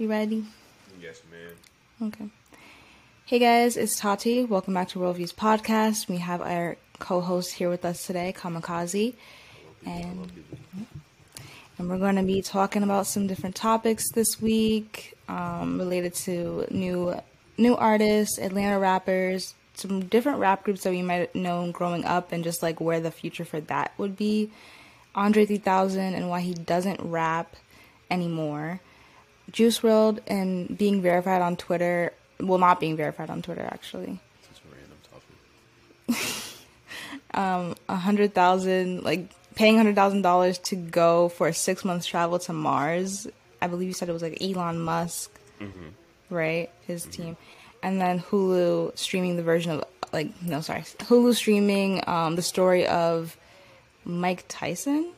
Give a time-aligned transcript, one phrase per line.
[0.00, 0.46] You ready?
[0.98, 2.08] Yes, ma'am.
[2.08, 2.30] Okay.
[3.26, 4.44] Hey guys, it's Tati.
[4.44, 6.08] Welcome back to Worldviews Podcast.
[6.08, 9.12] We have our co-host here with us today, Kamikaze,
[9.84, 10.32] and
[11.76, 16.66] and we're going to be talking about some different topics this week um, related to
[16.70, 17.20] new
[17.58, 22.32] new artists, Atlanta rappers, some different rap groups that we might have known growing up,
[22.32, 24.50] and just like where the future for that would be.
[25.14, 27.54] Andre 3000 and why he doesn't rap
[28.10, 28.80] anymore.
[29.52, 32.12] Juice WRLD and being verified on Twitter.
[32.38, 34.18] Well, not being verified on Twitter, actually.
[34.42, 34.98] Such a random
[36.16, 36.26] topic.
[37.32, 42.06] Um, a hundred thousand, like paying hundred thousand dollars to go for a six months
[42.06, 43.28] travel to Mars.
[43.62, 45.30] I believe you said it was like Elon Musk,
[46.28, 46.70] right?
[46.88, 47.36] His team,
[47.84, 52.86] and then Hulu streaming the version of like no, sorry, Hulu streaming um, the story
[52.86, 53.36] of
[54.04, 55.12] Mike Tyson.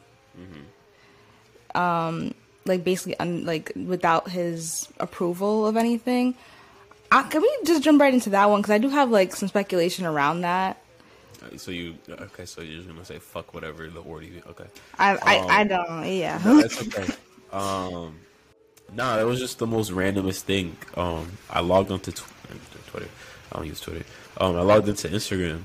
[1.74, 6.34] Um, like basically, un- like without his approval of anything.
[7.10, 8.60] Uh, can we just jump right into that one?
[8.62, 10.80] Because I do have like some speculation around that.
[11.42, 12.46] Uh, So you okay?
[12.46, 14.24] So you're just gonna say fuck whatever the order.
[14.26, 14.64] You, okay,
[14.98, 16.06] I I, Um, I don't.
[16.16, 16.40] Yeah.
[16.44, 17.12] no, that's okay.
[17.52, 18.16] um,
[18.94, 20.76] nah, that was just the most randomest thing.
[20.96, 22.24] Um, I logged onto tw-
[22.86, 23.08] Twitter.
[23.52, 24.04] I don't use Twitter.
[24.38, 25.62] Um, I logged into Instagram,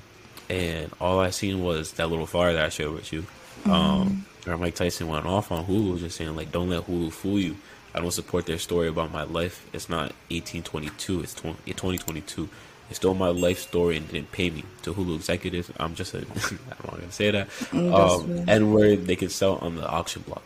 [0.50, 3.26] and all I seen was that little flyer that I shared with you.
[3.66, 7.40] Um, where Mike Tyson went off on Hulu, just saying like, "Don't let Hulu fool
[7.40, 7.58] you."
[7.94, 9.66] I don't support their story about my life.
[9.74, 11.22] It's not 1822.
[11.22, 12.48] It's 20, 2022.
[12.90, 14.64] It's still my life story and didn't pay me.
[14.84, 16.20] To Hulu executives, I'm just a.
[16.20, 17.50] I'm not gonna say that.
[17.50, 20.44] Mm, Um, and where they can sell on the auction block.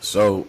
[0.00, 0.46] So,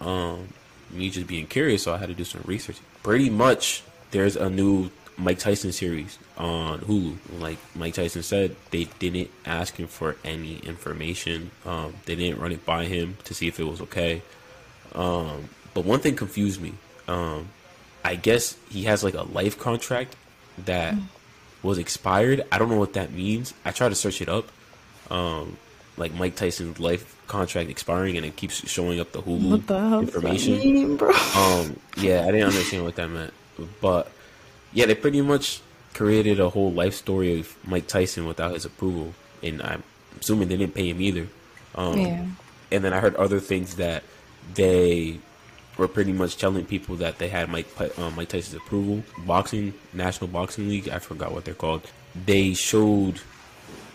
[0.00, 0.48] um,
[0.90, 2.76] me just being curious, so I had to do some research.
[3.02, 7.16] Pretty much, there's a new Mike Tyson series on Hulu.
[7.40, 11.50] Like Mike Tyson said, they didn't ask him for any information.
[11.66, 14.22] Um, they didn't run it by him to see if it was okay.
[14.94, 16.74] Um, but one thing confused me.
[17.08, 17.48] Um,
[18.04, 20.14] I guess he has like a life contract
[20.64, 20.94] that
[21.62, 22.42] was expired.
[22.52, 23.52] I don't know what that means.
[23.64, 24.46] I tried to search it up.
[25.10, 25.56] Um,
[25.96, 29.80] like Mike Tyson's life contract expiring, and it keeps showing up the Hulu What the
[29.80, 30.58] hell does that information.
[30.58, 31.10] mean, bro?
[31.10, 33.32] Um, yeah, I didn't understand what that meant,
[33.80, 34.10] but
[34.78, 35.60] yeah, they pretty much
[35.92, 39.12] created a whole life story of Mike Tyson without his approval,
[39.42, 39.82] and I'm
[40.20, 41.26] assuming they didn't pay him either.
[41.74, 42.26] Um, Yeah.
[42.70, 44.04] And then I heard other things that
[44.54, 45.18] they
[45.78, 47.66] were pretty much telling people that they had Mike
[47.98, 49.02] um, Mike Tyson's approval.
[49.26, 51.82] Boxing National Boxing League, I forgot what they're called.
[52.14, 53.20] They showed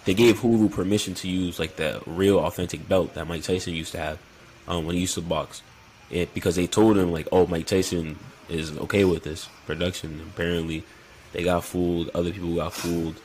[0.04, 3.94] they gave Hulu permission to use like the real authentic belt that Mike Tyson used
[3.94, 4.20] to have
[4.68, 5.62] um, when he used to box.
[6.10, 8.18] It because they told him like, oh, Mike Tyson
[8.50, 10.22] is okay with this production.
[10.34, 10.84] Apparently,
[11.32, 12.10] they got fooled.
[12.14, 13.20] Other people got fooled,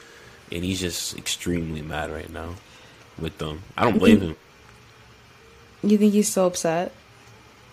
[0.50, 2.54] and he's just extremely mad right now
[3.18, 3.62] with them.
[3.76, 4.36] I don't blame him.
[5.82, 6.92] You think he's so upset?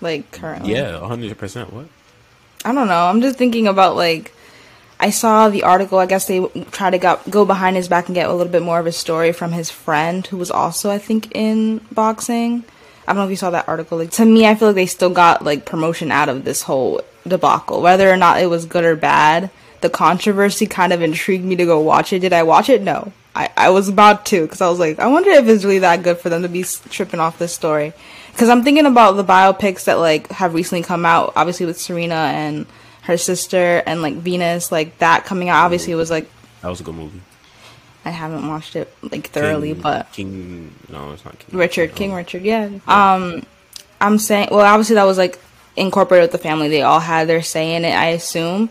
[0.02, 0.74] Like currently?
[0.74, 1.72] Yeah, hundred percent.
[1.74, 1.88] What?
[2.64, 3.06] I don't know.
[3.06, 4.34] I'm just thinking about like
[5.00, 6.00] I saw the article.
[6.00, 8.62] I guess they try to go, go behind his back and get a little bit
[8.62, 12.64] more of a story from his friend, who was also, I think, in boxing.
[13.08, 13.98] I don't know if you saw that article.
[13.98, 17.02] Like to me, I feel like they still got like promotion out of this whole
[17.28, 19.50] debacle, whether or not it was good or bad.
[19.82, 22.20] The controversy kind of intrigued me to go watch it.
[22.20, 22.82] Did I watch it?
[22.82, 23.12] No.
[23.36, 26.04] I, I was about to because I was like, I wonder if it's really that
[26.04, 27.94] good for them to be tripping off this story.
[28.32, 32.16] Because I'm thinking about the biopics that like have recently come out, obviously with Serena
[32.16, 32.66] and
[33.04, 35.66] her sister and like Venus, like that coming out.
[35.66, 36.30] Obviously, it was like
[36.62, 37.22] That was a good movie.
[38.06, 40.76] I haven't watched it like thoroughly, King, but King.
[40.90, 41.58] No, it's not King.
[41.58, 42.70] Richard, King Richard, yeah.
[42.88, 43.46] Um,
[44.00, 45.40] I'm saying, well, obviously that was like
[45.76, 46.70] incorporated with the family.
[46.70, 48.70] They all had their say in it, I assume.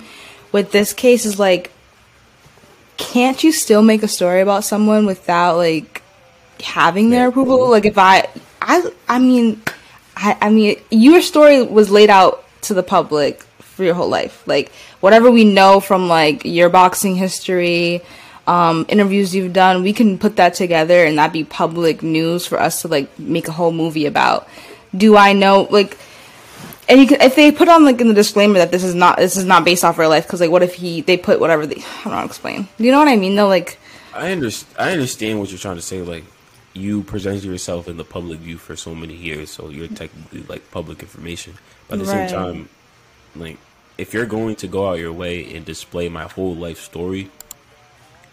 [0.53, 1.71] With this case, is like,
[2.97, 6.03] can't you still make a story about someone without like
[6.63, 7.69] having their approval?
[7.71, 8.29] Like, if I,
[8.63, 9.63] I, I mean,
[10.17, 14.47] I, I mean, your story was laid out to the public for your whole life.
[14.47, 18.01] Like, whatever we know from like your boxing history,
[18.47, 22.61] um, interviews you've done, we can put that together and that be public news for
[22.61, 24.49] us to like make a whole movie about.
[24.97, 25.99] Do I know like?
[26.89, 29.17] And you can, if they put on like in the disclaimer that this is not
[29.17, 31.67] this is not based off real life because like what if he they put whatever
[31.67, 32.69] they I don't know how to explain.
[32.77, 33.49] Do you know what I mean though?
[33.49, 33.79] Like
[34.13, 34.77] I understand.
[34.79, 36.01] I understand what you're trying to say.
[36.03, 36.25] Like,
[36.73, 40.71] you presented yourself in the public view for so many years, so you're technically like
[40.71, 41.55] public information.
[41.89, 42.29] But at the Right.
[42.31, 42.69] same time,
[43.35, 43.59] like,
[43.99, 47.31] if you're going to go out your way and display my whole life story,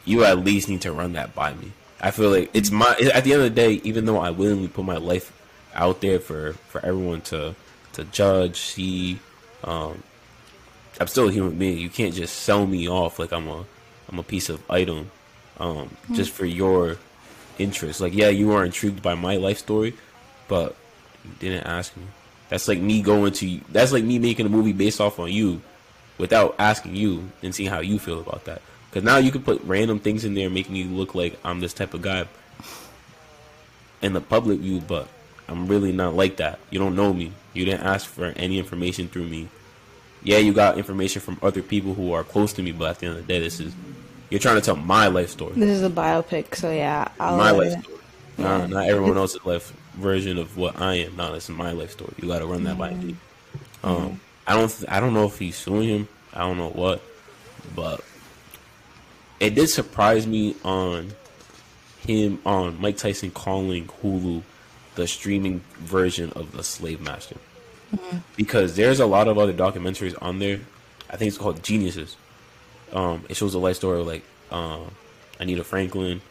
[0.05, 1.71] you at least need to run that by me.
[1.99, 2.95] I feel like it's my.
[3.13, 5.31] At the end of the day, even though I willingly put my life
[5.73, 7.55] out there for for everyone to
[7.93, 9.19] to judge, see,
[9.63, 10.03] um,
[10.99, 11.77] I'm still a human being.
[11.77, 13.65] You can't just sell me off like I'm a
[14.11, 15.09] I'm a piece of item
[15.59, 16.97] um, just for your
[17.57, 18.01] interest.
[18.01, 19.95] Like, yeah, you are intrigued by my life story,
[20.47, 20.75] but
[21.23, 22.03] you didn't ask me.
[22.49, 23.61] That's like me going to.
[23.69, 25.61] That's like me making a movie based off on you,
[26.17, 28.61] without asking you and seeing how you feel about that.
[28.89, 31.73] Because now you can put random things in there, making me look like I'm this
[31.73, 32.27] type of guy
[34.01, 35.07] in the public view, but
[35.47, 36.59] I'm really not like that.
[36.69, 37.31] You don't know me.
[37.53, 39.49] You didn't ask for any information through me.
[40.23, 43.07] Yeah, you got information from other people who are close to me, but at the
[43.07, 43.73] end of the day, this is
[44.29, 45.53] you're trying to tell my life story.
[45.53, 47.97] This is a biopic, so yeah, I'll my life story.
[48.37, 48.43] Yeah.
[48.45, 51.17] Not, not everyone else's life version of what I am.
[51.17, 52.13] No, this is my life story.
[52.21, 53.15] You got to run that by me.
[53.83, 54.83] Um, I don't.
[54.87, 56.07] I don't know if he's suing him.
[56.33, 57.01] I don't know what,
[57.75, 58.01] but
[59.39, 61.11] it did surprise me on
[61.99, 64.43] him on Mike Tyson calling Hulu
[65.01, 67.35] the streaming version of the Slave Master.
[67.95, 68.17] Mm-hmm.
[68.37, 70.59] Because there's a lot of other documentaries on there.
[71.09, 72.15] I think it's called Geniuses.
[72.93, 74.91] Um, it shows the life story of like um,
[75.39, 76.21] Anita Franklin.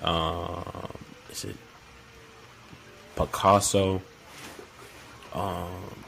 [0.00, 0.92] Um,
[1.30, 1.56] is it
[3.16, 4.00] Picasso?
[5.34, 6.04] Um,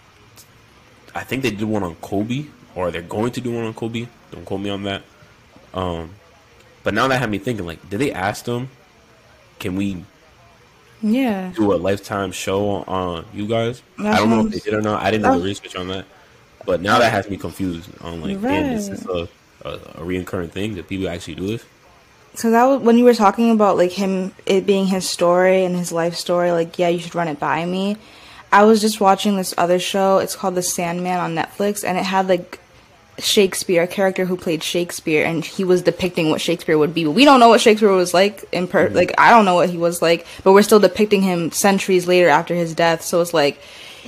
[1.13, 2.47] I think they did one on Kobe,
[2.77, 4.07] or they're going to do one on Kobe.
[4.31, 5.03] Don't quote me on that.
[5.75, 6.15] Um,
[6.85, 8.71] but now that had me thinking, like, did they ask them,
[9.59, 10.05] can we
[11.03, 11.53] yeah.
[11.55, 13.83] Do a lifetime show on you guys.
[13.99, 15.03] That I don't know if they did or not.
[15.03, 15.39] I didn't do oh.
[15.39, 16.07] the research on that.
[16.67, 18.63] But now that has me confused on like, right.
[18.63, 19.29] this is a,
[19.65, 21.65] a, a reoccurring thing that people actually do this.
[22.35, 25.75] So that was when you were talking about like him it being his story and
[25.77, 26.53] his life story.
[26.53, 27.97] Like, yeah, you should run it by me.
[28.53, 30.19] I was just watching this other show.
[30.19, 32.59] It's called The Sandman on Netflix, and it had like
[33.21, 37.05] Shakespeare, a character who played Shakespeare, and he was depicting what Shakespeare would be.
[37.05, 38.97] But we don't know what Shakespeare was like in per mm-hmm.
[38.97, 42.29] like I don't know what he was like, but we're still depicting him centuries later
[42.29, 43.03] after his death.
[43.03, 43.61] So it's like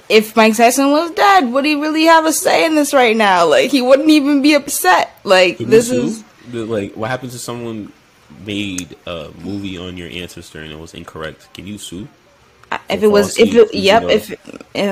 [0.09, 3.47] if Mike Tyson was dead, would he really have a say in this right now?
[3.47, 5.19] Like he wouldn't even be upset.
[5.25, 7.93] Like this is like what happens if someone
[8.47, 11.53] made a movie on your ancestor and it was incorrect?
[11.55, 12.09] Can you sue?
[12.89, 14.31] If it was, if it, yep, if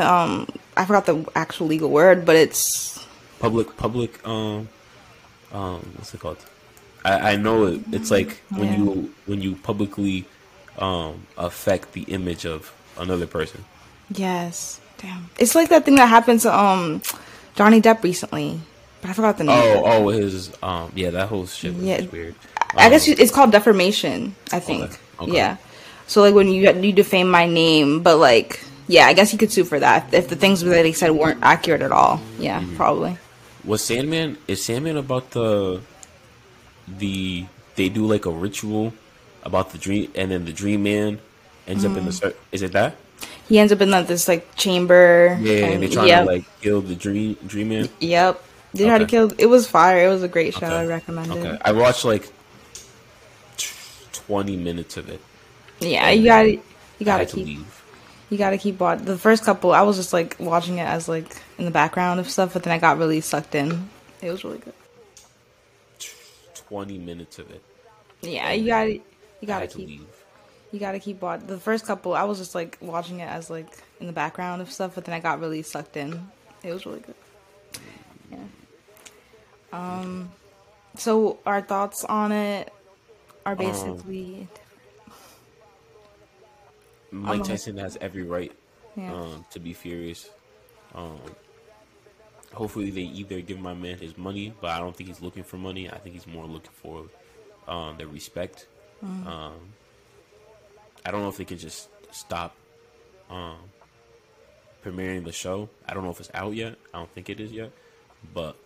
[0.02, 0.46] um,
[0.76, 2.99] I forgot the actual legal word, but it's
[3.40, 4.68] public public um
[5.50, 6.38] um what's it called?
[7.04, 8.76] I, I know it, it's like when yeah.
[8.76, 10.26] you when you publicly
[10.78, 13.64] um affect the image of another person.
[14.14, 14.80] Yes.
[14.98, 15.30] Damn.
[15.38, 17.02] It's like that thing that happened to um
[17.56, 18.60] Johnny Depp recently.
[19.00, 19.56] But I forgot the name.
[19.58, 22.04] Oh, oh, his um yeah, that whole shit was yeah.
[22.06, 22.34] weird.
[22.76, 24.84] I um, guess it's called defamation, I think.
[24.84, 24.98] Okay.
[25.20, 25.32] Okay.
[25.32, 25.56] Yeah.
[26.06, 29.52] So like when you you defame my name, but like yeah, I guess you could
[29.52, 32.20] sue for that if the things that they said weren't accurate at all.
[32.38, 32.76] Yeah, mm-hmm.
[32.76, 33.16] probably
[33.64, 35.80] was Sandman is Sandman about the
[36.88, 37.46] the
[37.76, 38.92] they do like a ritual
[39.42, 41.20] about the dream and then the dream man
[41.66, 41.90] ends mm.
[41.90, 42.34] up in the mm.
[42.52, 42.96] is it that
[43.48, 46.24] he ends up in like, this like chamber yeah and, and they're trying yep.
[46.24, 48.42] to like kill the dream dream man yep
[48.72, 48.88] they okay.
[48.88, 50.76] tried to kill it was fire it was a great show okay.
[50.76, 51.54] i recommend okay.
[51.54, 52.30] it i watched like
[54.12, 55.20] 20 minutes of it
[55.80, 57.79] yeah you gotta you gotta keep leave
[58.30, 59.04] you gotta keep watching.
[59.04, 61.26] The first couple, I was just like watching it as like
[61.58, 63.90] in the background of stuff, but then I got really sucked in.
[64.22, 64.72] It was really good.
[66.54, 67.62] Twenty minutes of it.
[68.22, 70.00] Yeah, you gotta, you gotta keep.
[70.72, 71.48] You gotta keep watching.
[71.48, 73.66] The first couple, I was just like watching it as like
[73.98, 76.30] in the background of stuff, but then I got really sucked in.
[76.62, 77.14] It was really good.
[78.30, 78.38] Yeah.
[79.72, 80.30] Um.
[80.96, 82.72] So our thoughts on it
[83.44, 84.42] are um, basically.
[84.42, 84.59] Um,
[87.10, 88.52] Mike Tyson has every right
[88.96, 89.12] yeah.
[89.12, 90.30] um, to be furious.
[90.94, 91.20] Um,
[92.52, 95.56] hopefully, they either give my man his money, but I don't think he's looking for
[95.56, 95.90] money.
[95.90, 97.06] I think he's more looking for
[97.68, 98.66] um, the respect.
[99.04, 99.26] Mm.
[99.26, 99.54] Um,
[101.04, 102.54] I don't know if they can just stop
[103.30, 103.56] um,
[104.84, 105.68] premiering the show.
[105.88, 106.76] I don't know if it's out yet.
[106.92, 107.70] I don't think it is yet,
[108.34, 108.56] but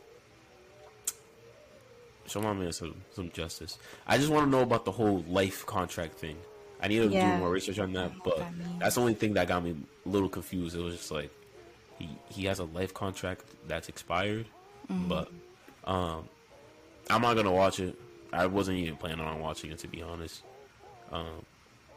[2.27, 3.79] show my man some some justice.
[4.07, 6.37] I just want to know about the whole life contract thing.
[6.85, 7.33] I need to yeah.
[7.33, 9.75] do more research on that, but that that's the only thing that got me
[10.05, 10.77] a little confused.
[10.77, 11.31] It was just like
[11.99, 14.45] he he has a life contract that's expired,
[14.93, 15.09] mm-hmm.
[15.09, 15.29] but
[15.87, 16.29] um,
[17.09, 17.99] I'm not gonna watch it.
[18.35, 20.43] I wasn't even planning on watching it to be honest.
[21.11, 21.47] Um,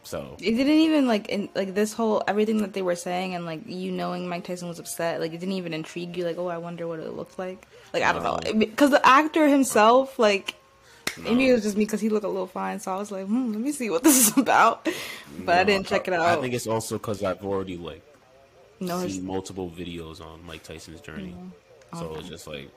[0.04, 3.46] so it didn't even like in, like this whole everything that they were saying and
[3.46, 5.20] like you knowing Mike Tyson was upset.
[5.20, 6.24] Like it didn't even intrigue you.
[6.24, 7.68] Like oh, I wonder what it looked like.
[7.94, 10.56] Like I don't know because the actor himself like
[11.24, 13.26] Maybe it was just me because he looked a little fine, so I was like,
[13.26, 14.86] hmm, let me see what this is about.
[15.40, 16.38] But no, I didn't check it out.
[16.38, 18.04] I think it's also because I've already like
[18.80, 22.00] no, seen multiple videos on Mike Tyson's journey, mm-hmm.
[22.00, 22.70] so it's just like,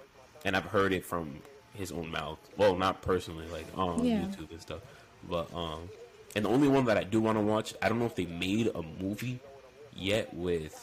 [0.44, 1.40] and I've heard it from
[1.74, 2.38] his own mouth.
[2.56, 4.22] Well, not personally, like on yeah.
[4.22, 4.80] YouTube and stuff,
[5.28, 5.88] but um,
[6.34, 8.26] and the only one that I do want to watch, I don't know if they
[8.26, 9.40] made a movie
[9.94, 10.74] yet with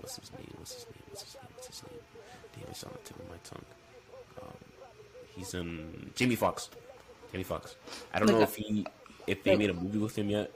[0.00, 0.52] what's his name?
[0.58, 1.02] What's his name?
[1.08, 1.44] What's his name?
[1.54, 2.00] What's his name?
[2.58, 3.64] Damn, it's on the tip of my tongue.
[4.42, 4.56] Um,
[5.36, 6.68] he's in Jamie Foxx.
[7.34, 7.74] Jamie Foxx.
[8.12, 8.86] I don't like know if he
[9.26, 10.52] if they like, made a movie with him yet.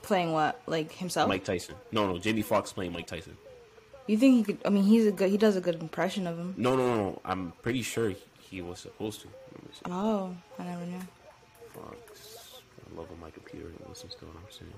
[0.00, 0.58] Playing what?
[0.66, 1.28] Like himself?
[1.28, 1.74] Mike Tyson.
[1.92, 3.36] No, no, Jamie Foxx playing Mike Tyson.
[4.06, 4.58] You think he could?
[4.64, 5.30] I mean, he's a good.
[5.30, 6.54] He does a good impression of him.
[6.56, 7.20] No, no, no.
[7.26, 9.28] I'm pretty sure he was supposed to.
[9.52, 9.82] Let me see.
[9.84, 11.00] Oh, I never knew.
[11.74, 11.96] Fuck.
[12.90, 14.72] I love when my computer listens to what I'm saying.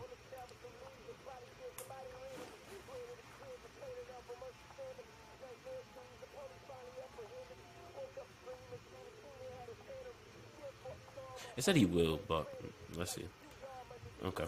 [11.57, 12.47] It said he will, but
[12.97, 13.25] let's see.
[14.25, 14.45] Okay.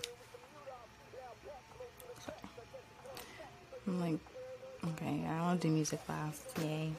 [3.86, 4.18] I'm like,
[4.92, 6.40] okay, I want to do music class.
[6.62, 6.92] Yay.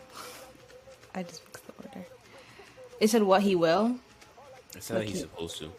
[1.15, 2.05] I just fixed the order.
[2.99, 3.97] It said what he will.
[4.75, 5.71] It said he's supposed to.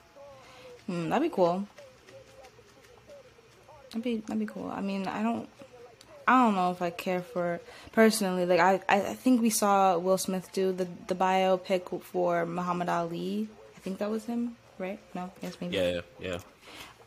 [0.86, 1.66] Hmm, that'd be cool.
[3.90, 4.70] That'd be that'd be cool.
[4.70, 5.48] I mean, I don't,
[6.26, 7.60] I don't know if I care for
[7.92, 8.46] personally.
[8.46, 12.88] Like, I I I think we saw Will Smith do the the biopic for Muhammad
[12.88, 13.48] Ali.
[13.86, 14.98] Think that was him, right?
[15.14, 15.76] No, yes, maybe.
[15.76, 16.38] Yeah, yeah.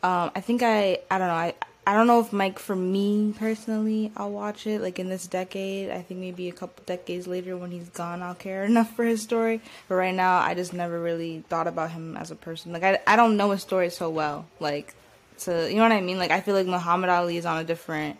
[0.02, 1.52] Um, I think I I don't know I
[1.86, 5.90] I don't know if Mike for me personally I'll watch it like in this decade.
[5.90, 9.20] I think maybe a couple decades later when he's gone I'll care enough for his
[9.20, 9.60] story.
[9.90, 12.72] But right now I just never really thought about him as a person.
[12.72, 14.46] Like I I don't know his story so well.
[14.58, 14.94] Like
[15.40, 16.16] to you know what I mean?
[16.16, 18.16] Like I feel like Muhammad Ali is on a different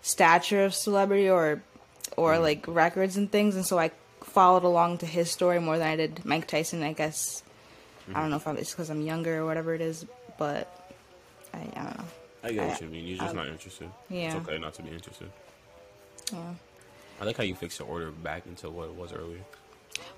[0.00, 1.62] stature of celebrity or
[2.16, 3.90] or like records and things and so I
[4.22, 7.43] followed along to his story more than I did Mike Tyson, I guess.
[8.12, 10.04] I don't know if I'm, it's because I'm younger or whatever it is,
[10.38, 10.90] but
[11.52, 12.04] I, I don't know.
[12.42, 13.06] I get what you mean.
[13.06, 13.88] You're just I- not interested.
[14.10, 14.26] Yeah.
[14.26, 15.30] It's okay not to be interested.
[16.32, 16.54] Yeah.
[17.20, 19.40] I like how you fixed the order back into what it was earlier.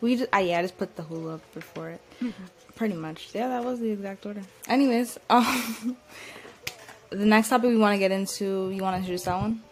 [0.00, 2.00] We just, I, yeah, I just put the Hulu up before it.
[2.74, 3.30] Pretty much.
[3.34, 4.42] Yeah, that was the exact order.
[4.66, 5.96] Anyways, um,
[7.10, 9.62] the next topic we want to get into, you want to introduce that one?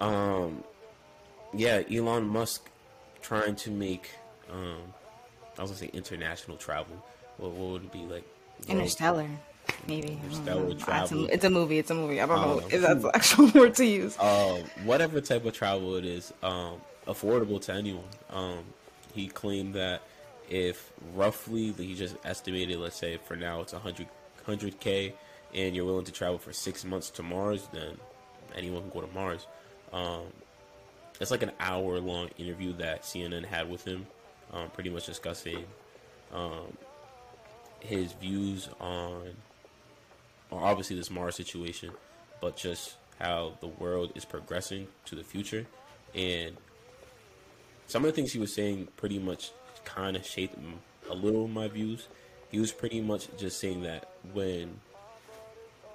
[0.00, 0.62] Um,
[1.54, 2.68] yeah, Elon Musk
[3.22, 4.10] trying to make,
[4.50, 4.78] um,
[5.58, 7.04] I was gonna say international travel.
[7.38, 8.24] What, what would it be like?
[8.68, 9.28] Interstellar,
[9.88, 10.18] maybe.
[10.24, 10.70] Interstellar know.
[10.70, 11.24] It's travel.
[11.24, 11.78] a, it's a movie.
[11.78, 12.20] It's a movie.
[12.20, 14.18] I don't know Um, if that's the actual word to use.
[14.18, 18.04] Um, whatever type of travel it is, um, affordable to anyone.
[18.30, 18.64] Um,
[19.14, 20.02] he claimed that
[20.48, 24.06] if roughly he just estimated, let's say for now it's 100
[24.46, 25.12] 100k,
[25.54, 27.96] and you're willing to travel for six months to Mars, then
[28.56, 29.46] anyone can go to Mars.
[29.92, 30.22] Um,
[31.20, 34.06] it's like an hour long interview that CNN had with him,
[34.52, 35.64] um, pretty much discussing
[36.32, 36.76] um,
[37.82, 39.30] his views on,
[40.50, 41.90] on obviously this Mars situation,
[42.40, 45.66] but just how the world is progressing to the future.
[46.14, 46.56] And
[47.86, 49.50] some of the things he was saying pretty much
[49.84, 50.56] kind of shaped
[51.10, 52.08] a little my views.
[52.50, 54.80] He was pretty much just saying that when,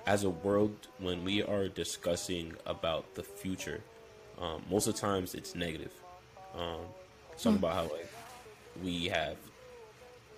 [0.06, 3.82] as a world, when we are discussing about the future,
[4.40, 5.92] um, most of the times it's negative.
[6.56, 6.82] Um,
[7.36, 8.10] something about how like
[8.84, 9.38] we have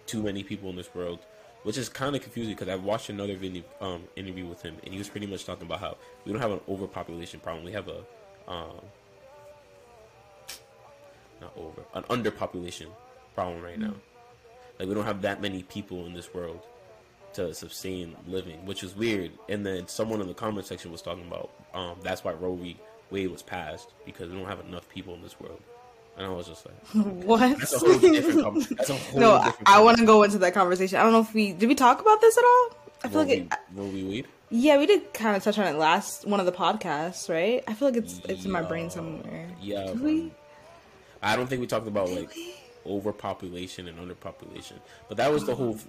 [0.06, 1.20] too many people in this world,
[1.64, 4.94] which is kind of confusing because I watched another video, um, interview with him, and
[4.94, 7.66] he was pretty much talking about how we don't have an overpopulation problem.
[7.66, 8.00] We have a
[8.48, 8.82] um,
[11.42, 12.88] not over an underpopulation
[13.36, 13.94] problem right now.
[14.80, 16.62] Like we don't have that many people in this world
[17.34, 19.32] to sustain living, which is weird.
[19.50, 22.78] And then someone in the comment section was talking about um, that's why Roe v.
[23.12, 25.62] Wade was passed because we don't have enough people in this world.
[26.20, 26.76] And I was just like,
[27.26, 27.58] what?
[27.58, 28.42] that's a whole different.
[28.44, 29.70] Com- that's a whole no, I, different.
[29.70, 31.00] I want to go into that conversation.
[31.00, 32.70] I don't know if we did we talk about this at all.
[33.04, 33.48] I feel Roe like v.
[33.50, 33.54] it,
[33.94, 34.04] v.
[34.04, 34.28] Wade.
[34.50, 37.64] yeah, we did kind of touch on it last one of the podcasts, right?
[37.68, 39.48] I feel like it's it's in my brain somewhere.
[39.62, 40.32] Yeah, Did we?
[41.24, 42.54] I don't think we talked about Did like we?
[42.86, 45.80] overpopulation and underpopulation, but that was the whole.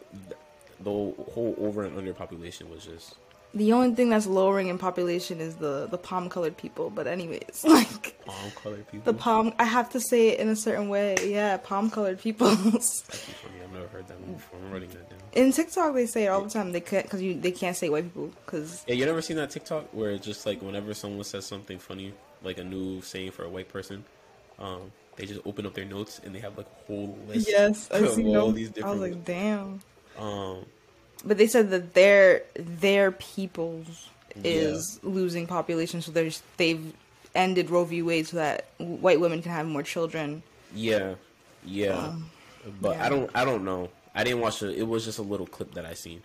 [0.83, 3.17] The whole over and underpopulation was just
[3.53, 6.91] The only thing that's lowering in population is the the palm colored people.
[6.91, 9.13] But anyways, like palm colored people.
[9.13, 11.17] the palm, I have to say it in a certain way.
[11.25, 12.49] Yeah, palm colored people.
[12.55, 13.55] That's funny.
[13.65, 14.59] I've never heard that before.
[14.65, 15.19] I'm writing that down.
[15.33, 16.73] in TikTok, they say it all the time.
[16.73, 19.51] They can't because you they can't say white people because Yeah, you never seen that
[19.51, 23.45] TikTok where it's just like whenever someone says something funny, like a new saying for
[23.45, 24.05] a white person,
[24.61, 27.49] um, they just open up their notes and they have like a whole list.
[27.49, 28.55] yes, of seen all them.
[28.57, 29.81] these I was like, damn.
[30.19, 30.65] um,
[31.25, 34.09] But they said that their their peoples
[34.43, 36.95] is losing population, so there's they've
[37.35, 38.03] ended Roe v.
[38.03, 40.43] Wade so that white women can have more children.
[40.75, 41.15] yeah,
[41.65, 42.15] yeah,
[42.81, 43.05] but yeah.
[43.05, 43.91] I don't, I don't know.
[44.15, 44.79] I didn't watch it.
[44.79, 46.23] It was just a little clip that I seen.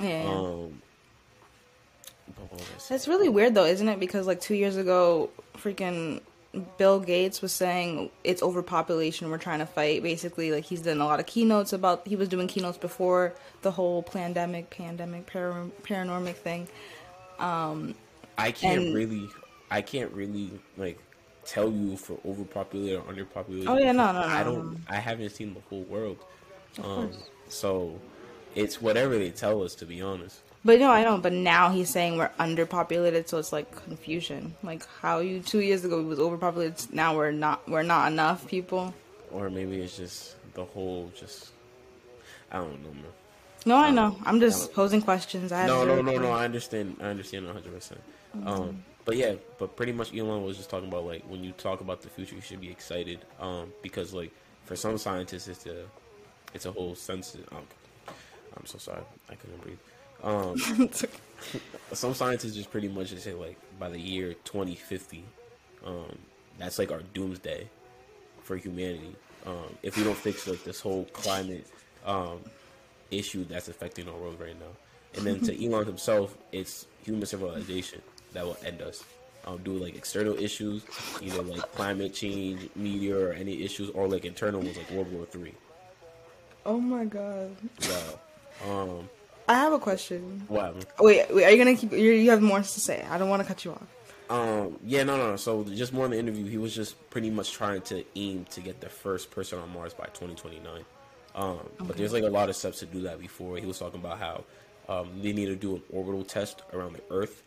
[0.00, 0.24] Yeah.
[0.26, 0.80] Um,
[2.34, 2.86] but what was I saying?
[2.88, 4.00] That's really weird though, isn't it?
[4.00, 6.20] Because like two years ago, freaking
[6.78, 9.30] Bill Gates was saying it's overpopulation.
[9.30, 10.02] We're trying to fight.
[10.02, 12.06] Basically, like he's done a lot of keynotes about.
[12.06, 16.68] He was doing keynotes before the whole pandemic, pandemic, para, paranormic thing.
[18.38, 19.28] I can't and- really,
[19.70, 20.98] I can't really like
[21.44, 23.68] tell you for overpopulated or underpopulated.
[23.68, 24.72] Oh, yeah, no, no, I no, don't.
[24.72, 24.78] no.
[24.88, 26.18] I haven't seen the whole world,
[26.82, 27.10] um,
[27.48, 27.98] so
[28.54, 29.74] it's whatever they tell us.
[29.76, 31.16] To be honest, But no, I know.
[31.16, 34.54] But now he's saying we're underpopulated, so it's like confusion.
[34.62, 37.66] Like how you two years ago we was overpopulated, now we're not.
[37.66, 38.92] We're not enough people.
[39.30, 41.52] Or maybe it's just the whole just.
[42.52, 43.04] I don't know, man.
[43.64, 44.18] No, I know.
[44.26, 45.52] I'm just posing questions.
[45.52, 46.32] I No, no, no, no.
[46.32, 46.98] I understand.
[47.00, 47.72] I understand 100.
[47.72, 48.00] percent
[48.36, 48.46] Mm-hmm.
[48.46, 51.80] Um, but yeah, but pretty much Elon was just talking about like when you talk
[51.80, 53.20] about the future, you should be excited.
[53.40, 54.32] Um, because like
[54.66, 55.86] for some scientists, it's a
[56.52, 57.38] it's a whole sense.
[57.52, 57.64] Um,
[58.54, 59.78] I'm so sorry, I couldn't breathe.
[60.22, 60.56] Um,
[61.92, 65.24] some scientists just pretty much just say like by the year 2050
[65.86, 66.18] um
[66.58, 67.68] that's like our doomsday
[68.42, 69.14] for humanity.
[69.46, 71.66] Um if we don't fix like this whole climate
[72.04, 72.40] um
[73.10, 74.72] issue that's affecting our world right now.
[75.14, 79.04] And then to elon himself it's human civilization that will end us
[79.46, 80.82] um, due to like external issues
[81.22, 85.24] either like climate change meteor or any issues or like internal ones like world war
[85.26, 85.54] three.
[86.66, 87.56] Oh my god.
[87.88, 88.18] wow
[88.68, 89.08] um
[89.48, 90.44] I have a question.
[90.48, 90.74] what?
[91.00, 91.44] Wait, wait.
[91.44, 91.92] Are you gonna keep?
[91.92, 93.04] You you have more to say.
[93.10, 93.86] I don't want to cut you off.
[94.30, 95.36] Um, yeah, no, no.
[95.36, 98.60] So just more in the interview, he was just pretty much trying to aim to
[98.60, 100.84] get the first person on Mars by 2029.
[101.34, 103.56] Um, but there's like a lot of steps to do that before.
[103.56, 104.44] He was talking about how
[104.88, 107.42] um, they need to do an orbital test around the Earth,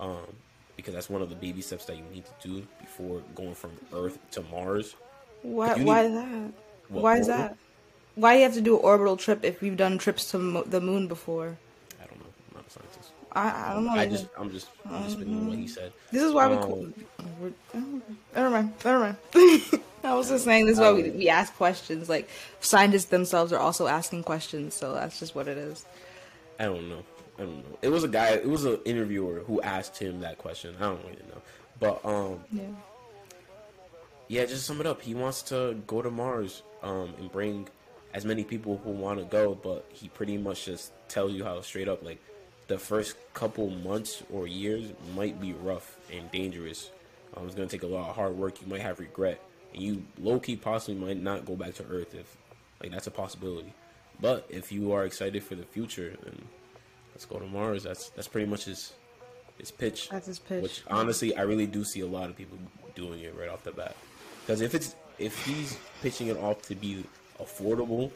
[0.00, 0.26] um,
[0.76, 3.70] because that's one of the baby steps that you need to do before going from
[3.94, 4.96] Earth to Mars.
[5.42, 5.74] Why?
[5.82, 6.52] Why need- is that?
[6.88, 7.48] What, why is orbital?
[7.48, 7.58] that?
[8.18, 10.64] Why do you have to do an orbital trip if we've done trips to mo-
[10.64, 11.56] the moon before?
[12.00, 12.26] I don't know.
[12.50, 13.10] I'm not a scientist.
[13.30, 13.90] I, I don't know.
[13.92, 15.92] I just, I'm just, I'm just spinning what he said.
[16.10, 16.56] This is why we.
[16.56, 16.92] Um, co-
[17.40, 18.02] we're, oh,
[18.34, 18.72] never mind.
[18.84, 19.16] Never mind.
[20.02, 22.08] I was just saying this is why we, we ask questions.
[22.08, 22.28] Like
[22.60, 25.84] scientists themselves are also asking questions, so that's just what it is.
[26.58, 27.04] I don't know.
[27.38, 27.78] I don't know.
[27.82, 28.30] It was a guy.
[28.30, 30.74] It was an interviewer who asked him that question.
[30.78, 31.42] I don't really know,
[31.78, 32.62] but um, Yeah.
[34.26, 34.40] yeah.
[34.46, 35.02] Just to sum it up.
[35.02, 37.68] He wants to go to Mars um and bring
[38.14, 41.60] as many people who want to go, but he pretty much just tells you how
[41.60, 42.18] straight up like
[42.68, 46.90] the first couple months or years might be rough and dangerous.
[47.36, 48.60] Um, it's gonna take a lot of hard work.
[48.60, 49.40] You might have regret,
[49.72, 52.36] and you low key possibly might not go back to Earth if
[52.82, 53.72] like that's a possibility.
[54.20, 56.42] But if you are excited for the future, then
[57.14, 57.82] let's go to Mars.
[57.82, 58.92] That's that's pretty much his
[59.58, 60.08] his pitch.
[60.08, 60.62] That's his pitch.
[60.62, 62.58] Which honestly, I really do see a lot of people
[62.94, 63.96] doing it right off the bat.
[64.40, 67.04] Because if it's if he's pitching it off to be
[67.40, 68.10] affordable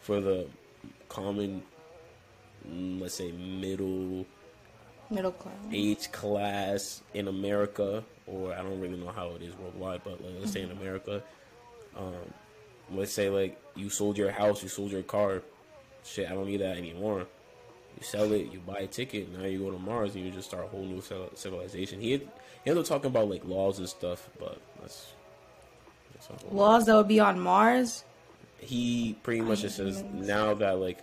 [0.00, 0.46] for the
[1.08, 1.62] common,
[2.68, 4.26] mm, let's say middle
[5.10, 5.54] Middle class.
[5.72, 10.34] age class in America, or I don't really know how it is worldwide, but like,
[10.40, 11.22] let's say in America,
[11.96, 12.14] um,
[12.90, 15.42] let's say like you sold your house, you sold your car,
[16.04, 17.26] shit, I don't need that anymore.
[17.98, 20.48] You sell it, you buy a ticket, now you go to Mars and you just
[20.48, 21.02] start a whole new
[21.34, 22.00] civilization.
[22.00, 22.22] He had,
[22.64, 25.12] he ended up talking about like laws and stuff, but that's,
[26.14, 28.04] that's Laws that would be on Mars.
[28.62, 30.98] He pretty much just says now that like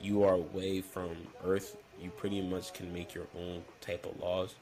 [0.00, 4.54] you are away from Earth, you pretty much can make your own type of laws.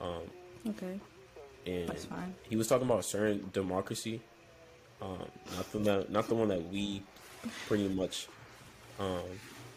[0.00, 0.22] Um,
[0.68, 0.98] Okay.
[1.66, 2.34] and That's fine.
[2.42, 4.20] he was talking about a certain democracy,
[5.02, 5.18] um,
[5.56, 7.02] not the that, not the one that we
[7.66, 8.28] pretty much,
[8.98, 9.22] um,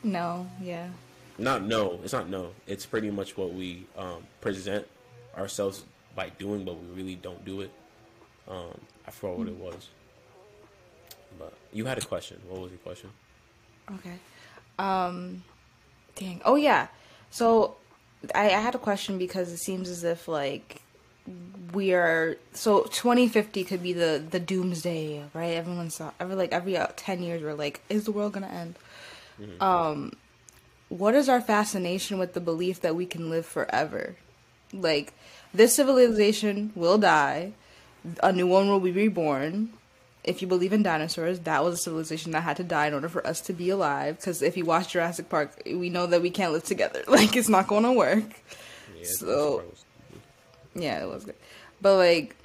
[0.04, 0.48] No.
[0.62, 0.90] Yeah.
[1.38, 4.88] not no, it's not no, it's pretty much what we um, present
[5.38, 5.84] ourselves
[6.16, 7.72] by doing, but we really don't do it.
[8.48, 9.90] Um, I forgot what it was,
[11.38, 12.42] but you had a question.
[12.48, 13.10] What was your question?
[13.96, 14.16] Okay.
[14.80, 15.44] Um,
[16.16, 16.42] dang.
[16.46, 16.88] Oh yeah.
[17.32, 17.76] So
[18.34, 20.82] I, I had a question because it seems as if like
[21.74, 25.56] we are so 2050 could be the the doomsday, right?
[25.56, 28.76] Everyone's saw every like every uh, 10 years we're like, is the world gonna end?
[29.62, 30.14] Um,
[30.90, 34.16] what is our fascination with the belief that we can live forever?
[34.74, 35.14] Like
[35.54, 37.54] this civilization will die,
[38.24, 39.74] a new one will be reborn
[40.28, 43.10] if you believe in dinosaurs, that was a civilization that had to die in order
[43.10, 44.18] for us to be alive.
[44.18, 47.04] Because if you watch Jurassic Park, we know that we can't live together.
[47.08, 48.24] Like, it's not going to work.
[48.96, 49.64] Yeah, So-
[50.76, 51.36] Yeah, it was good.
[51.82, 52.36] But, like,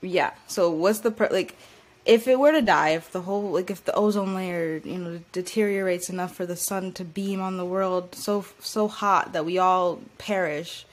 [0.00, 0.32] yeah.
[0.46, 1.56] So, what's the, per- like,
[2.04, 5.20] if it were to die, if the whole, like, if the ozone layer, you know,
[5.32, 9.58] deteriorates enough for the sun to beam on the world so, so hot that we
[9.58, 10.84] all perish,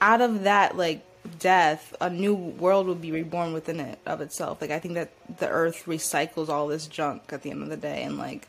[0.00, 1.04] out of that, like,
[1.38, 4.60] death, a new world would be reborn within it of itself.
[4.60, 7.76] Like I think that the earth recycles all this junk at the end of the
[7.76, 8.48] day and like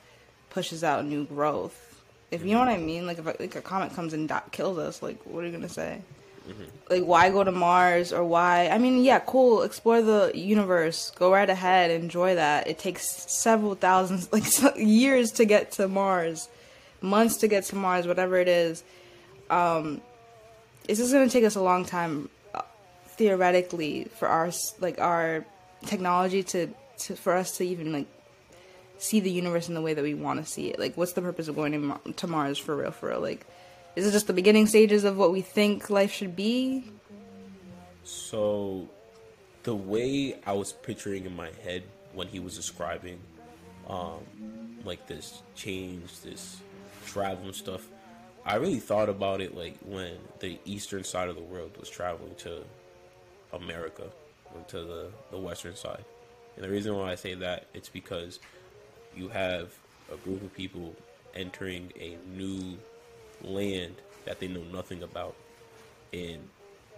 [0.49, 2.01] pushes out new growth.
[2.31, 4.41] If you know what I mean, like if a, like a comet comes and di-
[4.51, 6.01] kills us, like what are you gonna say?
[6.89, 8.69] Like why go to Mars or why?
[8.69, 9.61] I mean, yeah, cool.
[9.61, 11.11] Explore the universe.
[11.11, 11.91] Go right ahead.
[11.91, 12.67] Enjoy that.
[12.67, 16.49] It takes several thousands, like years to get to Mars,
[17.01, 18.83] months to get to Mars, whatever it is.
[19.49, 20.01] Um,
[20.87, 22.29] it's just gonna take us a long time
[23.19, 25.45] theoretically for our like our
[25.85, 28.07] technology to, to for us to even like
[28.97, 30.79] see the universe in the way that we want to see it.
[30.79, 32.91] Like, what's the purpose of going to, Mar- to Mars for real?
[32.91, 33.45] For real, like,
[33.97, 36.89] is it just the beginning stages of what we think life should be?
[38.05, 38.89] So,
[39.63, 43.19] the way I was picturing in my head when he was describing,
[43.89, 44.21] um,
[44.85, 46.61] like this change, this
[47.05, 47.85] travel and stuff,
[48.45, 52.35] I really thought about it like when the eastern side of the world was traveling
[52.39, 52.63] to
[53.53, 54.03] America,
[54.67, 56.05] to the the western side.
[56.55, 58.39] And the reason why I say that it's because
[59.15, 59.73] you have
[60.11, 60.95] a group of people
[61.35, 62.77] entering a new
[63.43, 65.35] land that they know nothing about,
[66.13, 66.47] and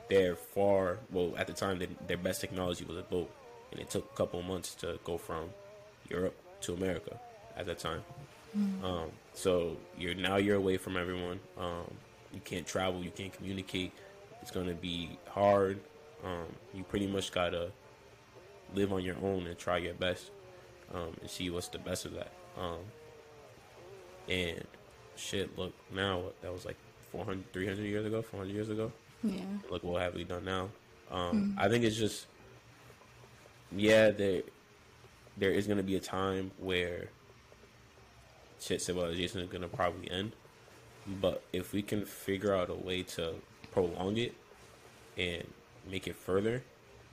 [0.09, 0.99] they're far.
[1.11, 3.29] Well, at the time, they, their best technology was a boat,
[3.71, 5.49] and it took a couple of months to go from
[6.09, 7.19] Europe to America
[7.55, 8.03] at that time.
[8.83, 11.39] Um, so you're now you're away from everyone.
[11.57, 11.89] Um,
[12.33, 13.91] you can't travel, you can't communicate.
[14.41, 15.79] It's gonna be hard.
[16.23, 17.71] Um, you pretty much gotta
[18.73, 20.31] live on your own and try your best
[20.93, 22.31] um, and see what's the best of that.
[22.57, 22.79] Um,
[24.29, 24.63] and
[25.15, 26.77] shit, look now that was like
[27.11, 28.91] 400, 300 years ago, 400 years ago.
[29.23, 29.41] Yeah.
[29.69, 30.69] Look what have we done now.
[31.11, 32.25] Um, I think it's just,
[33.71, 34.43] yeah, there
[35.37, 37.07] there is gonna be a time where
[38.59, 40.33] shit civilization is gonna probably end.
[41.19, 43.33] But if we can figure out a way to
[43.71, 44.35] prolong it
[45.17, 45.43] and
[45.89, 46.63] make it further,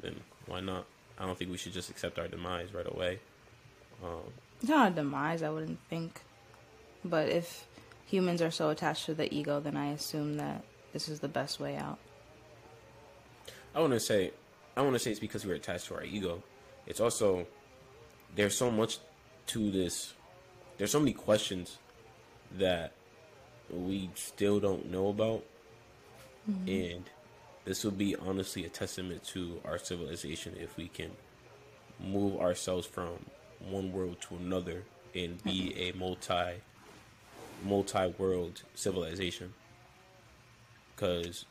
[0.01, 0.87] then why not?
[1.19, 3.19] I don't think we should just accept our demise right away.
[4.03, 6.21] Um, It's not a demise, I wouldn't think.
[7.05, 7.67] But if
[8.07, 11.61] humans are so attached to the ego, then I assume that this is the best
[11.61, 11.99] way out.
[13.75, 14.33] I want to say,
[14.77, 16.43] I want to say it's because we're attached to our ego.
[16.87, 17.47] It's also
[18.35, 18.99] there's so much
[19.49, 20.15] to this.
[20.77, 21.79] There's so many questions
[22.57, 22.93] that
[23.71, 25.45] we still don't know about,
[26.67, 27.05] and
[27.69, 31.11] this would be honestly a testament to our civilization if we can
[32.01, 33.11] move ourselves from
[33.61, 35.99] one world to another and be mm-hmm.
[35.99, 36.63] a multi
[37.63, 39.53] multi world civilization.
[40.97, 41.45] Cause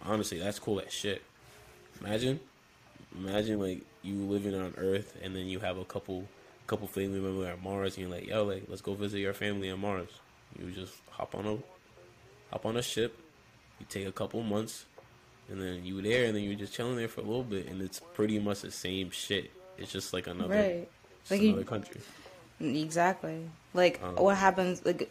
[0.00, 1.22] honestly, that's cool as shit.
[2.00, 2.40] Imagine,
[3.14, 6.26] imagine like you living on Earth and then you have a couple,
[6.66, 9.70] couple family members on Mars, and you're like, yo, like let's go visit your family
[9.70, 10.08] on Mars.
[10.58, 11.58] You just hop on a,
[12.50, 13.20] hop on a ship.
[13.80, 14.84] You take a couple months,
[15.50, 17.82] and then you there, and then you're just chilling there for a little bit, and
[17.82, 19.50] it's pretty much the same shit.
[19.78, 20.88] It's just like another, Right.
[21.30, 22.00] Like you- another country.
[22.60, 23.40] Exactly.
[23.72, 25.10] Like Um, what happens like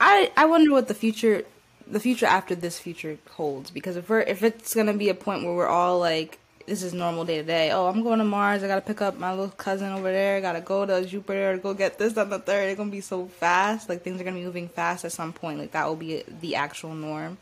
[0.00, 1.44] I I wonder what the future
[1.86, 5.14] the future after this future holds because if we're if it's going to be a
[5.14, 7.70] point where we're all like this is normal day to day.
[7.70, 8.62] Oh, I'm going to Mars.
[8.62, 10.36] I got to pick up my little cousin over there.
[10.36, 12.68] I Got to go to Jupiter to go get this on the third.
[12.68, 13.88] It's going to be so fast.
[13.88, 15.58] Like things are going to be moving fast at some point.
[15.58, 17.38] Like that will be the actual norm.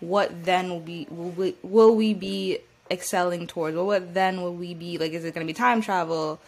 [0.00, 2.58] What then will be will we, will we be
[2.90, 3.76] excelling towards?
[3.76, 6.40] Well, what then will we be like is it going to be time travel?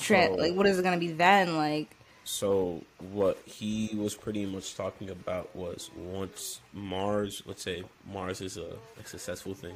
[0.00, 1.56] Tra- So- like what is it going to be then?
[1.56, 1.88] Like
[2.24, 8.56] So what he was pretty much talking about was once Mars, let's say Mars is
[8.56, 9.74] a, a successful thing,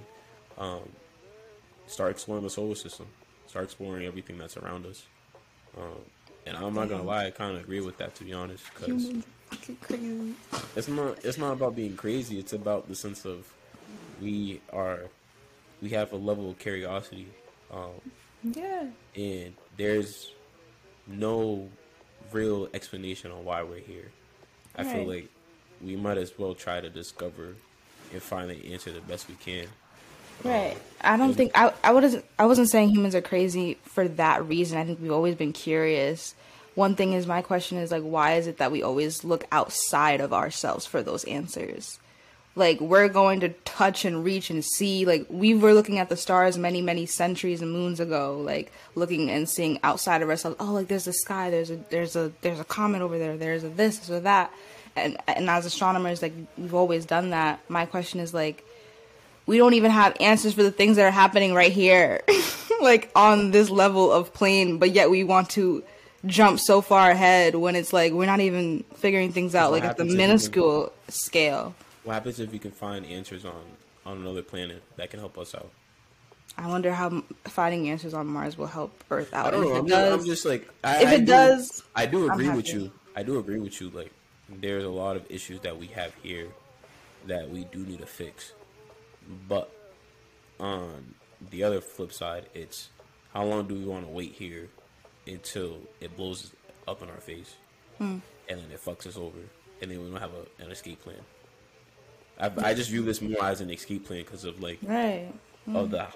[0.58, 0.88] um,
[1.86, 3.06] start exploring the solar system,
[3.46, 5.04] start exploring everything that's around us.
[5.76, 5.98] Um,
[6.46, 9.10] and I'm not gonna lie, I kind of agree with that to be honest, because
[9.80, 10.34] crazy.
[10.76, 12.38] it's not it's not about being crazy.
[12.38, 13.52] It's about the sense of
[14.20, 15.00] we are
[15.82, 17.28] we have a level of curiosity,
[17.72, 17.90] um,
[18.42, 18.86] Yeah.
[19.16, 20.32] and there's
[21.06, 21.68] no
[22.32, 24.10] real explanation on why we're here.
[24.76, 25.28] I feel like
[25.82, 27.54] we might as well try to discover
[28.12, 29.66] and find the answer the best we can.
[30.44, 30.76] Right.
[31.00, 34.78] I don't think I I wasn't I wasn't saying humans are crazy for that reason.
[34.78, 36.34] I think we've always been curious.
[36.74, 40.20] One thing is my question is like why is it that we always look outside
[40.20, 41.98] of ourselves for those answers?
[42.56, 46.16] Like we're going to touch and reach and see like we were looking at the
[46.16, 50.72] stars many many centuries and moons ago like looking and seeing outside of ourselves oh
[50.72, 53.68] like there's a sky there's a there's a there's a comet over there there's a
[53.68, 54.52] this or that
[54.96, 58.64] and and as astronomers like we've always done that my question is like
[59.50, 62.22] we don't even have answers for the things that are happening right here,
[62.80, 65.82] like on this level of plane, but yet we want to
[66.26, 69.96] jump so far ahead when it's like we're not even figuring things out, like at
[69.96, 71.74] the you minuscule scale.
[72.04, 73.62] What happens if we can find answers on
[74.06, 75.70] on another planet that can help us out?
[76.58, 79.46] I wonder how finding answers on Mars will help Earth out.
[79.46, 79.76] I don't know.
[79.76, 82.06] if I'm it just, does, I'm just like I, if I it do- does, I
[82.06, 82.92] do agree with you.
[83.16, 83.90] I do agree with you.
[83.90, 84.12] Like
[84.48, 86.48] there's a lot of issues that we have here
[87.26, 88.52] that we do need to fix.
[89.48, 89.70] But
[90.58, 91.14] on
[91.50, 92.90] the other flip side, it's
[93.32, 94.68] how long do we want to wait here
[95.30, 96.52] until it blows
[96.88, 97.54] up in our face,
[97.98, 98.18] Hmm.
[98.48, 99.38] and then it fucks us over,
[99.80, 101.16] and then we don't have a, an escape plan.
[102.38, 105.32] I, I just view this more as an escape plan because of like right?
[105.74, 106.06] of the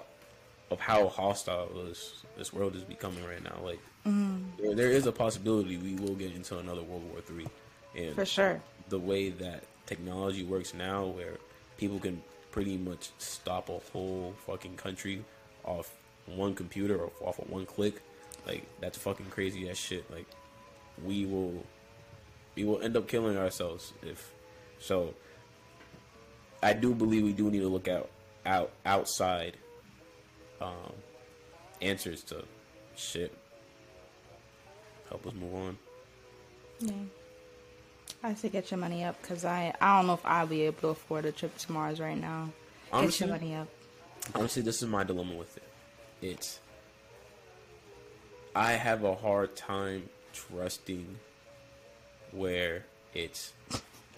[0.71, 3.57] of how hostile this this world is becoming right now.
[3.63, 4.61] Like Mm-hmm.
[4.61, 7.47] there, there is a possibility we will get into another World War Three,
[7.97, 8.61] and For sure.
[8.89, 11.37] the way that technology works now, where
[11.77, 15.23] people can pretty much stop a whole fucking country
[15.63, 15.91] off
[16.27, 18.01] one computer or off of one click,
[18.45, 20.09] like that's fucking crazy as shit.
[20.11, 20.27] Like
[21.03, 21.63] we will,
[22.55, 24.33] we will end up killing ourselves if
[24.79, 25.13] so.
[26.63, 28.09] I do believe we do need to look out
[28.45, 29.57] out outside
[30.61, 30.93] um,
[31.81, 32.43] answers to
[32.95, 33.33] shit.
[35.09, 35.77] Help us move on.
[36.79, 36.91] Yeah.
[38.23, 40.81] I say get your money up because I I don't know if I'll be able
[40.81, 42.49] to afford a trip to Mars right now.
[42.91, 43.67] Honestly, get your money up.
[44.33, 45.63] honestly, this is my dilemma with it.
[46.21, 46.59] It's
[48.55, 51.05] I have a hard time trusting
[52.31, 53.53] where it's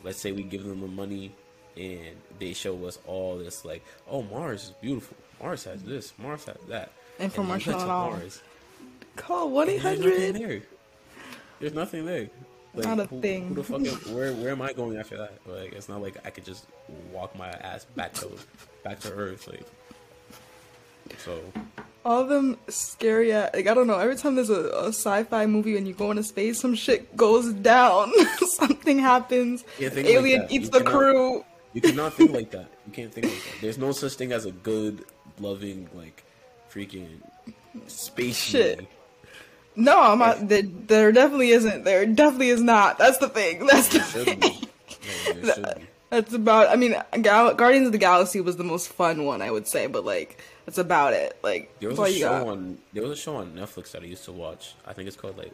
[0.03, 1.33] let's say we give them the money
[1.75, 5.17] and they show us all this like, oh Mars is beautiful.
[5.41, 6.91] Mars has this, Mars has that.
[7.19, 8.11] And then we Infomercial get to and all.
[8.11, 8.41] Mars,
[9.15, 10.61] Call one eight and there's nothing there.
[11.59, 12.29] There's nothing there.
[12.75, 13.47] Like, Not a who, thing.
[13.47, 13.79] Who the fuck?
[13.79, 15.39] Am, where where am I going after that?
[15.47, 16.67] Like, it's not like I could just
[17.11, 18.29] walk my ass back to
[18.83, 19.47] back to Earth.
[19.47, 19.65] Like,
[21.17, 21.39] so
[22.07, 23.33] All of them scary.
[23.33, 23.97] At, like I don't know.
[23.99, 27.51] Every time there's a, a sci-fi movie and you go into space, some shit goes
[27.53, 28.13] down.
[28.47, 29.63] Something happens.
[29.77, 31.45] Think like Alien eats You the cannot- crew.
[31.73, 32.67] You cannot think like that.
[32.85, 33.61] You can't think like that.
[33.61, 35.03] There's no such thing as a good,
[35.39, 36.23] loving, like,
[36.71, 37.07] freaking
[37.87, 38.77] space Shit.
[38.79, 38.89] movie.
[39.75, 40.47] No, I'm not.
[40.47, 41.83] There, there definitely isn't.
[41.83, 42.97] There definitely is not.
[42.97, 43.67] That's the thing.
[43.67, 44.39] That's the thing.
[44.39, 45.87] be.
[46.11, 46.31] Yeah, there should be.
[46.31, 46.69] That's about.
[46.69, 49.87] I mean, Gal- Guardians of the Galaxy was the most fun one, I would say,
[49.87, 51.37] but like that's about it.
[51.43, 52.77] Like There was a show on.
[52.93, 54.75] There was a show on Netflix that I used to watch.
[54.85, 55.51] I think it's called like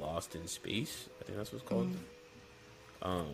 [0.00, 1.08] Lost in Space.
[1.20, 1.92] I think that's what it's called.
[1.92, 3.06] Mm.
[3.08, 3.26] Um,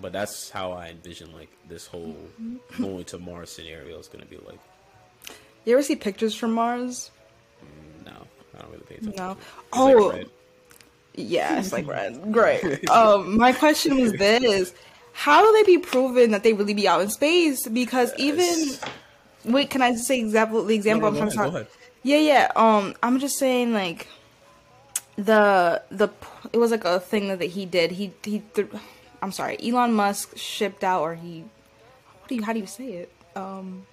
[0.00, 2.82] but that's how I envision like this whole Mm-hmm.
[2.82, 4.58] going to Mars scenario is gonna be like.
[5.64, 7.10] You ever see pictures from Mars?
[8.04, 8.12] No,
[8.56, 9.14] I don't really pay attention.
[9.16, 9.36] No.
[9.72, 10.12] Oh.
[10.14, 10.28] like.
[11.14, 12.32] Yeah, it's like red.
[12.32, 12.88] Great.
[12.90, 14.72] Um, my question was this:
[15.12, 17.68] How do they be proven that they really be out in space?
[17.68, 18.76] Because even
[19.44, 21.66] wait, can I just say example the example No, no, I'm trying to?
[22.02, 22.52] Yeah, yeah.
[22.56, 24.08] Um, I'm just saying like
[25.16, 26.08] the the
[26.52, 27.92] it was like a thing that he did.
[27.92, 28.40] He he.
[28.54, 28.68] Th-
[29.22, 31.42] I'm sorry, Elon Musk shipped out, or he.
[32.20, 32.42] What do you?
[32.42, 33.12] How do you say it?
[33.36, 33.86] Um.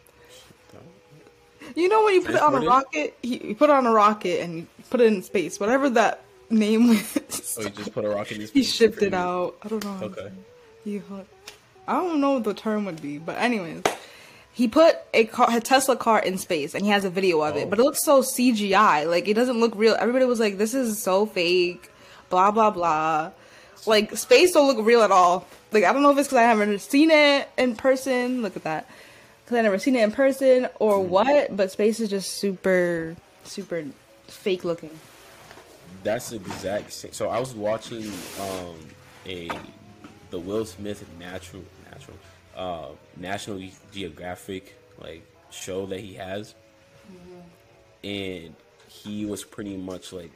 [1.75, 3.91] You know when you put it on a rocket, he, you put it on a
[3.91, 7.58] rocket and you put it in space, whatever that name was.
[7.60, 8.51] Oh, you just put a rocket in space.
[8.53, 9.55] he shipped it out.
[9.62, 9.99] I don't know.
[10.08, 10.32] Okay.
[10.84, 11.02] He,
[11.88, 13.84] I don't know what the term would be, but anyways,
[14.54, 17.56] he put a car, a Tesla car in space, and he has a video of
[17.56, 17.60] Oh.
[17.60, 17.70] it.
[17.70, 19.96] But it looks so CGI, like it doesn't look real.
[20.00, 21.89] Everybody was like, "This is so fake,"
[22.30, 23.32] blah blah blah.
[23.86, 25.48] Like space don't look real at all.
[25.72, 28.42] Like I don't know if it's because I haven't seen it in person.
[28.42, 28.88] Look at that,
[29.46, 31.56] because I never seen it in person or what.
[31.56, 33.86] But space is just super, super
[34.28, 34.92] fake looking.
[36.04, 37.12] That's the exact same.
[37.13, 38.12] So I was watching
[38.42, 38.76] um,
[39.26, 39.50] a
[40.30, 42.18] the Will Smith natural natural
[42.56, 43.62] uh, National
[43.92, 46.56] Geographic like show that he has,
[48.04, 48.56] and
[48.88, 50.32] he was pretty much like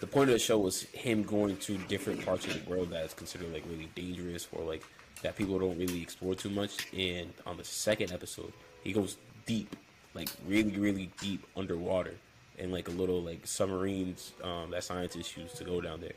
[0.00, 3.04] the point of the show was him going to different parts of the world that
[3.04, 4.82] is considered like really dangerous or like
[5.22, 6.92] that people don't really explore too much.
[6.92, 9.74] And on the second episode, he goes deep,
[10.14, 12.14] like really, really deep underwater,
[12.58, 16.12] in like a little like submarines um, that scientists use to go down there,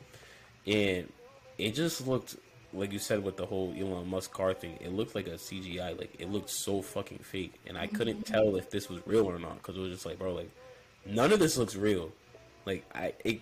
[0.66, 1.12] and
[1.58, 2.36] it just looked
[2.76, 4.78] like you said with the whole Elon Musk car thing.
[4.82, 8.56] It looked like a CGI, like it looked so fucking fake, and I couldn't tell
[8.56, 10.50] if this was real or not because it was just like, bro, like
[11.06, 12.12] none of this looks real.
[12.66, 13.40] Like I, it,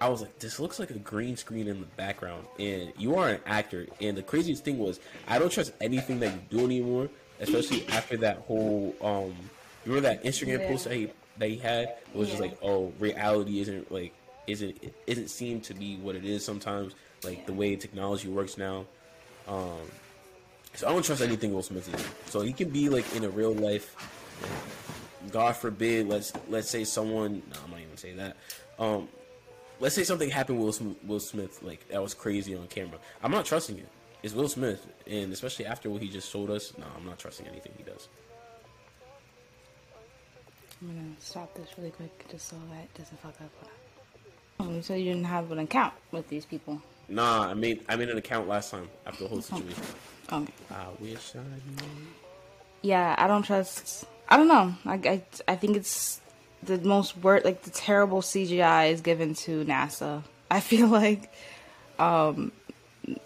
[0.00, 3.28] I was like, this looks like a green screen in the background, and you are
[3.30, 3.86] an actor.
[4.00, 7.08] And the craziest thing was, I don't trust anything that you do anymore,
[7.40, 9.34] especially after that whole um,
[9.84, 10.68] you remember that Instagram Yeah.
[10.68, 11.88] post that he that he had?
[11.88, 14.12] It was just like, oh, reality isn't like
[14.46, 16.92] isn't it isn't seem to be what it is sometimes.
[17.24, 18.86] Like the way technology works now.
[19.46, 19.80] Um,
[20.74, 22.30] so I don't trust anything Will Smith is.
[22.30, 23.94] So he can be like in a real life.
[25.30, 27.42] God forbid, let's let's say someone.
[27.50, 28.36] No, I'm not even say that.
[28.78, 29.08] Um,
[29.80, 32.98] let's say something happened with Will Smith, Will Smith, like that was crazy on camera.
[33.22, 33.88] I'm not trusting it.
[34.22, 37.46] It's Will Smith, and especially after what he just showed us, no, I'm not trusting
[37.46, 38.08] anything he does.
[40.80, 43.68] I'm gonna stop this really quick just so that it doesn't fuck up.
[44.60, 46.80] Oh, said you didn't have an account with these people.
[47.08, 49.82] Nah, I made I made an account last time after the whole situation.
[50.32, 50.52] Okay.
[50.70, 51.88] I wish I knew.
[52.82, 54.04] Yeah, I don't trust.
[54.28, 54.74] I don't know.
[54.86, 56.20] I, I, I think it's
[56.62, 60.22] the most word like the terrible CGI is given to NASA.
[60.50, 61.32] I feel like,
[61.98, 62.52] um,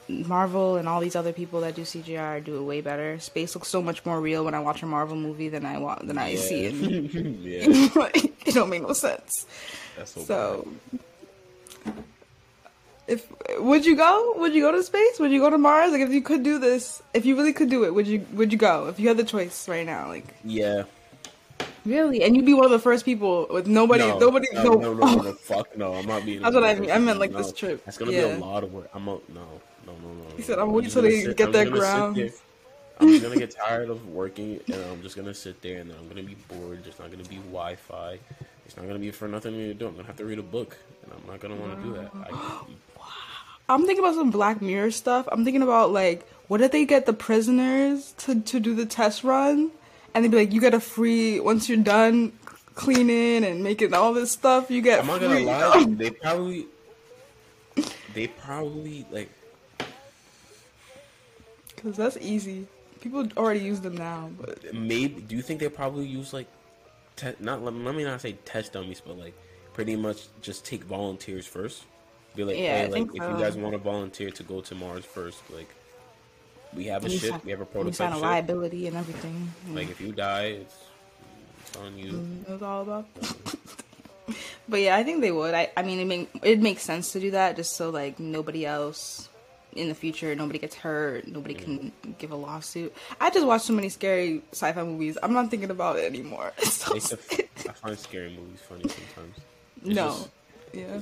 [0.09, 3.21] Marvel and all these other people that do CGI do it way better.
[3.21, 6.07] Space looks so much more real when I watch a Marvel movie than I want
[6.09, 6.41] than I Yeah.
[6.41, 6.75] see it.
[6.75, 8.11] yeah,
[8.47, 9.47] it don't make no sense.
[9.97, 10.25] that's so.
[10.25, 10.69] So,
[13.09, 13.27] if
[13.59, 14.35] would you go?
[14.37, 15.18] Would you go to space?
[15.18, 15.92] Would you go to Mars?
[15.92, 18.25] Like, if you could do this, if you really could do it, would you?
[18.35, 18.87] Would you go?
[18.87, 20.27] If you had the choice right now, like.
[20.44, 20.85] Yeah.
[21.85, 24.75] really, and you'd be one of the first people with nobody, no, nobody, no, no.
[24.75, 25.94] no, no, no, fuck no.
[25.94, 26.42] I'm not being.
[26.42, 26.90] That's what I mean.
[26.90, 27.38] I meant, like, no.
[27.38, 27.85] this trip.
[27.85, 28.90] That's gonna be a lot of work.
[28.94, 29.47] I'm a, no,
[29.87, 30.37] no, no, no.
[30.37, 32.31] He said, "I'm waiting till they get I'm their just gonna sit grounds." there.
[33.01, 36.09] I'm just gonna get tired of working, and I'm just gonna sit there, and I'm
[36.09, 36.85] gonna be bored.
[36.85, 38.18] There's not gonna be Wi-Fi.
[38.66, 39.87] It's not gonna be for nothing to do.
[39.87, 42.11] I'm gonna have to read a book, and I'm not gonna want to do that.
[42.14, 42.61] I,
[43.69, 45.29] I'm thinking about some Black Mirror stuff.
[45.31, 49.25] I'm thinking about like, what if they get the prisoners to to do the test
[49.25, 49.71] run,
[50.15, 52.33] and they'd be like, you get a free once you're done
[52.75, 55.45] cleaning and making all this stuff, you get I'm not free.
[55.45, 55.85] gonna lie.
[55.97, 56.67] They probably,
[58.15, 59.31] they probably like.
[61.75, 62.67] Because that's easy.
[63.01, 66.49] People already use them now, but maybe do you think they probably use like
[67.17, 69.35] te- not let me not say test dummies but like
[69.73, 71.85] pretty much just take volunteers first
[72.38, 73.29] be like Yeah, hey I like if so.
[73.31, 75.68] you guys want to volunteer to go to mars first like
[76.74, 79.53] we have a ship we have a you sign prototype a ship liability and everything.
[79.70, 80.77] like if you die it's
[81.61, 83.07] it's on you mm, It was all about.
[84.68, 85.55] but yeah, I think they would.
[85.55, 88.64] I, I mean, it make it makes sense to do that just so like nobody
[88.66, 89.29] else
[89.74, 92.94] in the future, nobody gets hurt, nobody can give a lawsuit.
[93.20, 95.16] I just watched so many scary sci-fi movies.
[95.22, 96.53] I'm not thinking about it anymore.
[96.62, 99.37] So i find scary movies funny sometimes
[99.85, 100.29] It's no, just-
[100.72, 101.01] yeah.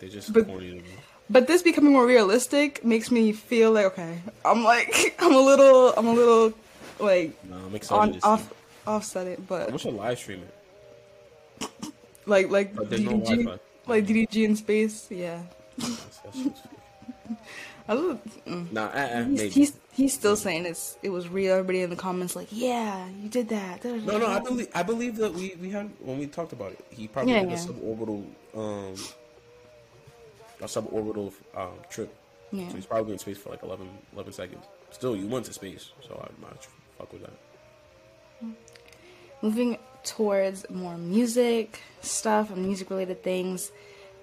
[0.00, 0.82] They're just But- corny to me
[1.30, 4.18] But this becoming more realistic makes me feel like okay.
[4.44, 6.52] I'm like I'm a little I'm a little
[6.98, 8.52] like no i'm excited on off
[8.86, 10.52] offset it, i but wish I live stream it
[12.26, 15.42] like like but there's no DDG like DDG in space, yeah.
[15.78, 16.66] That's- that's just-
[17.88, 18.70] I love, mm.
[18.70, 21.54] nah uh, He's, he's he's still saying it's it was real.
[21.54, 23.82] Everybody in the comments like, yeah, you did that.
[23.82, 26.84] No, no, I believe I believe that we, we had when we talked about it.
[26.90, 27.66] He probably Yeah, did a yeah.
[27.66, 28.94] suborbital um
[30.60, 32.14] a suborbital um trip.
[32.52, 32.68] Yeah.
[32.68, 34.64] So he's probably in space for like 11, 11 seconds.
[34.90, 36.66] Still, you went to space, so I'm not
[36.98, 37.32] fuck with that.
[39.42, 43.70] Moving towards more music stuff and music related things.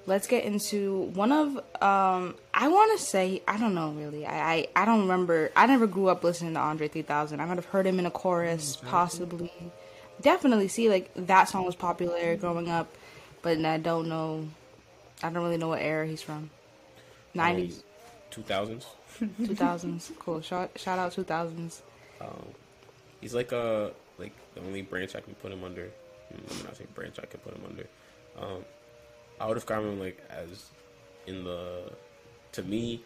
[0.06, 4.26] Let's get into one of um I want to say I don't know really.
[4.26, 5.52] I, I I don't remember.
[5.56, 7.40] I never grew up listening to Andre 3000.
[7.40, 9.52] I might have heard him in a chorus possibly.
[10.22, 12.88] Definitely see like that song was popular growing up,
[13.42, 14.48] but I don't know
[15.24, 16.50] I don't really know what era he's from.
[17.36, 17.84] 90s,
[18.32, 18.86] Two thousands.
[19.22, 20.12] 2000s.
[20.20, 20.42] Cool.
[20.42, 21.82] Shout shout out 2000s.
[22.22, 22.46] Um,
[23.22, 25.84] he's like uh like the only branch I can put him under.
[26.34, 27.88] Mm, I'm not saying branch I can put him under.
[28.40, 28.66] Um,
[29.40, 30.66] I would have describe him like as
[31.26, 31.92] in the
[32.54, 33.04] to me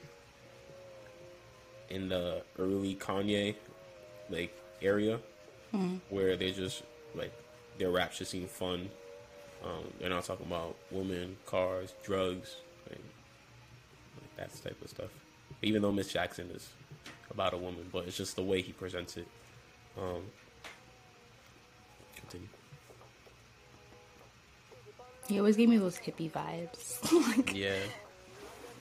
[1.89, 3.55] in the early Kanye
[4.29, 5.19] like area
[6.09, 6.83] where they just
[7.15, 7.31] like
[7.77, 8.89] their raps just seem fun.
[9.63, 12.55] Um, they're not talking about women, cars, drugs,
[12.89, 12.99] like,
[14.19, 15.09] like that type of stuff.
[15.61, 16.69] Even though Miss Jackson is
[17.29, 19.27] about a woman, but it's just the way he presents it.
[19.97, 20.23] Um,
[22.15, 22.47] continue.
[25.27, 27.11] He always gave me those hippie vibes.
[27.37, 27.75] like, Yeah.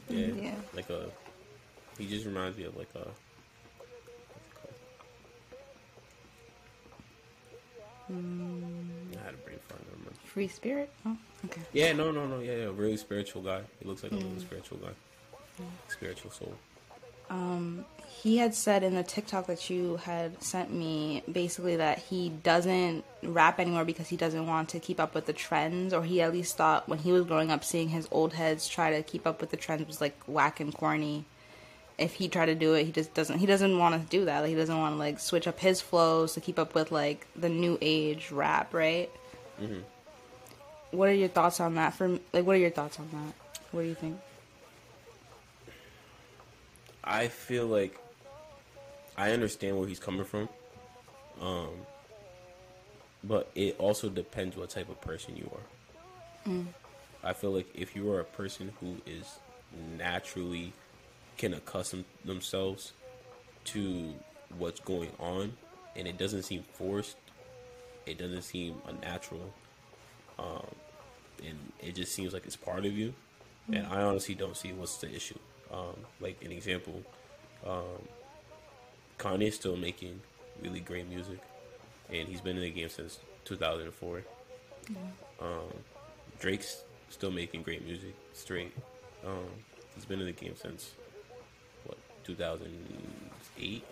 [0.08, 0.54] yeah, Yeah.
[0.74, 1.10] like a.
[1.98, 3.00] He just reminds me of like a.
[3.00, 4.74] what's it called?
[8.08, 9.80] I had a brain fart.
[9.82, 10.12] I remember.
[10.32, 10.90] Free spirit.
[11.06, 11.16] Oh,
[11.46, 11.60] okay.
[11.72, 12.40] Yeah, no, no, no.
[12.40, 13.62] Yeah, yeah, really spiritual guy.
[13.80, 15.64] He looks like a really spiritual guy.
[15.88, 16.54] Spiritual soul.
[17.28, 17.84] Um,
[18.22, 23.04] He had said in the TikTok that you had sent me basically that he doesn't
[23.22, 26.32] rap anymore because he doesn't want to keep up with the trends, or he at
[26.32, 29.40] least thought when he was growing up seeing his old heads try to keep up
[29.40, 31.24] with the trends was like whack and corny.
[31.98, 33.38] If he tried to do it, he just doesn't.
[33.38, 34.40] He doesn't want to do that.
[34.40, 37.26] Like, he doesn't want to like switch up his flows to keep up with like
[37.36, 39.10] the new age rap, right?
[40.90, 41.94] What are your thoughts on that?
[41.94, 43.34] For like, what are your thoughts on that?
[43.72, 44.18] What do you think?
[47.04, 47.98] I feel like
[49.16, 50.48] I understand where he's coming from.
[51.40, 51.70] Um
[53.22, 55.60] but it also depends what type of person you are.
[57.22, 59.38] I feel like if you are a person who is
[59.98, 60.72] naturally
[61.36, 62.92] can accustom themselves
[63.66, 64.14] to
[64.56, 65.52] what's going on
[65.96, 67.16] and it doesn't seem forced,
[68.06, 69.52] it doesn't seem unnatural,
[70.40, 70.66] um,
[71.46, 73.12] and it just seems like it's part of you.
[73.72, 75.38] And I honestly don't see what's the issue.
[75.72, 77.02] Um, like an example,
[77.64, 78.02] um,
[79.18, 80.20] Kanye's still making
[80.62, 81.38] really great music,
[82.12, 84.22] and he's been in the game since 2004.
[85.40, 85.48] Um,
[86.40, 88.72] Drake's still making great music, straight.
[89.24, 89.46] Um,
[89.94, 90.92] he's been in the game since
[91.84, 93.84] what 2008,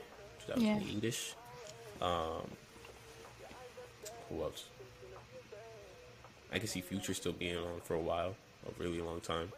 [0.46, 1.34] 2008 ish.
[2.00, 2.42] Um,
[4.28, 4.64] who else?
[6.52, 8.34] I can see Future still being on for a while,
[8.66, 9.52] a really long time.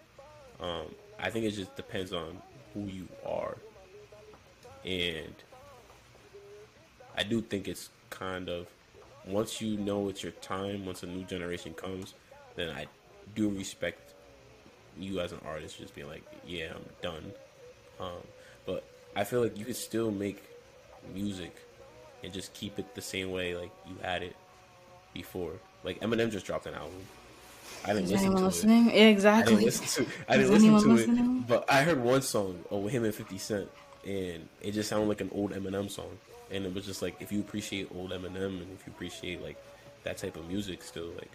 [0.60, 2.40] Um, I think it just depends on
[2.74, 3.56] who you are,
[4.84, 5.34] and
[7.16, 8.66] I do think it's kind of
[9.26, 12.14] once you know it's your time, once a new generation comes,
[12.56, 12.86] then I
[13.34, 14.14] do respect
[14.98, 17.32] you as an artist just being like, yeah, I'm done.
[17.98, 18.22] Um,
[18.66, 18.84] but
[19.14, 20.42] I feel like you could still make
[21.14, 21.54] music
[22.22, 24.36] and just keep it the same way like you had it
[25.14, 25.52] before.
[25.84, 27.00] Like Eminem just dropped an album.
[27.84, 28.86] I didn't Is listen anyone to listening?
[28.86, 29.04] Yeah, it.
[29.06, 29.54] I exactly.
[29.54, 30.10] didn't listen to.
[30.28, 31.36] I didn't listen to listening?
[31.38, 33.68] it, but I heard one song with him and Fifty Cent,
[34.06, 36.18] and it just sounded like an old Eminem song.
[36.50, 39.56] And it was just like if you appreciate old Eminem and if you appreciate like
[40.04, 41.30] that type of music, still like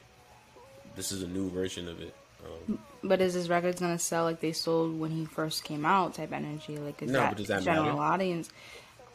[0.96, 2.14] this is a new version of it.
[2.46, 6.14] Um, But is his records gonna sell like they sold when he first came out?
[6.14, 7.98] Type energy, like is No, that, but does that general matter?
[8.02, 8.50] audience?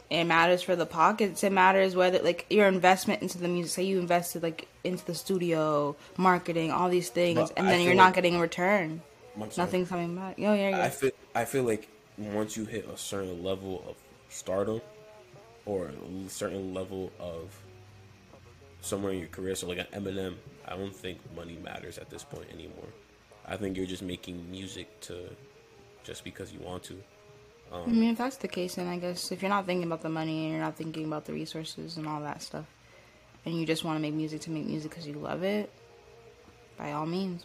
[0.09, 1.45] It matters for the pockets.
[1.45, 3.71] It matters whether like your investment into the music.
[3.73, 7.95] Say you invested like into the studio, marketing, all these things, But and then you're
[7.95, 9.03] not like- getting a return.
[9.57, 10.39] Nothing's coming back.
[10.39, 10.83] Yo, yeah, yeah.
[10.85, 13.97] I feel I feel like once you hit a certain level of
[14.29, 14.81] stardom
[15.67, 15.87] or
[16.27, 17.57] a certain level of
[18.81, 20.35] somewhere in your career, so like an Eminem,
[20.67, 22.89] I don't think money matters at this point anymore.
[23.47, 25.31] I think you're just making music to
[26.05, 27.03] just because you want to.
[27.73, 30.03] I mean, um, if that's the case, then I guess if you're not thinking about
[30.03, 32.65] the money and you're not thinking about the resources and all that stuff,
[33.45, 35.71] and you just want to make music to make music because you love it,
[36.77, 37.45] by all means.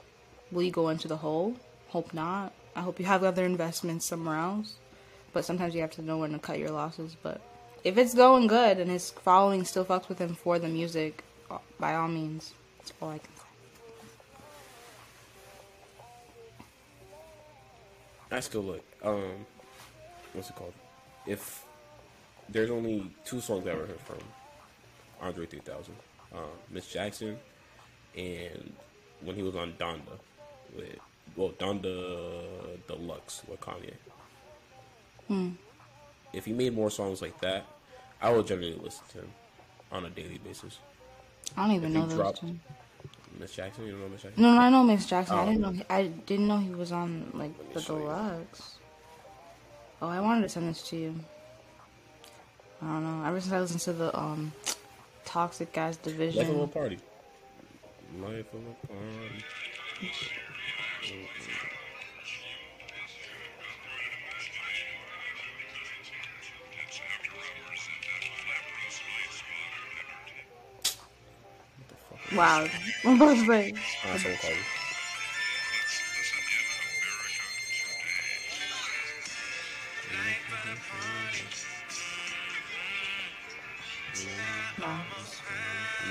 [0.52, 1.56] Will you go into the hole?
[1.90, 2.54] Hope not.
[2.76, 4.76] I hope you have other investments somewhere else.
[5.34, 7.16] But sometimes you have to know when to cut your losses.
[7.22, 7.42] But
[7.84, 11.60] if it's going good and his following still fucks with him for the music, uh,
[11.80, 12.54] by all means.
[12.80, 13.42] That's all I can say.
[18.32, 18.84] I still look.
[19.04, 19.46] Um,
[20.34, 20.74] what's it called?
[21.26, 21.64] If
[22.50, 24.20] there's only two songs I ever heard from
[25.26, 25.94] Andre 3000,
[26.34, 27.38] um, Miss Jackson,
[28.16, 28.74] and
[29.22, 30.20] when he was on Donda
[30.76, 30.98] with
[31.36, 33.94] well Donda Deluxe with Kanye.
[35.28, 35.50] Hmm.
[36.34, 37.66] If he made more songs like that,
[38.22, 39.32] I would generally listen to him
[39.92, 40.78] on a daily basis.
[41.58, 42.60] I don't even know those dropped- two.
[43.40, 44.42] Miss Jackson, you don't know Miss Jackson?
[44.44, 45.36] No, no, I know Miss Jackson.
[45.38, 45.46] I Oh.
[45.48, 45.72] didn't know.
[45.72, 48.04] He, I didn't know he was on like the show you.
[48.04, 48.76] deluxe.
[50.02, 51.16] Oh, I wanted to send this to you.
[52.82, 53.28] I don't know.
[53.28, 54.54] Ever since I listened to the um,
[55.36, 56.98] Toxic Guys Life of a Division, party.
[58.22, 59.44] Life of a party.
[71.78, 72.38] What the fuck?
[72.38, 72.68] wow,
[73.04, 74.85] about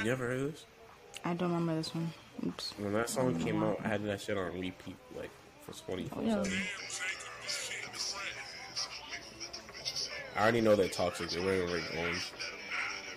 [0.04, 0.66] You ever heard this?
[1.24, 2.12] I don't remember this one.
[2.46, 2.74] Oops.
[2.78, 5.30] When that song came out, I had that shit on repeat, like
[5.62, 6.42] for 24 Oh, yeah.
[6.42, 6.58] 7.
[10.36, 11.30] I already know they're toxic.
[11.30, 12.32] They're wearing red orange.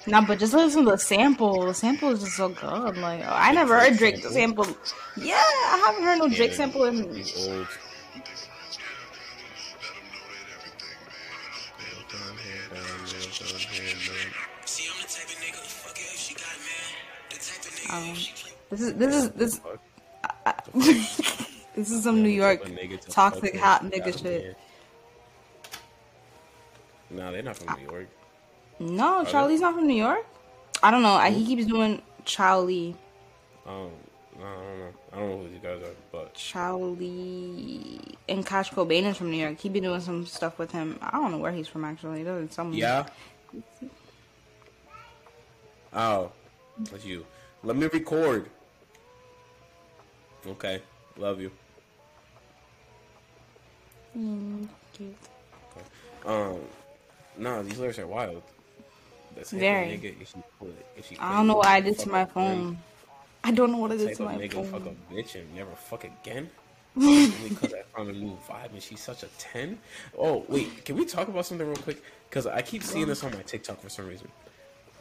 [0.06, 1.66] No, but just listen to the sample.
[1.66, 2.98] The sample is just so good.
[2.98, 4.66] Like oh, I never heard Drake sample.
[5.18, 7.12] Yeah, I haven't heard no Drake sample in.
[7.12, 7.68] These old.
[17.98, 20.72] Um, if she play This is this is this Fuck.
[20.74, 24.58] this is some New York A nigga to toxic hot nigga shit.
[27.10, 28.08] No, they're not from New York.
[28.80, 29.32] No, they?
[29.32, 30.26] Charlie's not from New York.
[30.84, 31.14] I don't know.
[31.14, 32.96] I, he keeps doing Charlie,
[33.66, 33.90] Um,
[34.38, 34.94] I don't know.
[35.12, 39.38] I don't know who these guys are, but Charlie, and Cash Cobain is from New
[39.38, 39.58] York.
[39.60, 41.00] He be doing some stuff with him.
[41.02, 42.24] I don't know where he's from actually.
[42.24, 43.08] There's some yeah.
[45.94, 46.32] Oh,
[46.92, 47.26] that's you.
[47.68, 48.46] Let me record.
[50.48, 50.82] Okay,
[51.18, 51.52] love you.
[54.18, 55.14] Mm, cute.
[56.26, 56.60] Um,
[57.38, 58.42] no, these lyrics are wild.
[59.36, 59.88] That's type of Very.
[59.88, 60.38] Nigga, if she
[60.96, 62.78] if she I don't know what I did to my a friend, phone.
[63.44, 65.54] I don't know what I did Type to of my nigga fuck a bitch and
[65.54, 66.50] never fuck again.
[66.96, 69.78] Because I found a new vibe and she's such a ten.
[70.18, 72.02] Oh wait, can we talk about something real quick?
[72.30, 74.30] Because I keep seeing this on my TikTok for some reason.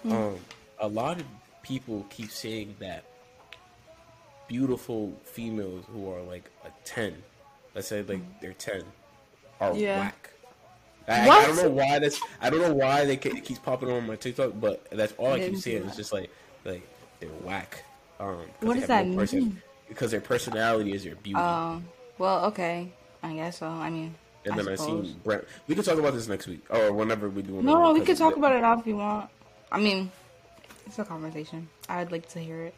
[0.02, 0.12] Hmm.
[0.12, 0.38] Um,
[0.80, 1.26] a lot of
[1.66, 3.04] people keep saying that
[4.48, 7.14] beautiful females who are like a ten,
[7.74, 8.82] let's say like they're ten,
[9.60, 9.98] are Yeah.
[10.00, 10.30] whack.
[11.08, 12.20] I, I don't know why that's.
[12.40, 15.28] I don't know why they ke- it keeps popping on my TikTok, but that's all
[15.28, 15.84] I I keep see seeing.
[15.86, 16.30] It's just like
[16.64, 16.82] like
[17.20, 17.84] they're whack.
[18.18, 19.62] Um, What does that person- mean?
[19.88, 21.38] Because their personality is their beauty.
[21.40, 21.86] Um.
[22.18, 22.90] Well, okay.
[23.22, 23.68] I guess so.
[23.68, 24.14] I mean,
[24.44, 25.44] And I then I, seen Brent.
[25.68, 27.52] We can talk about this next week or whenever we do.
[27.62, 29.30] No, no, we could talk about it now if you want.
[29.70, 30.10] I mean,
[30.86, 31.68] it's a conversation.
[31.88, 32.74] I'd like to hear it.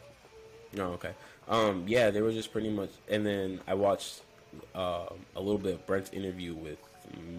[0.73, 1.11] No, okay.
[1.47, 4.21] Um, yeah, they were just pretty much, and then I watched
[4.75, 6.77] um, a little bit of Brent's interview with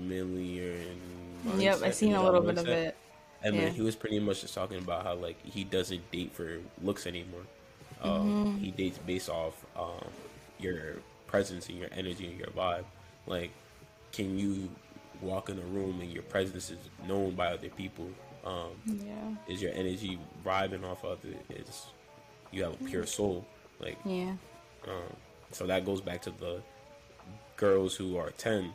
[0.01, 1.01] Million.
[1.59, 2.97] Yep, I seen a little bit of it.
[3.43, 3.62] And Yeah.
[3.62, 7.07] then he was pretty much just talking about how like he doesn't date for looks
[7.07, 7.43] anymore.
[8.03, 8.59] Um, Mm-hmm.
[8.59, 10.05] He dates based off um,
[10.59, 10.97] your
[11.27, 12.85] presence and your energy and your vibe.
[13.27, 13.51] Like,
[14.12, 14.71] can you
[15.23, 18.09] walk in a room and your presence is known by other people?
[18.45, 18.70] Um,
[19.05, 19.34] Yeah.
[19.53, 21.45] is your energy vibing off of it?
[21.51, 21.86] Is
[22.53, 23.47] you have a pure soul?
[23.78, 24.34] Like, Yeah.
[24.88, 25.14] um,
[25.53, 26.62] so that goes back to the
[27.57, 28.72] girls who are ten.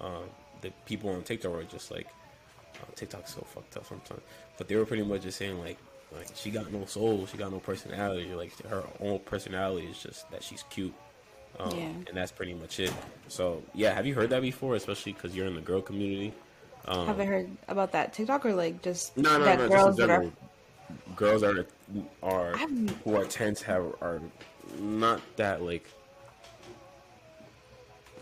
[0.00, 0.24] Um,
[0.60, 2.08] the people on TikTok are just like
[2.80, 4.22] uh, TikTok's so fucked up sometimes,
[4.58, 5.78] but they were pretty much just saying like,
[6.12, 8.34] like she got no soul, she got no personality.
[8.34, 10.94] Like her own personality is just that she's cute,
[11.58, 11.88] um, Yeah.
[12.08, 12.92] and that's pretty much it.
[13.28, 14.74] So yeah, have you heard that before?
[14.74, 16.32] Especially because you're in the girl community.
[16.88, 19.68] Um, Have I heard about that TikTok or like just no, no, that no.
[19.68, 20.30] girls that are
[21.16, 21.66] girls are
[22.22, 24.20] are I've- who are tens have are
[24.78, 25.84] not that like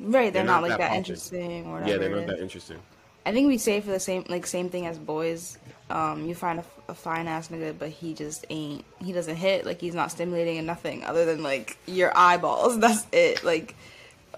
[0.00, 0.10] right?
[0.10, 2.78] They're, they're not, not like that that, interesting or yeah, they're not that interesting.
[3.26, 5.58] I think we say for the same like same thing as boys.
[5.90, 8.84] Um, you find a, a fine ass nigga, but he just ain't.
[9.02, 9.64] He doesn't hit.
[9.64, 12.78] Like he's not stimulating and nothing other than like your eyeballs.
[12.80, 13.42] That's it.
[13.44, 13.74] Like,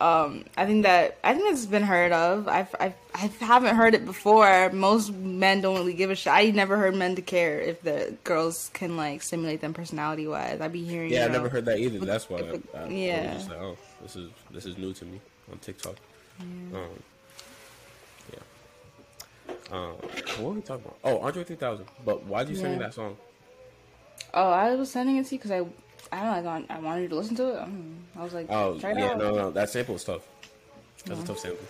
[0.01, 2.49] um, I think that I think it's been heard of.
[2.49, 4.71] I've, I've I haven't heard it before.
[4.71, 6.33] Most men don't really give a shit.
[6.33, 10.61] I never heard men to care if the girls can like stimulate them personality wise.
[10.61, 11.13] I'd be hearing.
[11.13, 12.05] Yeah, I know, never heard that either.
[12.05, 12.39] That's why.
[12.39, 13.35] I, if I, I yeah.
[13.35, 15.21] just like, oh, this is this is new to me
[15.51, 15.97] on TikTok.
[16.41, 16.89] Um,
[18.33, 19.55] yeah.
[19.71, 20.99] Um, what were we talking about?
[21.05, 21.87] Oh, Andre 3000.
[22.05, 23.17] But why did you send me that song?
[24.35, 25.65] Oh, I was sending it to you because I.
[26.13, 26.67] I don't know.
[26.71, 27.59] I, I wanted you to listen to it.
[27.63, 30.23] Um, I was like, Oh, yeah, no, no, that sample is tough.
[31.05, 31.67] That's a tough sample.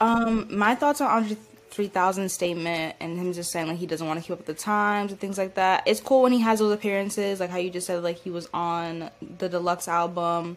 [0.00, 1.36] Um, my thoughts on Andre
[1.70, 4.54] 3000 statement and him just saying like he doesn't want to keep up with the
[4.54, 5.82] times and things like that.
[5.86, 8.48] It's cool when he has those appearances, like how you just said, like he was
[8.52, 10.56] on the deluxe album.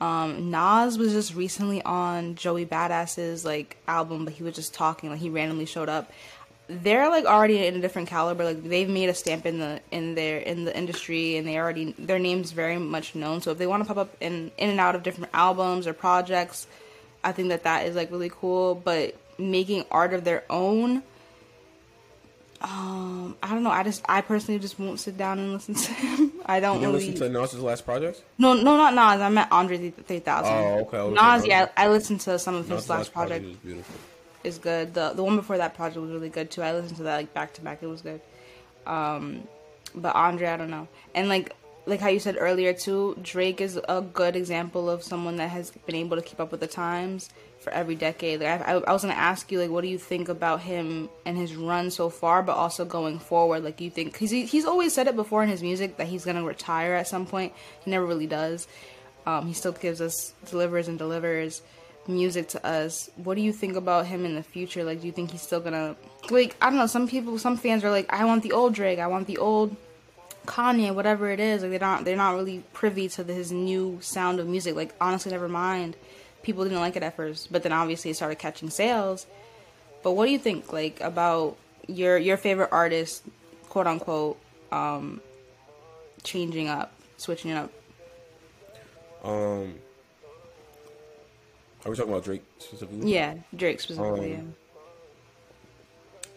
[0.00, 5.10] Um, Nas was just recently on Joey Badass's like album, but he was just talking,
[5.10, 6.10] like he randomly showed up.
[6.70, 8.44] They're like already in a different caliber.
[8.44, 11.92] Like they've made a stamp in the in their in the industry, and they already
[11.98, 13.40] their names very much known.
[13.40, 15.94] So if they want to pop up in in and out of different albums or
[15.94, 16.66] projects,
[17.24, 18.74] I think that that is like really cool.
[18.74, 21.02] But making art of their own,
[22.60, 23.70] um, I don't know.
[23.70, 26.32] I just I personally just won't sit down and listen to him.
[26.44, 27.06] I don't You really.
[27.10, 28.22] listen to Nas's last project?
[28.36, 29.22] no, no, not Nas.
[29.22, 30.52] I meant Andre three thousand.
[30.52, 33.64] Oh, okay, Nas, yeah, I listened to some of his Nas's last project.
[33.64, 33.94] beautiful.
[34.48, 34.94] Is good.
[34.94, 36.62] The the one before that project was really good too.
[36.62, 37.82] I listened to that like back to back.
[37.82, 38.20] It was good.
[38.86, 39.46] Um,
[39.94, 40.88] but Andre, I don't know.
[41.14, 41.54] And like
[41.88, 45.70] like how you said earlier too, Drake is a good example of someone that has
[45.70, 47.30] been able to keep up with the times
[47.60, 48.40] for every decade.
[48.40, 51.36] Like I, I, was gonna ask you like, what do you think about him and
[51.36, 53.64] his run so far, but also going forward?
[53.64, 56.24] Like, you think because he, he's always said it before in his music that he's
[56.24, 57.52] gonna retire at some point.
[57.84, 58.68] He never really does.
[59.26, 61.62] Um, he still gives us delivers and delivers
[62.08, 63.10] music to us.
[63.16, 64.84] What do you think about him in the future?
[64.84, 65.96] Like, do you think he's still gonna
[66.30, 66.56] like?
[66.60, 66.86] I don't know.
[66.86, 68.98] Some people, some fans are like, I want the old Drake.
[68.98, 69.76] I want the old
[70.48, 71.62] Kanye, whatever it is.
[71.62, 74.74] Like they're not they're not really privy to the, his new sound of music.
[74.74, 75.96] Like honestly, never mind.
[76.42, 79.26] People didn't like it at first, but then obviously it started catching sales.
[80.02, 83.22] But what do you think like about your your favorite artist,
[83.68, 84.38] quote unquote,
[84.72, 85.20] um,
[86.22, 87.72] changing up, switching it up?
[89.22, 89.74] Um,
[91.88, 93.12] are we talking about Drake specifically?
[93.12, 94.34] Yeah, Drake specifically.
[94.34, 94.54] Um,
[96.22, 96.28] yeah.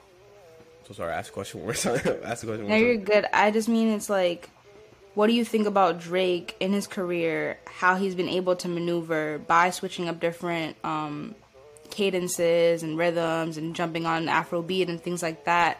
[0.87, 1.95] So sorry, ask a question one more time.
[2.23, 3.03] ask a question No, you're time.
[3.03, 3.25] good.
[3.33, 4.49] I just mean it's like,
[5.13, 7.59] what do you think about Drake in his career?
[7.65, 11.35] How he's been able to maneuver by switching up different um,
[11.89, 15.79] cadences and rhythms and jumping on Afrobeat and things like that.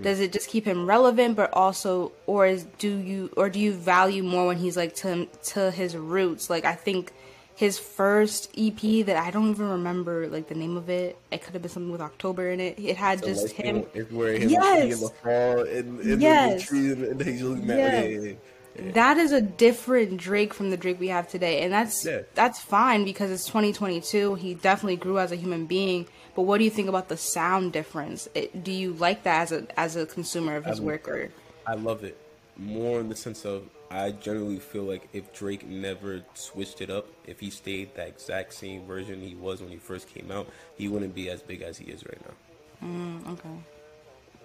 [0.00, 3.74] Does it just keep him relevant, but also, or is do you or do you
[3.74, 6.48] value more when he's like to to his roots?
[6.48, 7.12] Like I think
[7.54, 11.16] his first EP that I don't even remember like the name of it.
[11.30, 12.78] It could have been something with October in it.
[12.78, 13.82] It had The just light him.
[13.84, 14.94] skin, It's where him Yes.
[14.94, 16.60] in the fall and, and Yes.
[16.62, 18.04] the tree and, and he's looking Yes.
[18.04, 18.92] yeah, yeah, yeah.
[18.92, 23.04] That is a different Drake from the Drake we have today, and that's that's fine
[23.04, 24.34] because it's 2022.
[24.36, 26.06] He definitely grew as a human being.
[26.34, 28.28] But what do you think about the sound difference?
[28.34, 31.06] It, do you like that as a as a consumer of his I- work?
[31.06, 31.28] Or
[31.66, 32.16] I love it
[32.56, 37.06] more in the sense of I generally feel like if Drake never switched it up,
[37.26, 40.88] if he stayed that exact same version he was when he first came out, he
[40.88, 42.88] wouldn't be as big as he is right now.
[42.88, 43.50] Mm, okay,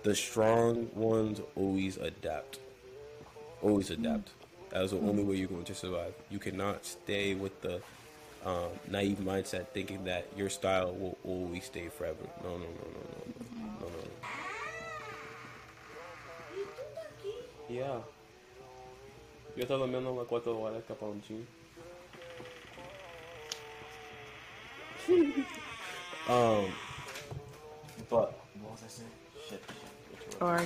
[0.03, 2.59] The strong ones always adapt.
[3.61, 4.31] Always adapt.
[4.71, 6.13] That is the only way you're going to survive.
[6.29, 7.81] You cannot stay with the
[8.45, 12.17] um, naive mindset thinking that your style will always stay forever.
[12.43, 13.01] No, no, no, no,
[13.39, 14.27] no, no, no, no.
[17.69, 17.99] Yeah.
[19.57, 21.43] Yo estaba durmiendo las cuatro horas caponcino.
[26.29, 26.65] um,
[28.07, 29.09] but what was I saying?
[29.49, 29.61] Shit.
[30.29, 30.41] shit.
[30.43, 30.61] Or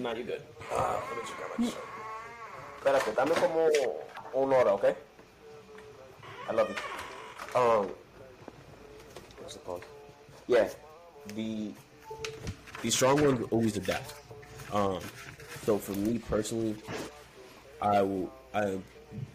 [0.00, 0.40] No, you're good.
[0.72, 1.84] Ah, let me check out my shirt.
[2.78, 3.68] Espérate, dame como
[4.34, 4.94] una hora, okay?
[6.48, 7.60] I love you.
[7.60, 7.90] Um,
[9.40, 9.84] what's it called?
[10.46, 10.70] Yeah,
[11.34, 11.70] the
[12.80, 14.14] the strong ones always adapt.
[14.72, 15.00] Um,
[15.66, 16.76] so for me personally,
[17.80, 18.26] I.
[18.54, 18.78] I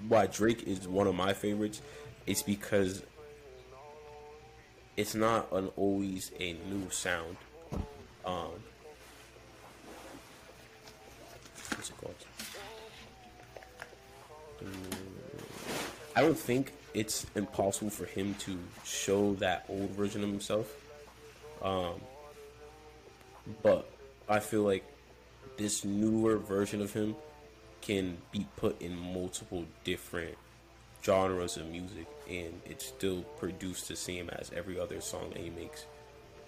[0.08, 1.82] why Drake is one of my favorites.
[2.28, 3.04] It's because
[4.98, 7.38] it's not an always a new sound.
[8.26, 8.52] Um,
[11.70, 12.16] what's it called?
[14.64, 15.44] Mm,
[16.16, 20.72] I don't think it's impossible for him to show that old version of himself.
[21.64, 22.02] Um,
[23.64, 23.90] but
[24.30, 24.84] I feel like
[25.58, 27.16] this newer version of him
[27.82, 30.38] can be put in multiple different
[31.04, 35.50] genres of music and it's still produced the same as every other song that he
[35.50, 35.86] makes.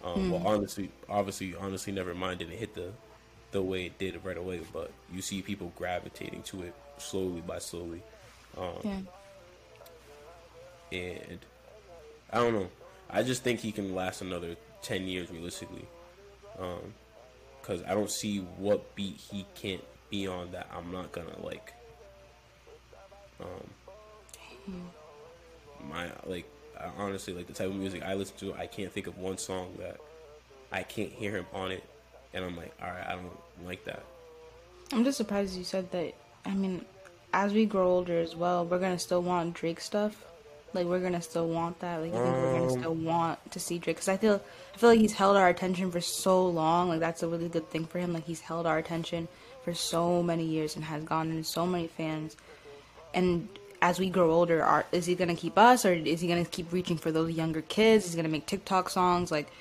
[0.04, 0.32] Um, hmm.
[0.32, 2.92] Well, honestly, obviously, honestly, never mind didn't hit the
[3.52, 7.60] the way it did right away, but you see people gravitating to it slowly by
[7.60, 8.02] slowly,
[8.58, 9.08] um,
[10.92, 11.00] yeah.
[11.00, 11.40] and
[12.32, 12.70] I don't know.
[13.10, 15.86] I just think he can last another ten years realistically,
[16.60, 16.94] um,
[17.62, 21.74] because I don't see what beat he can't be on that I'm not gonna like.
[23.40, 24.84] Um,
[25.90, 26.46] my like
[26.80, 28.54] I honestly like the type of music I listen to.
[28.54, 29.98] I can't think of one song that
[30.72, 31.84] I can't hear him on it,
[32.32, 34.04] and I'm like, all right, I don't like that.
[34.92, 36.14] I'm just surprised you said that.
[36.46, 36.86] I mean,
[37.34, 40.26] as we grow older as well, we're gonna still want Drake stuff.
[40.74, 42.02] Like we're gonna still want that.
[42.02, 44.40] Like I think we're gonna Um, still want to see Drake because I feel
[44.76, 46.90] I feel like he's held our attention for so long.
[46.90, 48.14] Like that's a really good thing for him.
[48.14, 49.28] Like he's held our attention
[49.64, 52.36] for so many years and has gotten so many fans.
[53.14, 53.48] And
[53.82, 56.72] as we grow older, are is he gonna keep us or is he gonna keep
[56.72, 58.06] reaching for those younger kids?
[58.06, 59.32] Is he gonna make TikTok songs?
[59.32, 59.52] Like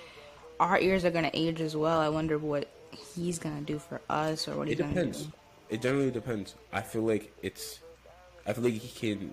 [0.61, 2.01] our ears are gonna age as well.
[2.01, 2.69] I wonder what
[3.15, 5.01] he's gonna do for us or what he's It gonna do.
[5.01, 5.29] It depends
[5.73, 6.55] it generally depends.
[6.71, 7.81] I feel like it's.
[8.47, 9.33] I feel like he can.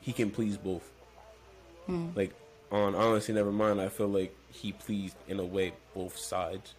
[0.00, 0.90] He can please both.
[1.86, 2.08] Hmm.
[2.16, 2.32] Like
[2.72, 3.80] on honestly, never mind.
[3.80, 6.74] I feel like he pleased in a way both sides.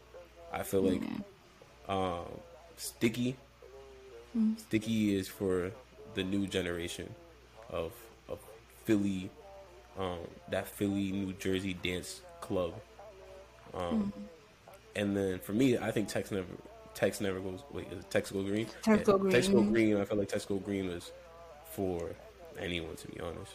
[0.51, 1.01] I feel like
[1.87, 2.25] um,
[2.77, 3.35] Sticky.
[4.57, 5.71] Sticky is for
[6.15, 7.13] the new generation
[7.69, 7.91] of
[8.27, 8.39] of
[8.85, 9.29] Philly,
[9.97, 10.19] um,
[10.49, 12.73] that Philly New Jersey dance club.
[13.73, 14.11] Um,
[14.95, 16.47] and then for me, I think Tex never
[16.95, 17.59] Tex never goes.
[17.71, 18.67] Wait, is it Texts Go Green?
[18.81, 19.73] Tex Go Yeah, Texts Go Green.
[19.73, 19.97] Green.
[19.97, 21.11] I feel like Texts Go Green was
[21.71, 22.09] for
[22.59, 23.51] anyone, to be honest.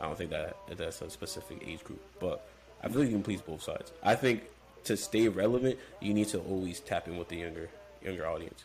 [0.00, 2.46] I don't think that that's a specific age group, but
[2.82, 3.92] I feel like you can please both sides.
[4.02, 4.42] I think
[4.84, 7.68] to stay relevant, you need to always tap in with the younger
[8.02, 8.64] younger audience.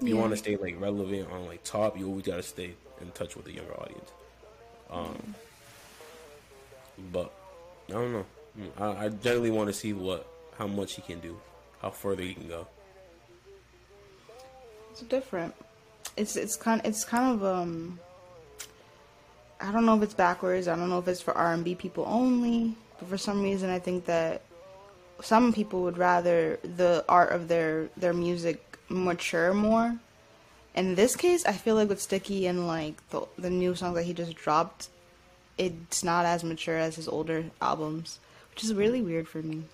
[0.00, 0.20] If you Yeah.
[0.20, 3.36] want to stay like relevant on like top, you always got to stay in touch
[3.36, 4.10] with the younger audience.
[4.90, 5.34] Um,
[7.12, 7.32] but
[7.88, 8.26] I don't know.
[8.78, 10.26] I, I generally want to see what
[10.58, 11.38] how much he can do,
[11.80, 12.66] how further he can go.
[14.90, 15.54] It's different.
[16.16, 17.98] It's it's kind it's kind of um.
[19.60, 20.66] I don't know if it's backwards.
[20.66, 22.76] I don't know if it's for R and B people only.
[22.98, 24.42] But for some reason, I think that
[25.22, 29.96] some people would rather the art of their their music mature more.
[30.74, 34.04] In this case, I feel like with Sticky and like the the new songs that
[34.04, 34.88] he just dropped,
[35.58, 38.18] it's not as mature as his older albums,
[38.50, 39.64] which is really weird for me.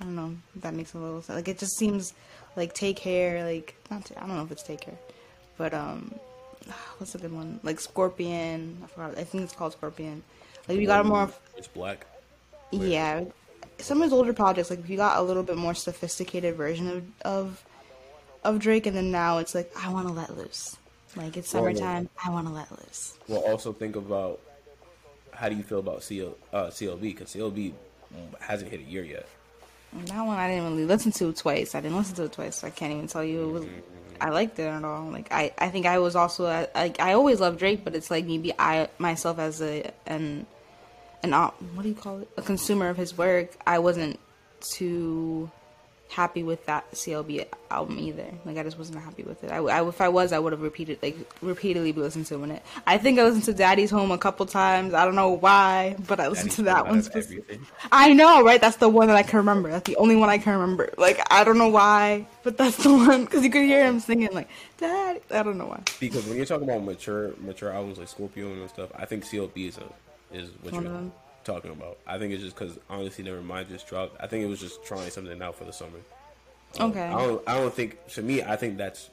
[0.00, 1.36] I don't know if that makes a little sense.
[1.36, 2.14] Like it just seems
[2.56, 4.04] like Take Care, like not.
[4.04, 4.98] Ta- I don't know if it's Take Care,
[5.56, 6.14] but um,
[6.98, 7.60] what's a good one?
[7.62, 8.78] Like Scorpion.
[8.82, 9.18] I forgot.
[9.18, 10.22] I think it's called Scorpion.
[10.68, 11.30] Like we got a more.
[11.56, 12.06] It's black.
[12.70, 13.24] Yeah,
[13.78, 16.88] some of his older projects, like if you got a little bit more sophisticated version
[16.88, 17.64] of of
[18.44, 20.76] of Drake, and then now it's like I want to let loose.
[21.16, 23.16] Like it's Well, summertime, I want to let loose.
[23.28, 24.40] Well, also think about
[25.32, 27.72] how do you feel about CL, uh, CLB because CLB
[28.40, 29.26] hasn't hit a year yet.
[29.92, 31.74] That one I didn't really listen to twice.
[31.74, 33.66] I didn't listen to it twice, so I can't even tell you was.
[34.20, 35.10] I liked it at all.
[35.10, 38.26] Like I, I think I was also like I always loved Drake, but it's like
[38.26, 40.46] maybe I myself as a an
[41.22, 42.28] an op, what do you call it?
[42.36, 43.50] A consumer of his work.
[43.66, 44.18] I wasn't
[44.60, 45.50] too
[46.10, 48.24] happy with that CLB album either.
[48.46, 49.50] Like I just wasn't happy with it.
[49.52, 52.62] I, I- if I was, I would have repeated like repeatedly listened to it.
[52.86, 54.94] I think I listened to Daddy's Home a couple times.
[54.94, 56.92] I don't know why, but I listened Daddy's to that one.
[56.94, 57.56] out of specifically.
[57.56, 57.66] everything.
[57.92, 58.58] I know, right?
[58.60, 59.70] That's the one that I can remember.
[59.70, 60.94] That's the only one I can remember.
[60.96, 64.30] Like I don't know why, but that's the one because you could hear him singing
[64.32, 64.48] like
[64.78, 65.20] Daddy.
[65.30, 65.82] I don't know why.
[66.00, 69.68] Because when you're talking about mature mature albums like Scorpio and stuff, I think CLB
[69.68, 69.82] is a
[70.32, 70.82] is what you're
[71.44, 71.98] talking about.
[72.06, 74.16] I think it's just because honestly, never mind just dropped.
[74.20, 75.98] I think it was just trying something out for the summer.
[76.78, 77.02] Um, Okay.
[77.06, 77.42] I don't.
[77.48, 78.06] I don't think.
[78.08, 79.10] To me, I think that's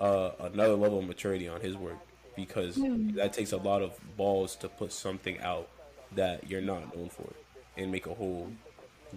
[0.00, 1.98] uh, another level of maturity on his work
[2.36, 2.76] because
[3.14, 5.68] that takes a lot of balls to put something out
[6.12, 7.28] that you're not known for
[7.76, 8.50] and make a whole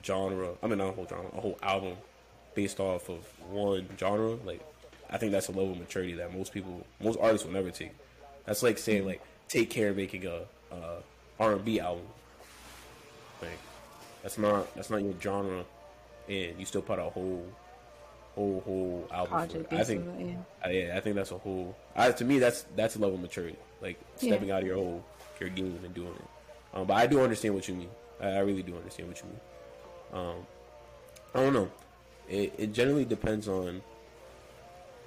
[0.05, 0.49] genre.
[0.61, 1.95] I mean, not a whole genre, a whole album
[2.53, 4.37] based off of one genre.
[4.45, 4.61] Like,
[5.09, 7.91] I think that's a level of maturity that most people, most artists will never take.
[8.45, 10.41] That's like saying like take care of making a,
[10.71, 10.97] a
[11.39, 12.05] R and B album.
[13.41, 13.51] Like,
[14.23, 15.63] that's not that's not your genre,
[16.27, 17.45] and you still put out a whole
[18.35, 19.49] whole whole album.
[19.49, 19.67] for it.
[19.71, 20.35] I think, basically, yeah.
[20.63, 21.75] I, yeah, I think that's a whole.
[21.95, 24.31] I, to me, that's that's a level of maturity, like Yeah.
[24.31, 25.03] stepping out of your whole
[25.39, 26.25] your game and doing it.
[26.73, 27.89] Um, but I do understand what you mean.
[28.21, 29.39] I, I really do understand what you mean.
[30.13, 30.35] Um,
[31.35, 31.71] I don't know.
[32.27, 33.81] It it generally depends on.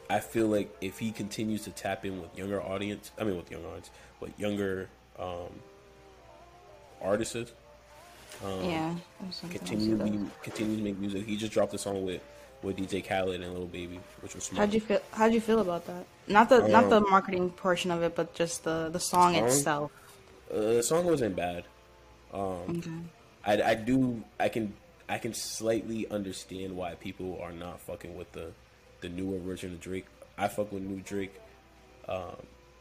[0.08, 3.50] I feel like if he continues to tap in with younger audience, I mean with
[3.50, 3.90] younger audience,
[4.20, 4.88] but younger
[5.18, 5.50] um,
[7.02, 7.52] artists,
[8.44, 8.94] um, yeah.
[9.20, 11.26] there's something else continue to continue to make music.
[11.26, 12.22] He just dropped a song with
[12.62, 14.60] with DJ Khaled and Lil Baby, which was smart.
[14.60, 15.00] How'd you feel?
[15.12, 16.04] How'd you feel about that?
[16.28, 19.44] Not the not the Um, marketing portion of it, but just the the song Song?
[19.44, 19.92] itself.
[20.52, 21.64] Uh, the song wasn't bad.
[22.32, 22.90] Um, Okay.
[23.44, 24.74] I, I do I can
[25.08, 28.52] I can slightly understand why people are not fucking with the
[29.00, 30.06] the newer version of Drake.
[30.36, 31.34] I fuck with new Drake.
[32.08, 32.36] Um,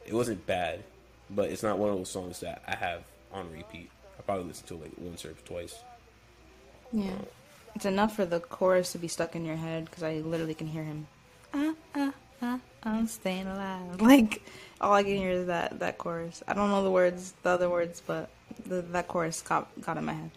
[0.06, 0.84] it wasn't bad,
[1.30, 3.90] but it's not one of those songs that I have on repeat.
[4.18, 5.76] I probably listen to it like once or twice.
[6.92, 7.18] Yeah.
[7.76, 10.68] It's enough for the chorus to be stuck in your head because I literally can
[10.68, 11.08] hear him.
[11.54, 14.02] Ah, ah, ah, I'm staying alive.
[14.02, 14.42] Like,
[14.82, 16.42] all I can hear is that, that chorus.
[16.48, 18.30] I don't know the words, the other words, but
[18.66, 20.32] the, that chorus got, got in my head.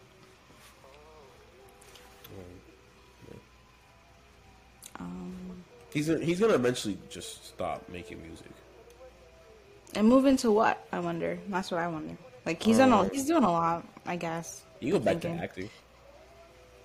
[4.99, 8.51] Um, He's gonna, he's gonna eventually just stop making music.
[9.95, 10.85] And move into what?
[10.93, 11.39] I wonder.
[11.49, 12.17] That's what I wonder.
[12.47, 14.63] Like, he's done a, Uh, he's doing a lot, I guess.
[14.81, 15.39] You go back Thinking.
[15.39, 15.71] to acting.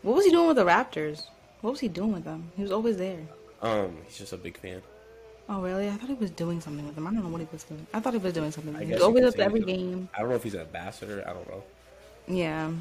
[0.04, 1.24] What was he doing with the Raptors?
[1.62, 2.52] What was he doing with them?
[2.56, 3.20] He was always there.
[3.62, 4.82] Um, he's just a big fan.
[5.50, 5.88] Oh really?
[5.88, 7.08] I thought he was doing something with them.
[7.08, 7.88] I don't know what he was doing.
[7.94, 8.76] I thought he was doing something.
[8.86, 10.10] He was always up to every game.
[10.14, 11.24] I don't know if he's an ambassador.
[11.26, 11.64] I don't know.
[12.28, 12.72] Yeah,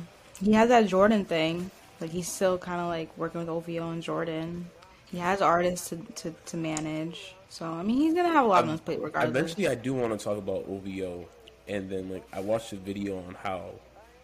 [0.43, 1.71] he has that Jordan thing.
[2.01, 4.69] Like he's still kind of like working with OVO and Jordan.
[5.07, 7.35] He has artists to, to, to manage.
[7.49, 9.31] So I mean, he's gonna have a lot on his plate regardless.
[9.31, 11.27] Eventually, I do want to talk about OVO,
[11.69, 13.71] and then like I watched a video on how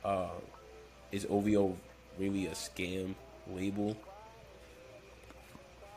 [0.05, 0.29] uh,
[1.13, 1.77] is OVO
[2.19, 3.15] really a scam
[3.51, 3.97] label.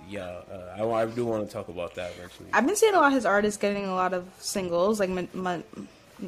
[0.07, 2.49] Yeah, uh, I, I do want to talk about that eventually.
[2.53, 4.99] I've been seeing a lot of his artists getting a lot of singles.
[4.99, 5.09] Like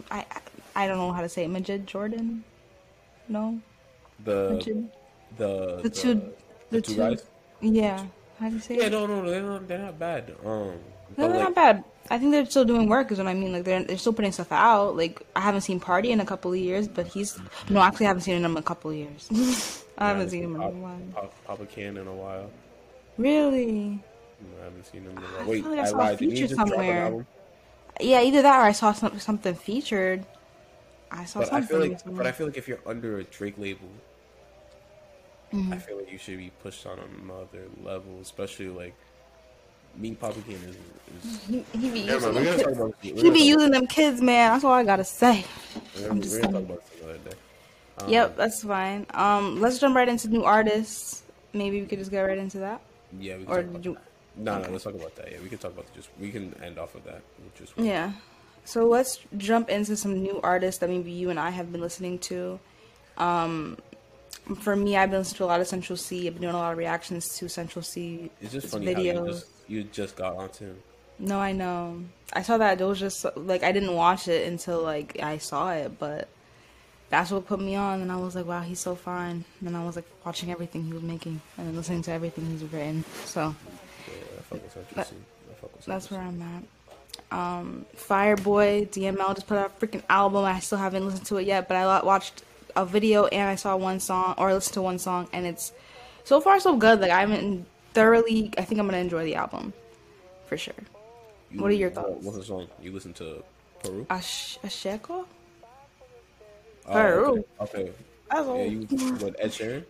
[0.09, 0.25] I
[0.75, 1.49] I don't know how to say it.
[1.49, 2.43] Majid Jordan.
[3.29, 3.59] No,
[4.23, 4.89] the Majid.
[5.37, 6.33] the The two.
[6.69, 6.97] The, two two.
[6.97, 7.25] guys?
[7.61, 8.05] Yeah.
[8.39, 8.91] How do you say Yeah, it?
[8.91, 10.35] no, no, they're not, they're not bad.
[10.45, 10.79] Um,
[11.17, 11.83] No, they're like, not bad.
[12.09, 13.51] I think they're still doing work, is what I mean.
[13.51, 14.95] Like they're they're still putting stuff out.
[14.95, 17.37] Like I haven't seen Party in a couple of years, but he's
[17.69, 19.27] no, actually, I haven't seen him in a couple of years.
[19.97, 21.01] I haven't seen him in a while.
[21.13, 22.53] Pop, Popcaan in a while.
[23.17, 24.03] Really?
[24.61, 25.47] I haven't seen him in a while.
[25.49, 26.19] feel Wait, like I I saw a lied.
[26.19, 26.97] Did he feature just drop an somewhere.
[26.97, 27.27] album?
[27.99, 30.25] Yeah, either that or I saw some, something featured.
[31.11, 31.67] I saw But I something.
[31.67, 33.89] feel like, but I feel like if you're under a Drake label,
[35.53, 35.73] Mm-hmm.
[35.73, 38.93] I feel like you should be pushed on another level, especially like
[39.95, 40.75] me, Popcaan is.
[41.23, 42.77] is he, he be using we're them gonna talk kids.
[42.79, 43.23] about.
[43.25, 44.51] He be using them kids, man.
[44.53, 45.45] That's all I gotta say.
[45.99, 47.35] We're I'm just gonna talk about this another day.
[47.99, 49.05] Um, Yep, that's fine.
[49.13, 51.23] Um, let's jump right into new artists.
[51.53, 52.81] Maybe we could just get right into that.
[53.19, 53.93] Yeah, we can Or talk about did you?
[53.95, 54.03] that.
[54.35, 54.65] No, okay.
[54.67, 55.31] no, let's talk about that.
[55.31, 56.09] Yeah, we can talk about just.
[56.19, 57.21] We can end off of that.
[57.43, 58.11] with Just Yeah.
[58.65, 62.19] So let's jump into some new artists that maybe you and I have been listening
[62.19, 62.59] to.
[63.17, 63.77] Um,
[64.55, 66.27] for me, I've been listening to a lot of Central Cee.
[66.27, 68.29] I've been doing a lot of reactions to Central Cee.
[68.41, 69.27] It's just funny how you videos.
[69.27, 70.77] just you just got onto him.
[71.19, 72.01] No, I know.
[72.33, 72.79] I saw that.
[72.79, 76.27] It was just like I didn't watch it until like I saw it, but
[77.09, 78.01] that's what put me on.
[78.01, 79.43] And I was like, wow, he's so fine.
[79.65, 83.03] And I was like watching everything he was making and listening to everything he's written.
[83.25, 83.55] So
[84.07, 85.15] Yeah, I fuck with That- C.
[85.49, 86.63] I fuck with that's where I'm at.
[87.29, 90.45] Um, Fireboy DML just put out a freaking album.
[90.45, 92.43] I still haven't listened to it yet, but I watched
[92.77, 95.73] a video and I saw one song or listened to one song, and it's
[96.23, 97.01] so far so good.
[97.01, 98.53] Like I haven't thoroughly.
[98.57, 99.73] I think I'm gonna enjoy the album
[100.47, 100.73] for sure.
[101.51, 102.23] You- what are your thoughts?
[102.23, 102.67] What's the song?
[102.81, 103.43] You listen to
[103.83, 104.05] Peru?
[104.09, 105.25] Ash- Asheko?
[106.87, 107.43] Oh, Peru.
[107.61, 107.79] Okay.
[107.81, 107.91] okay.
[108.29, 108.65] That's Yeah, all.
[108.65, 108.79] you
[109.19, 109.83] what Ed Sheeran?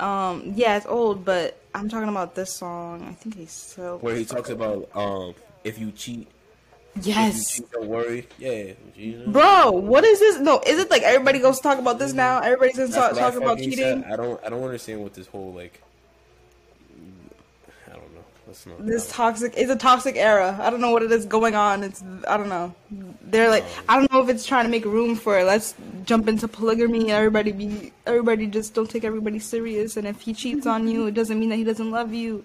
[0.00, 3.02] Um, yeah, it's old, but I'm talking about this song.
[3.08, 3.98] I think he's so.
[3.98, 6.28] Where he talks about um, if you cheat,
[7.02, 8.26] Yes, don't worry.
[8.38, 9.32] Yeah, you know?
[9.32, 9.70] bro.
[9.70, 10.38] What is this?
[10.38, 12.18] No, is it like everybody goes to talk about this mm-hmm.
[12.18, 12.40] now?
[12.40, 14.02] Everybody's gonna talk, talk about cheating.
[14.02, 14.04] said.
[14.04, 14.42] I don't.
[14.44, 15.82] I don't understand what this whole like.
[17.86, 18.24] I don't know.
[18.46, 18.86] Let's not.
[18.86, 20.58] This toxic it's a toxic era.
[20.60, 21.84] I don't know what it is going on.
[21.84, 22.74] It's I don't know.
[23.22, 25.44] They're like I don't know if it's trying to make room for It.
[25.44, 25.74] let's
[26.04, 27.12] jump into polygamy.
[27.12, 29.96] Everybody be everybody just don't take everybody serious.
[29.96, 32.44] And if he cheats on you, it doesn't mean that he doesn't love you.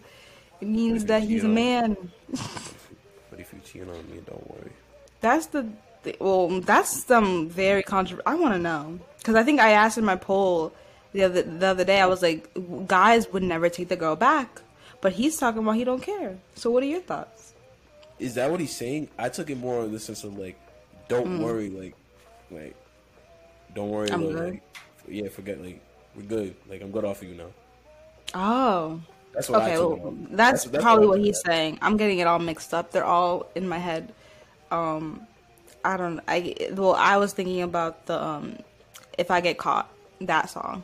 [0.61, 1.97] It means that he's a man.
[3.73, 4.71] If you on me, don't worry.
[5.21, 5.67] That's the,
[6.19, 6.61] well.
[6.61, 8.29] That's some very controversial.
[8.29, 10.73] I want to know because I think I asked in my poll
[11.13, 11.99] the other the other day.
[11.99, 12.49] I was like,
[12.87, 14.61] guys would never take the girl back,
[15.01, 16.37] but he's talking about he don't care.
[16.55, 17.53] So what are your thoughts?
[18.19, 19.07] Is that what he's saying?
[19.17, 20.59] I took it more in the sense of like,
[21.07, 21.43] don't mm.
[21.43, 21.95] worry, like,
[22.51, 22.75] like,
[23.73, 24.11] don't worry.
[24.11, 24.35] I'm good.
[24.35, 24.63] like,
[25.07, 25.81] yeah, forget, like,
[26.15, 26.55] we're good.
[26.69, 27.51] Like, I'm good off of you now.
[28.35, 29.01] Oh,
[29.33, 29.77] That's what okay.
[29.77, 30.27] Well, on.
[30.31, 31.79] that's, probably I what he's saying.
[31.81, 32.91] I'm getting it all mixed up.
[32.91, 34.13] They're all in my head.
[34.71, 35.25] Um,
[35.83, 36.21] I don't.
[36.27, 38.57] I well, I was thinking about the um,
[39.17, 39.89] if I get caught
[40.21, 40.83] that song.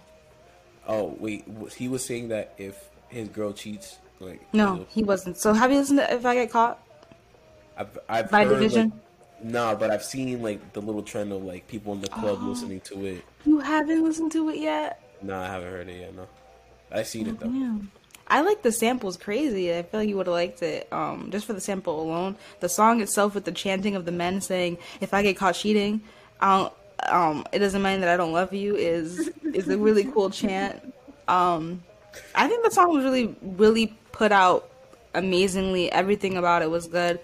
[0.87, 1.45] Oh wait,
[1.77, 5.37] he was saying that if his girl cheats, like, No, he wasn't.
[5.37, 6.79] So have you listened to If I Get Caught?
[7.77, 8.89] I've, I've By heard, Division?
[9.41, 12.39] Like, nah, but I've seen like the little trend of like people in the club
[12.41, 12.47] Oh.
[12.47, 13.23] listening to it.
[13.45, 15.01] You haven't listened to it yet.
[15.21, 16.15] Nah, I haven't heard it yet.
[16.15, 16.27] No,
[16.91, 17.49] I seen it though.
[17.49, 17.77] Yeah.
[18.29, 19.73] I like the samples crazy.
[19.75, 20.87] I feel like you would have liked it.
[20.91, 22.35] Um, just for the sample alone.
[22.59, 26.01] The song itself with the chanting of the men saying, If I get caught cheating,
[26.39, 26.75] I'll
[27.07, 30.93] um it doesn't mean that I don't love you is is a really cool chant.
[31.27, 31.83] Um
[32.35, 34.69] I think the song was really really put out
[35.13, 35.91] amazingly.
[35.91, 37.19] Everything about it was good.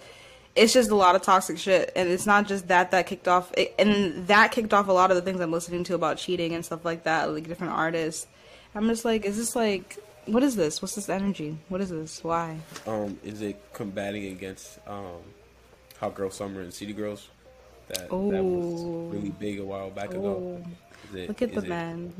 [0.56, 3.52] It's just a lot of toxic shit, and it's not just that that kicked off,
[3.58, 6.54] it, and that kicked off a lot of the things I'm listening to about cheating
[6.56, 8.26] and stuff like that, like different artists.
[8.74, 10.82] I'm just like, is this like, what is this?
[10.82, 11.58] What's this energy?
[11.70, 12.24] What is this?
[12.24, 12.58] Why?
[12.88, 15.22] Um, is it combating against um,
[16.00, 17.30] Hot Girl Summer and City Girls?
[17.88, 18.10] That that
[18.44, 20.60] was really big a while back ago.
[20.64, 20.70] Oh,
[21.10, 22.14] Is it, look at the it- man.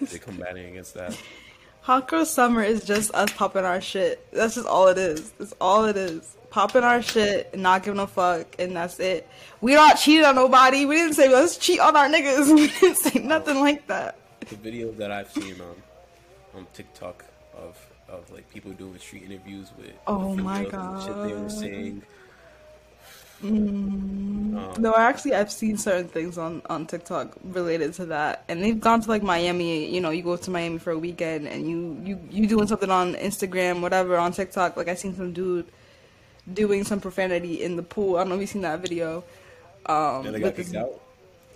[0.00, 1.18] Is it combating against that?
[1.82, 4.26] Hot Girl Summer is just us popping our shit.
[4.32, 5.32] That's just all it is.
[5.32, 6.34] That's all it is.
[6.48, 9.28] Popping our shit and not giving a fuck, and that's it.
[9.60, 10.86] We not cheated on nobody.
[10.86, 12.48] We didn't say let's cheat on our niggas.
[12.54, 14.16] We didn't say nothing like that.
[14.48, 15.82] The video that I've seen on
[16.54, 17.24] on TikTok
[17.56, 17.78] of
[18.08, 21.52] of like people doing street interviews with Oh my and shit they were God.
[21.52, 22.02] saying.
[23.42, 29.00] No, actually, I've seen certain things on on TikTok related to that, and they've gone
[29.02, 29.86] to like Miami.
[29.92, 32.90] You know, you go to Miami for a weekend, and you you you doing something
[32.90, 34.76] on Instagram, whatever, on TikTok.
[34.76, 35.66] Like I seen some dude
[36.52, 38.16] doing some profanity in the pool.
[38.16, 39.24] I don't know if you seen that video.
[39.86, 41.00] Um, they got this- out.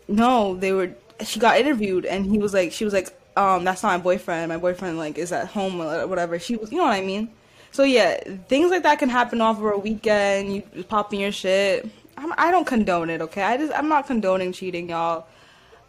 [0.09, 0.91] No, they were.
[1.25, 3.09] She got interviewed, and he was like, she was like,
[3.39, 4.49] um, that's not my boyfriend.
[4.49, 6.39] My boyfriend like is at home or whatever.
[6.41, 7.31] She was, you know what I mean.
[7.71, 8.19] So yeah,
[8.49, 10.57] things like that can happen over a weekend.
[10.57, 11.89] You popping your shit.
[12.17, 13.21] I'm, I don't condone it.
[13.23, 15.27] Okay, I just I'm not condoning cheating, y'all.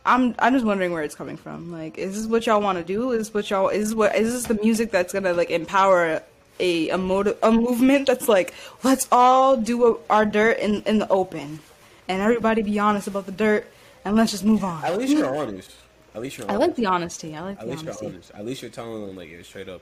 [0.05, 1.71] I'm I'm just wondering where it's coming from.
[1.71, 3.11] Like, is this what y'all want to do?
[3.13, 6.21] Is this what y'all is what is this the music that's gonna like empower
[6.59, 11.09] a a motive a movement that's like let's all do our dirt in in the
[11.09, 11.59] open,
[12.07, 13.65] and everybody be honest about the dirt,
[14.05, 14.85] and let's just move on.
[14.85, 15.71] At least you're honest.
[16.19, 17.33] At least you're I like the honesty.
[17.33, 18.05] I like At the least you're honesty.
[18.07, 18.31] honest.
[18.35, 19.81] At least you're telling them like you're straight up.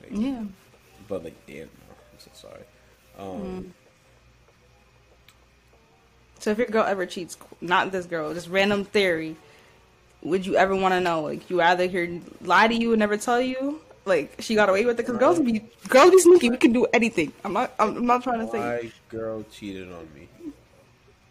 [0.00, 0.44] Like, Yeah.
[1.08, 2.62] But like, yeah, no, I'm so sorry.
[3.18, 3.70] Um, Mm.
[6.38, 9.36] So if your girl ever cheats, not this girl, just random theory,
[10.22, 11.20] would you ever want to know?
[11.22, 13.80] Like, you rather hear lie to you and never tell you?
[14.06, 16.48] Like she got away with it because girls be girls be sneaky.
[16.50, 17.32] We can do anything.
[17.44, 17.72] I'm not.
[17.78, 18.58] I'm, I'm not trying to say.
[18.58, 20.28] My girl cheated on me.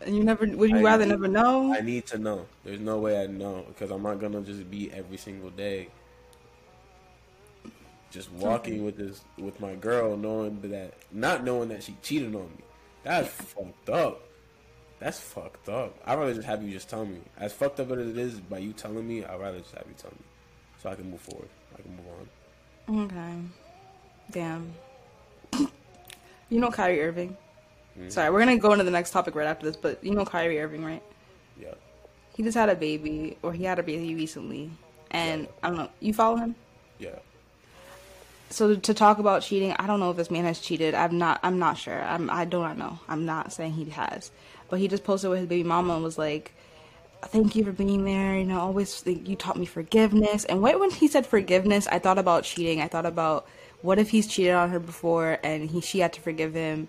[0.05, 0.45] And you never.
[0.45, 1.73] Would you I- rather never know?
[1.73, 2.45] I need to know.
[2.63, 5.89] There's no way I know because I'm not gonna just be every single day
[8.13, 12.43] just walking with this with my girl, knowing that not knowing that she cheated on
[12.43, 12.63] me.
[13.03, 14.21] That's fucked up.
[14.99, 15.97] That's fucked up.
[16.05, 17.19] I'd rather just have you just tell me.
[17.37, 19.95] As fucked up as it is by you telling me, I'd rather just have you
[19.97, 20.25] tell me
[20.81, 21.49] so I can move forward.
[21.77, 23.05] I can move on.
[23.05, 23.33] Okay.
[24.31, 24.73] Damn.
[26.49, 27.35] you know Kyrie Irving.
[27.97, 28.09] Mm-hmm.
[28.09, 30.59] Sorry, we're gonna go into the next topic right after this, but you know Kyrie
[30.59, 31.03] Irving, right?
[31.59, 31.73] Yeah.
[32.35, 34.71] He just had a baby, or he had a baby recently,
[35.11, 35.89] and I don't know.
[35.99, 36.55] You follow him?
[36.97, 37.19] Yeah.
[38.49, 40.95] So to talk about cheating, I don't know if this man has cheated.
[40.95, 41.39] I'm not.
[41.43, 42.01] I'm not sure.
[42.03, 42.29] I'm.
[42.29, 42.99] I do not know.
[43.07, 44.31] I'm not saying he has,
[44.69, 46.53] but he just posted with his baby mama and was like,
[47.23, 48.37] "Thank you for being there.
[48.37, 51.99] You know, always think you taught me forgiveness." And right when he said forgiveness, I
[51.99, 52.81] thought about cheating.
[52.81, 53.47] I thought about
[53.83, 56.87] what if he's cheated on her before and he she had to forgive him.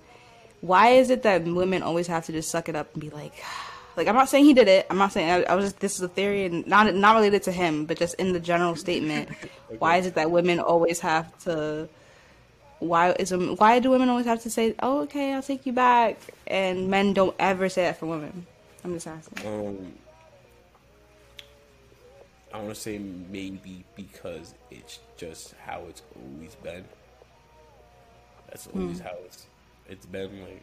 [0.65, 3.35] Why is it that women always have to just suck it up and be like,
[3.99, 4.87] like I'm not saying he did it.
[4.89, 7.43] I'm not saying I, I was just this is a theory and not not related
[7.43, 9.29] to him, but just in the general statement.
[9.79, 11.87] Why is it that women always have to?
[12.79, 15.73] Why is um, why do women always have to say, "Oh, okay, I'll take you
[15.73, 18.47] back," and men don't ever say that for women?
[18.83, 19.47] I'm just asking.
[19.47, 19.93] Um,
[22.53, 26.85] I want to say maybe because it's just how it's always been.
[28.49, 29.47] That's always how it's
[29.89, 30.43] it's been.
[30.43, 30.62] Like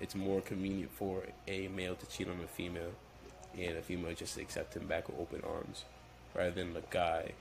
[0.00, 2.92] it's more convenient for a male to cheat on a female,
[3.56, 5.84] and a female just to accept him back with open arms,
[6.34, 7.32] rather than the guy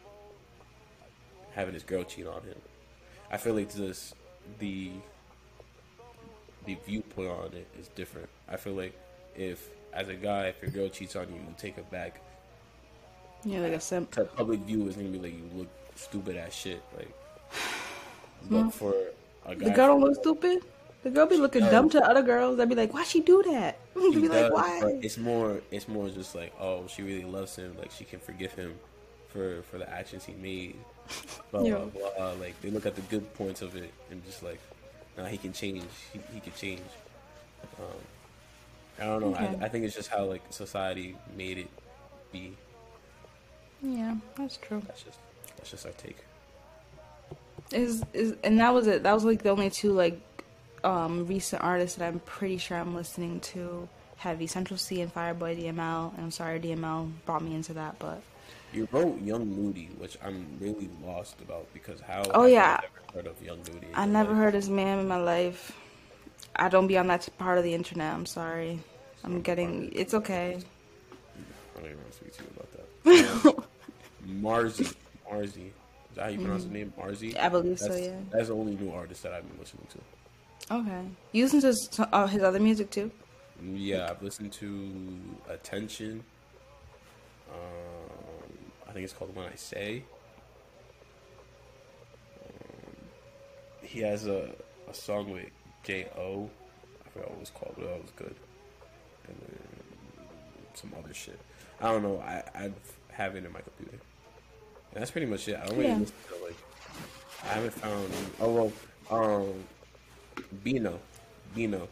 [1.54, 2.62] having his girl cheat on him.
[3.32, 4.14] I feel like this
[4.60, 4.92] the
[6.66, 8.30] the viewpoint on it is different.
[8.48, 8.98] I feel like
[9.36, 12.22] if as a guy, if your girl cheats on you, you take her back.
[13.44, 14.12] Yeah, like a simp.
[14.12, 16.82] The public view is gonna be like you look stupid ass shit.
[16.96, 17.14] Like,
[18.50, 18.94] but for
[19.46, 20.64] a guy, The girl don't look stupid.
[21.08, 21.72] The girl be looking does.
[21.72, 22.60] dumb to other girls.
[22.60, 25.88] I'd be like, "Why she do that?" They'd he be like, "Why?" it's more it's
[25.88, 28.76] more just like oh she really loves him like she can forgive him
[29.30, 30.76] for for the actions he made
[31.52, 31.78] blah Yeah.
[31.94, 34.60] blah blah like they look at the good points of it and just like
[35.18, 35.84] nah he can change
[36.14, 36.82] he, he can change
[37.80, 38.00] um
[39.00, 39.56] I don't know Okay.
[39.62, 41.70] I, I think it's just how like society made it
[42.32, 42.54] be
[43.82, 44.82] Yeah, that's true.
[44.88, 45.20] that's just
[45.58, 46.18] that's just our take
[47.72, 49.04] Is is and that was it.
[49.04, 50.20] That was like the only two like
[50.84, 54.48] um recent artists that I'm pretty sure I'm listening to heavy.
[54.48, 56.14] Central Cee and Fireboy DML.
[56.16, 58.22] And I'm sorry DML brought me into that, but
[58.74, 62.80] you wrote Young Moody which I'm really lost about because how Oh, I yeah.
[62.82, 64.38] never heard of Young Moody I never life?
[64.40, 65.72] heard his name in my life.
[66.56, 68.14] I don't be on that part of the internet.
[68.14, 68.80] I'm sorry.
[69.24, 69.92] I'm getting.
[69.94, 70.58] It's okay.
[71.76, 73.66] I don't even want to speak to you about that.
[74.28, 74.96] Marzi.
[75.32, 75.68] Marzi.
[75.68, 76.94] Is that how you pronounce the name?
[77.00, 77.34] Marzi?
[77.34, 77.46] Mm-hmm.
[77.46, 78.16] I believe so, yeah.
[78.32, 80.00] That's the only new artist that I've been listening to.
[80.70, 81.02] Okay.
[81.32, 83.12] You listen to his, uh, his other music too?
[83.64, 86.24] Yeah, I've listened to Attention.
[87.50, 88.54] Um,
[88.88, 90.04] I think it's called When I Say.
[92.44, 92.96] Um,
[93.82, 94.52] he has a,
[94.90, 95.46] a song with
[95.84, 96.50] J.O.
[97.06, 98.36] I forgot what it was called, but that was good.
[99.28, 100.28] And then
[100.74, 101.40] some other shit.
[101.82, 102.20] I don't know.
[102.20, 102.72] I, I
[103.12, 104.00] have it in my computer.
[104.94, 105.56] And that's pretty much it.
[105.62, 105.98] I don't really Yeah.
[106.00, 106.56] listen to like.
[107.44, 108.12] I haven't found.
[108.40, 108.52] Oh
[109.10, 109.54] well, um,
[110.64, 111.00] Bino,
[111.56, 111.88] Bino.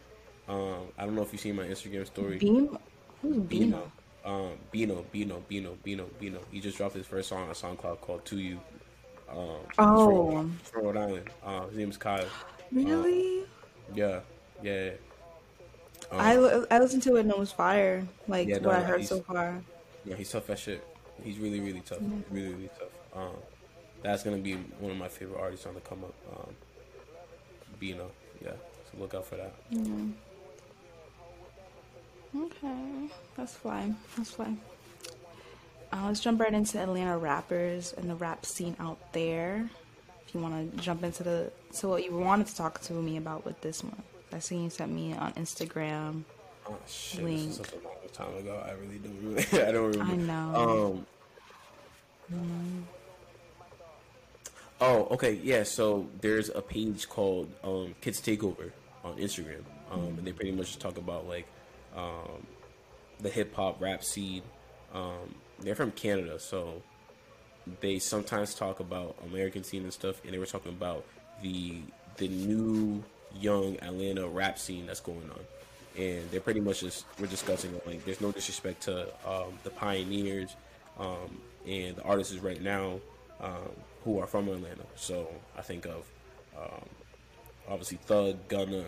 [0.48, 2.38] Um, I don't know if you've seen my Instagram story.
[2.38, 2.76] Beam?
[3.22, 3.90] Who's Beano?
[4.24, 6.40] Um, Bino, Bino, Bino, Bino, Bino.
[6.50, 8.60] He just dropped his first song on SoundCloud called "To You."
[9.28, 10.30] Um, Oh.
[10.30, 11.30] from, from Rhode Island.
[11.44, 12.24] Uh, his name's Kyle.
[12.72, 13.44] Really?
[13.94, 14.20] Yeah,
[14.62, 14.84] yeah.
[14.84, 14.90] yeah.
[16.10, 18.06] Um, I listened to it and it was fire.
[18.28, 19.60] Like Yeah, no, what I heard so far.
[20.04, 20.86] Yeah, he's tough as shit.
[21.24, 21.98] He's really, really tough.
[22.30, 22.88] Really, really tough.
[23.14, 23.36] Um,
[24.02, 26.14] that's gonna be one of my favorite artists on the come up.
[26.36, 26.54] Um,
[27.80, 28.10] Bino,
[28.42, 28.52] yeah.
[28.90, 29.54] So look out for that.
[32.36, 33.96] Okay, that's fine.
[34.16, 34.60] That's fine.
[35.92, 39.68] Uh, let's jump right into Atlanta rappers and the rap scene out there.
[40.26, 43.16] If you want to jump into the to what you wanted to talk to me
[43.16, 46.24] about with this one, I seen you sent me on Instagram.
[46.68, 47.38] Oh shit, Link.
[47.38, 48.62] this is such a long time ago.
[48.66, 49.44] I really don't really.
[49.68, 50.12] I don't remember.
[50.12, 51.06] I know.
[52.32, 52.88] Um.
[54.80, 55.62] Oh, okay, yeah.
[55.62, 58.72] So there's a page called um, Kids Takeover
[59.04, 61.46] on Instagram, um, and they pretty much talk about like
[61.96, 62.46] um,
[63.20, 64.42] the hip hop rap scene.
[64.92, 66.82] Um, they're from Canada, so
[67.80, 71.04] they sometimes talk about American scene and stuff, and they were talking about
[71.42, 71.78] the
[72.18, 73.02] the new
[73.34, 77.72] young Atlanta rap scene that's going on, and they're pretty much just we're discussing.
[77.86, 80.54] Like, there's no disrespect to um, the pioneers
[80.98, 83.00] um, and the artists right now
[83.40, 83.70] um,
[84.06, 84.84] who are from Atlanta.
[84.94, 85.28] So
[85.58, 86.06] I think of
[86.56, 86.86] um,
[87.68, 88.84] obviously Thug, Gunna,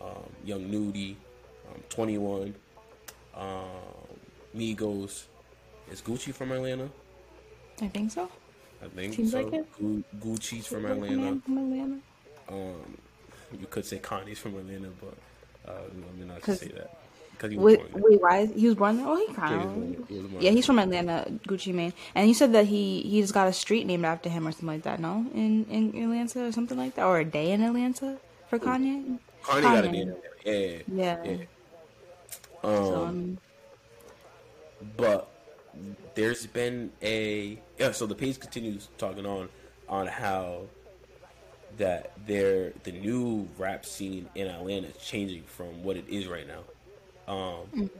[0.00, 1.16] um, Young Nudy,
[1.68, 2.54] um, Twenty One,
[3.34, 3.64] um,
[4.54, 5.24] Migos.
[5.90, 6.90] Is Gucci from Atlanta?
[7.80, 8.28] I think so.
[8.82, 9.42] I think Seems so.
[9.42, 9.72] like it.
[9.78, 11.40] Gu- Gucci's from Atlanta.
[11.40, 11.98] From Atlanta.
[12.48, 12.98] Um,
[13.58, 16.98] you could say Kanye's from Atlanta, but uh, let me not say that
[17.36, 18.02] because he was Wait, born there.
[18.10, 18.38] wait, why?
[18.38, 19.06] Is, he was born there.
[19.06, 20.08] Oh, he Yeah, kind he was born- of.
[20.08, 20.52] he was born Yeah, there.
[20.56, 23.86] he's from Atlanta, Gucci Mane, and you said that he he just got a street
[23.86, 25.00] named after him or something like that.
[25.00, 28.18] No, in in Atlanta or something like that, or a day in Atlanta
[28.48, 29.18] for Kanye.
[29.44, 30.14] Kanye got a name.
[30.44, 30.78] Yeah, yeah.
[30.88, 31.24] Yeah.
[31.24, 31.36] yeah.
[32.62, 33.38] So, Um, um,
[34.96, 35.28] but
[36.14, 37.92] there's been a yeah.
[37.92, 39.48] So the page continues talking on
[39.88, 40.62] on how
[41.78, 46.46] that they're the new rap scene in Atlanta is changing from what it is right
[46.46, 46.60] now.
[47.28, 47.90] Um,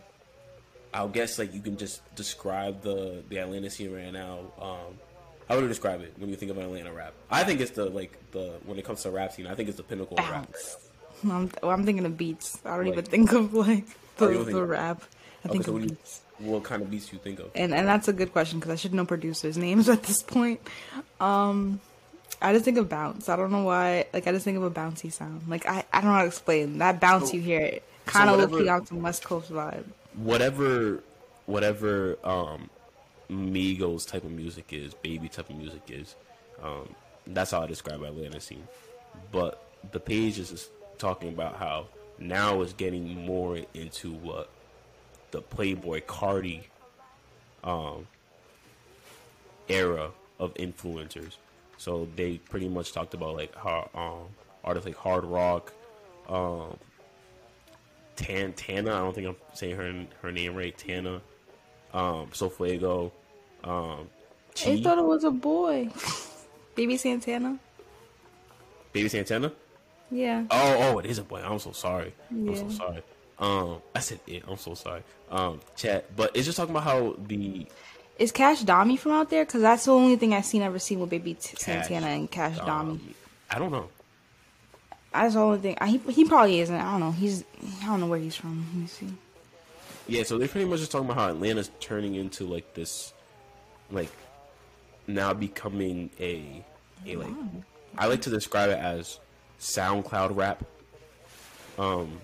[0.94, 4.38] I'll guess like you can just describe the the Atlanta scene right now.
[4.60, 4.94] Um,
[5.48, 7.12] how would you describe it when you think of Atlanta rap?
[7.30, 9.46] I think it's the like the when it comes to rap scene.
[9.46, 10.32] I think it's the pinnacle of rap.
[10.32, 10.76] Right bounce.
[11.24, 12.58] I'm, well, I'm thinking of beats.
[12.64, 13.84] I don't Like- even think of like
[14.18, 15.02] Oh, the, the rap.
[15.44, 16.20] I think so of what, do you, beats.
[16.38, 17.50] what kind of beats do you think of?
[17.54, 20.60] and and that's a good question because I should know producers' names at this point.
[21.20, 21.80] Um,
[22.40, 23.28] I just think of bounce.
[23.28, 24.06] I don't know why.
[24.12, 25.42] Like I just think of a bouncy sound.
[25.48, 27.80] Like I, I don't know how to explain that bounce you hear.
[28.06, 29.84] Kind of looking on some West Coast vibe.
[30.14, 31.02] whatever
[31.46, 32.70] whatever um
[33.30, 36.14] Migos type of music is, baby type of music is,
[36.62, 36.94] um,
[37.26, 38.68] that's how I describe Atlanta scene.
[39.32, 41.88] But the page is just talking about how
[42.18, 44.48] now it's getting more into what
[45.32, 46.62] the Playboi Carti
[47.64, 48.06] um
[49.68, 51.36] era of influencers.
[51.78, 54.28] So they pretty much talked about like how um
[54.64, 55.72] artists like hard rock,
[56.28, 56.78] um
[58.16, 58.94] Tan Tana.
[58.94, 60.76] I don't think I'm saying her her name right.
[60.76, 61.20] Tana,
[61.92, 63.12] um, SoFaygo,
[63.64, 64.08] um,
[64.64, 65.90] I thought it was a boy.
[66.74, 67.58] Baby Santana.
[68.92, 69.52] Baby Santana.
[70.10, 70.44] Yeah.
[70.50, 71.42] Oh, oh, it is a boy.
[71.42, 72.14] I'm so sorry.
[72.30, 73.02] I'm so sorry.
[73.38, 74.44] Um, I said it.
[74.48, 75.02] I'm so sorry.
[75.30, 77.66] Um, chat, but it's just talking about how the
[78.18, 79.44] Is Kashdami from out there?
[79.44, 83.00] Because that's the only thing I've seen ever seen with Baby Cash, Santana and Kashdami.
[83.50, 83.90] I don't know.
[85.22, 85.76] That's the only thing.
[85.80, 86.74] I, he he probably isn't.
[86.74, 87.12] I don't know.
[87.12, 87.44] He's
[87.82, 88.66] I don't know where he's from.
[88.72, 89.08] Let me see.
[90.08, 93.12] Yeah, so they're pretty much just talking about how Atlanta's turning into like this,
[93.90, 94.10] like
[95.06, 96.64] now becoming a
[97.06, 97.34] a like
[97.98, 99.18] I like to describe it as
[99.60, 100.64] SoundCloud rap.
[101.78, 102.20] Um,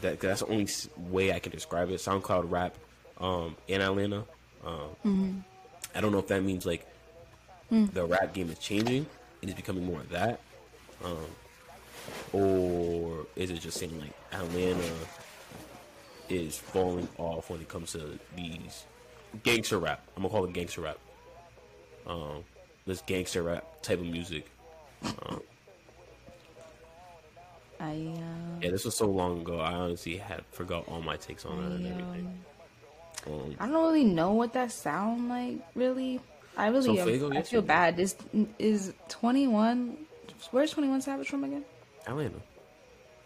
[0.00, 0.68] that that's the only
[1.10, 1.94] way I can describe it.
[2.00, 2.76] SoundCloud rap,
[3.18, 4.24] um, in Atlanta.
[4.66, 5.44] Um,
[5.94, 6.86] I don't know if that means like
[7.70, 9.06] the rap game is changing
[9.40, 10.40] and it's becoming more of that,
[11.04, 11.16] um,
[12.32, 14.92] or is it just saying like Atlanta
[16.28, 18.84] is falling off when it comes to these
[19.42, 20.02] gangster rap.
[20.16, 20.98] I'm gonna call it gangster rap.
[22.06, 22.44] Um,
[22.86, 24.46] this gangster rap type of music.
[27.80, 29.58] I uh, Yeah, this was so long ago.
[29.58, 32.44] I honestly had forgot all my takes on it and I, everything.
[33.26, 35.58] Um, I don't really know what that sound like.
[35.74, 36.20] Really,
[36.56, 37.98] I really So am- Fuego, I feel bad.
[37.98, 38.16] Is
[38.58, 39.96] is twenty one?
[40.50, 41.64] Where's Twenty One Savage from again?
[42.06, 42.36] Ah, Atlanta.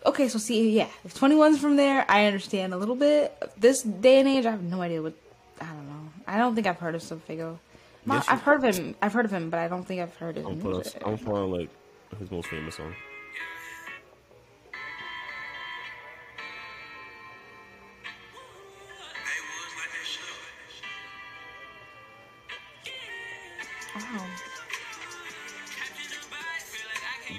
[0.07, 3.37] Okay, so see, yeah, if 21's from there, I understand a little bit.
[3.57, 5.15] This day and age, I have no idea what.
[5.61, 6.09] I don't know.
[6.27, 7.59] I don't think I've heard of SoFaygo.
[8.07, 8.95] Yes, I've heard of him.
[9.03, 10.61] I've heard of him, but I don't think I've heard of I'm him.
[10.61, 11.69] put on, I'm put on like
[12.19, 12.95] his most famous song.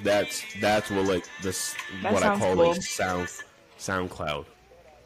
[0.03, 2.69] That's that's what like this That what I call cool.
[2.69, 3.29] like sound
[3.77, 4.45] SoundCloud.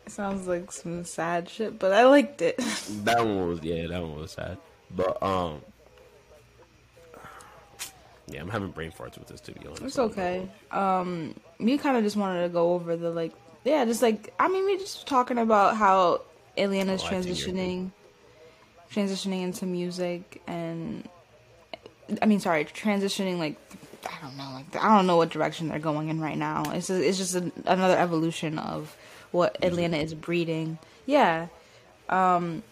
[0.07, 2.57] Sounds like some sad shit, but I liked it.
[3.03, 4.57] That one was yeah, that one was sad.
[4.91, 5.61] But um,
[8.27, 9.81] yeah, I'm having brain farts with this to be honest.
[9.83, 10.49] It's okay.
[10.71, 13.33] Um, we kind of just wanted to go over the like,
[13.63, 16.21] yeah, just like I mean, we just talking about how
[16.57, 17.91] Atlanta's Oh, I think you're transitioning,
[18.91, 21.07] transitioning into music, and
[22.21, 23.57] I mean, sorry, transitioning like
[24.05, 26.63] I don't know, like I don't know what direction they're going in right now.
[26.67, 28.95] It's a, it's just a, another evolution of
[29.31, 30.77] what Atlanta is breeding.
[31.05, 31.47] Yeah.
[32.09, 32.63] Um,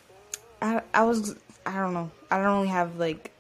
[0.61, 2.11] I I was I don't know.
[2.29, 3.31] I don't really have like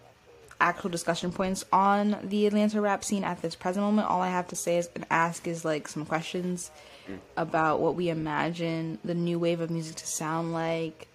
[0.59, 4.07] actual discussion points on the Atlanta rap scene at this present moment.
[4.07, 6.71] All I have to say is and ask is like some questions
[7.35, 11.07] about what we imagine the new wave of music to sound like.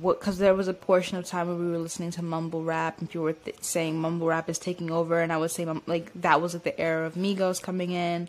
[0.00, 0.20] What?
[0.20, 3.08] Because there was a portion of time where we were listening to mumble rap, and
[3.08, 6.40] people were th- saying mumble rap is taking over, and I would say like that
[6.40, 8.28] was like the era of Migos coming in,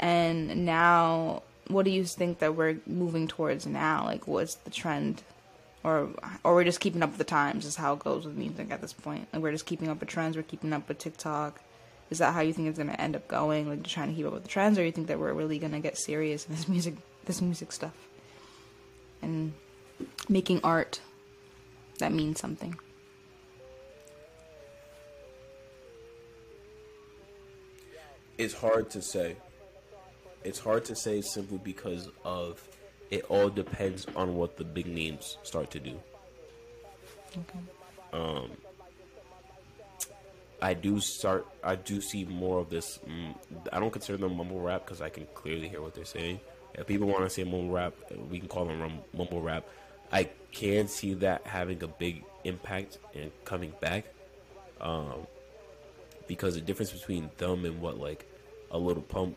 [0.00, 4.04] and now what do you think that we're moving towards now?
[4.04, 5.22] Like, what's the trend?
[5.84, 6.10] or
[6.44, 8.80] or we're just keeping up with the times is how it goes with music at
[8.80, 9.28] this point.
[9.32, 11.60] Like we're just keeping up with trends, we're keeping up with TikTok.
[12.10, 13.68] Is that how you think it's gonna end up going?
[13.68, 15.80] Like trying to keep up with the trends, or you think that we're really gonna
[15.80, 17.94] get serious in this music this music stuff?
[19.20, 19.54] And
[20.28, 21.00] making art
[21.98, 22.76] that means something.
[28.38, 29.36] it's hard to say.
[30.44, 32.66] It's hard to say simply because of
[33.10, 36.00] it all depends on what the big names start to do.
[37.38, 38.48] Okay.
[40.60, 41.46] I do start.
[41.62, 42.98] I do see more of this.
[43.08, 43.34] Mm,
[43.72, 46.40] I don't consider them mumble rap because I can clearly hear what they're saying.
[46.74, 47.94] If people want to say mumble rap,
[48.30, 49.64] we can call them rum- mumble rap.
[50.10, 54.04] I can see that having a big impact and coming back,
[54.80, 55.26] um,
[56.26, 58.26] because the difference between them and what like
[58.70, 59.36] a Lil Pump,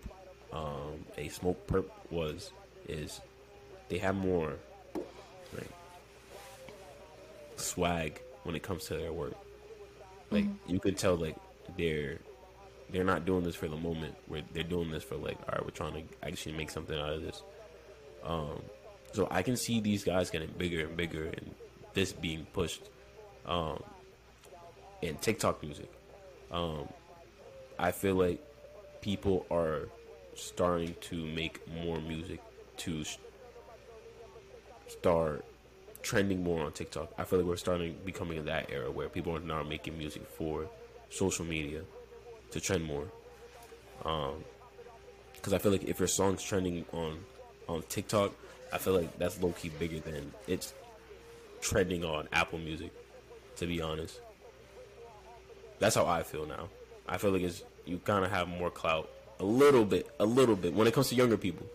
[0.51, 2.51] um, a Smokepurpp was,
[2.87, 3.19] is
[3.89, 4.53] they have more
[5.53, 5.69] like
[7.57, 9.35] swag when it comes to their work.
[10.31, 11.35] Like you can tell, like
[11.77, 12.19] they're
[12.91, 14.15] they're not doing this for the moment.
[14.27, 17.13] Where they're doing this for like, all right, we're trying to actually make something out
[17.13, 17.43] of this.
[18.23, 18.61] Um,
[19.13, 21.55] So I can see these guys getting bigger and bigger, and
[21.93, 22.89] this being pushed,
[23.45, 23.81] um,
[25.01, 25.89] in TikTok music.
[26.51, 26.89] Um,
[27.79, 28.43] I feel like
[29.01, 29.87] people are
[30.35, 32.41] starting to make more music
[32.77, 33.17] to sh-
[34.87, 35.45] start
[36.01, 37.13] trending more on TikTok.
[37.17, 40.27] I feel like we're starting becoming in that era where people are now making music
[40.37, 40.67] for
[41.09, 41.81] social media
[42.51, 43.07] to trend more.
[44.03, 44.43] Um,
[45.33, 47.19] because I feel like if your song's trending on
[47.67, 48.33] on TikTok,
[48.73, 50.73] I feel like that's low key bigger than it's
[51.61, 52.91] trending on Apple Music.
[53.57, 54.19] To be honest,
[55.79, 56.69] that's how I feel now.
[57.07, 59.09] I feel like it's you kind of have more clout,
[59.39, 60.73] a little bit, a little bit.
[60.73, 61.67] When it comes to younger people,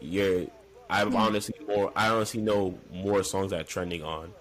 [0.00, 0.46] you're.
[0.90, 1.92] I honestly more.
[1.96, 4.32] I honestly know more songs that are trending on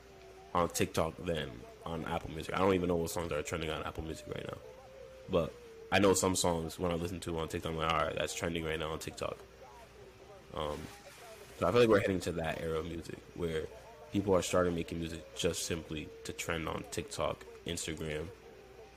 [0.54, 1.50] on TikTok than
[1.86, 2.54] on Apple Music.
[2.54, 4.58] I don't even know what songs are trending on Apple Music right now,
[5.30, 5.54] but
[5.94, 7.72] I know some songs when I listen to on TikTok.
[7.72, 9.38] I'm like, all right, that's trending right now on TikTok.
[10.56, 10.78] Um,
[11.60, 13.62] so I feel like we're heading to that era of music where
[14.12, 18.26] people are starting making music just simply to trend on TikTok, Instagram.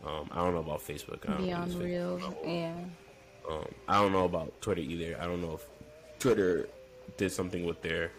[0.07, 1.29] Um, I don't know about Facebook.
[1.29, 1.85] I don't Beyond Facebook.
[1.85, 2.75] real, yeah.
[3.49, 5.21] Um, I don't know about Twitter either.
[5.21, 5.67] I don't know if
[6.19, 6.67] Twitter
[7.19, 8.11] did something with their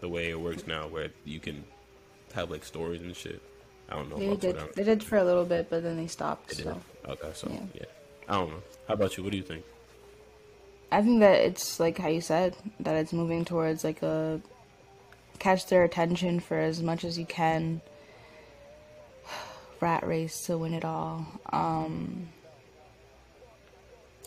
[0.00, 1.64] the way it works now, where you can
[2.34, 3.40] have like stories and shit.
[3.88, 4.54] I don't know They about did.
[4.58, 4.72] Twitter.
[4.76, 6.56] They did for a little bit, but then they stopped.
[6.58, 6.62] They.
[6.64, 6.78] So
[7.08, 7.60] Okay, so Yeah.
[7.74, 7.84] yeah.
[8.28, 8.62] I don't know.
[8.86, 9.22] How about you?
[9.24, 9.64] What do you think?
[10.90, 14.40] I think that it's like how you said that it's moving towards like a
[15.38, 17.80] catch their attention for as much as you can.
[19.80, 21.26] Rat race to win it all.
[21.52, 22.28] Um,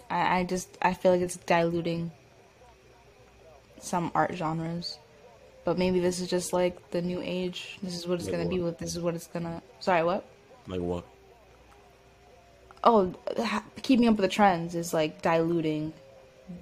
[0.10, 2.12] I, I just I feel like it's diluting
[3.80, 5.00] some art genres,
[5.66, 7.78] but maybe this is just like the new age.
[7.82, 8.60] This is what it's Like gonna be.
[8.60, 8.66] what?
[8.66, 9.62] What this is what it's gonna.
[9.80, 10.26] Sorry, what?
[10.68, 11.04] Like what?
[12.84, 15.94] Oh, ha- keeping up with the trends is like diluting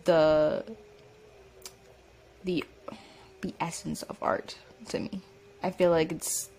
[0.06, 0.64] the
[2.44, 2.64] the
[3.42, 4.58] the essence of art
[4.90, 5.22] to me.
[5.64, 6.50] I feel like it's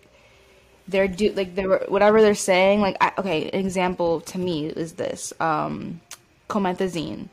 [0.87, 2.81] they're do like they're whatever they're saying.
[2.81, 6.01] Like I, okay, an example to me is this um,
[6.49, 7.29] Comethazine.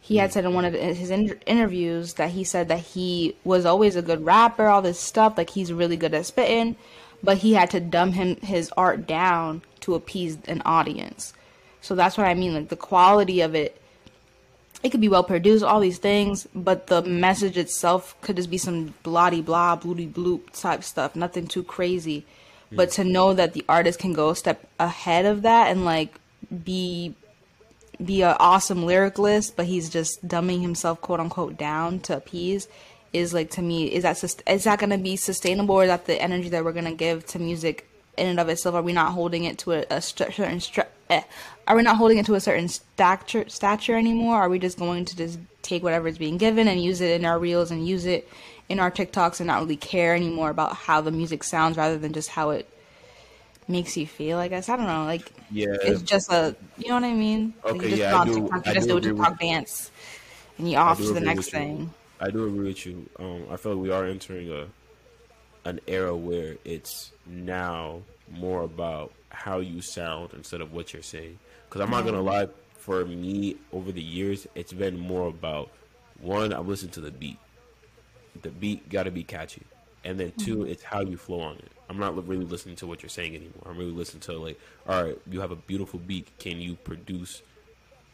[0.00, 3.66] He had said in one of his in- interviews that he said that he was
[3.66, 6.76] always a good rapper, all this stuff, like he's really good at spitting,
[7.22, 11.34] but he had to dumb him his art down to appease an audience.
[11.80, 12.54] So that's what I mean.
[12.54, 13.80] Like the quality of it,
[14.82, 18.58] it could be well produced, all these things, but the message itself could just be
[18.58, 21.16] some bloody blah, bloody bloop type stuff.
[21.16, 22.24] Nothing too crazy.
[22.70, 26.20] But to know that the artist can go a step ahead of that and like
[26.64, 27.14] be
[28.04, 32.68] be an awesome lyricist, but he's just dumbing himself quote unquote down to appease
[33.12, 36.06] is like to me is that is that going to be sustainable or is that
[36.06, 38.92] the energy that we're going to give to music in and of itself are we
[38.92, 41.22] not holding it to a, a certain str- eh,
[41.66, 44.36] are we not holding it to a certain stature stature anymore?
[44.36, 47.26] Are we just going to just take whatever is being given and use it in
[47.26, 48.28] our reels and use it
[48.68, 52.12] in our TikToks and not really care anymore about how the music sounds rather than
[52.12, 52.68] just how it
[53.66, 54.68] makes you feel I guess?
[54.68, 55.66] I don't know like Yeah.
[55.82, 57.54] it's just a you know what I mean?
[57.64, 59.40] Like Okay, you just yeah, I do- TikTok, you I just do do a TikTok
[59.40, 59.90] dance
[60.58, 61.92] and you off to the next thing.
[62.20, 63.08] I do agree with you.
[63.18, 64.66] Um, I feel like we are entering a
[65.64, 68.02] an era where it's now
[68.32, 71.38] more about how you sound instead of what you're saying.
[71.68, 72.26] Because I'm not gonna mm-hmm.
[72.26, 75.70] lie, for me over the years, it's been more about
[76.20, 76.52] one.
[76.52, 77.38] I listen to the beat.
[78.42, 79.62] The beat got to be catchy,
[80.04, 80.70] and then 2 mm-hmm.
[80.70, 81.72] it's how you flow on it.
[81.90, 83.62] I'm not really listening to what you're saying anymore.
[83.66, 86.38] I'm really listening to like, all right, you have a beautiful beat.
[86.38, 87.42] Can you produce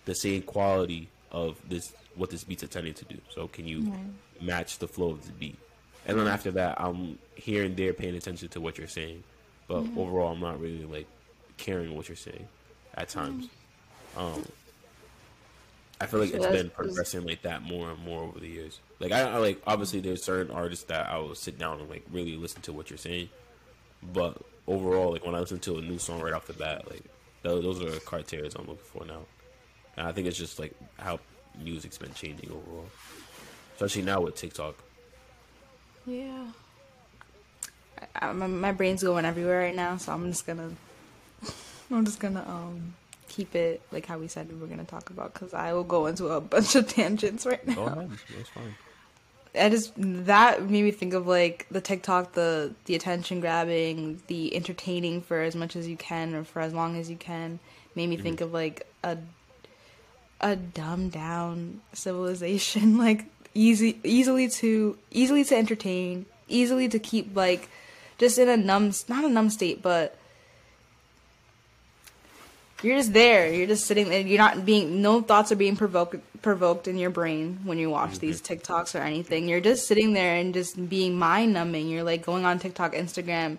[0.05, 3.19] the same quality of this what this beat's intended to do.
[3.31, 3.93] So can you
[4.41, 5.59] match the flow of the beat?
[6.07, 9.25] And then after that, I'm here and there paying attention to what you're saying,
[9.69, 11.07] but overall, I'm not really like
[11.57, 12.47] caring what you're saying
[12.95, 13.49] at times.
[14.17, 14.45] Um,
[16.01, 18.81] I feel like So it's been progressing like that more and more over the years.
[18.99, 22.05] Like I, I like obviously there's certain artists that I will sit down and like
[22.13, 23.29] really listen to what you're saying,
[24.13, 24.37] but
[24.67, 27.03] overall, like when I listen to a new song right off the bat, like
[27.43, 29.21] tho- those are the criteria I'm looking for now.
[29.97, 31.21] And I think it's just like how
[31.63, 32.87] music's been changing overall,
[33.75, 34.75] especially now with TikTok.
[36.07, 36.47] Yeah.
[38.15, 40.71] I, my, my brain's going everywhere right now, so I'm just gonna,
[41.91, 42.95] I'm just gonna um
[43.29, 46.07] keep it like how we said we were gonna talk about because I will go
[46.07, 47.75] into a bunch of tangents right now.
[47.75, 48.75] Go ahead, that's fine.
[49.57, 54.55] I just that made me think of like the TikTok, the the attention grabbing, the
[54.55, 57.61] entertaining for as much as you can or for as long as you can.
[57.95, 59.19] Made me think of like a
[60.41, 67.69] a dumbed down civilization, like easy easily to easily to entertain, easily to keep like
[68.19, 70.17] just in a numb not a numb state, but
[72.83, 73.53] you're just there.
[73.53, 74.21] You're just sitting there.
[74.21, 75.01] You're not being.
[75.01, 78.73] No thoughts are being provoked provoked in your brain when you watch these mm-hmm.
[78.73, 79.49] TikToks or anything.
[79.49, 81.89] You're just sitting there and just being mind numbing.
[81.89, 83.59] You're like going on TikTok, Instagram,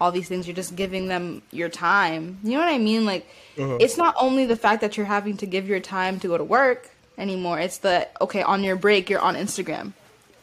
[0.00, 0.46] all these things.
[0.46, 2.38] You're just giving them your time.
[2.44, 3.04] You know what I mean?
[3.04, 3.28] Like,
[3.58, 3.78] uh-huh.
[3.80, 6.44] it's not only the fact that you're having to give your time to go to
[6.44, 7.58] work anymore.
[7.58, 9.92] It's the okay on your break you're on Instagram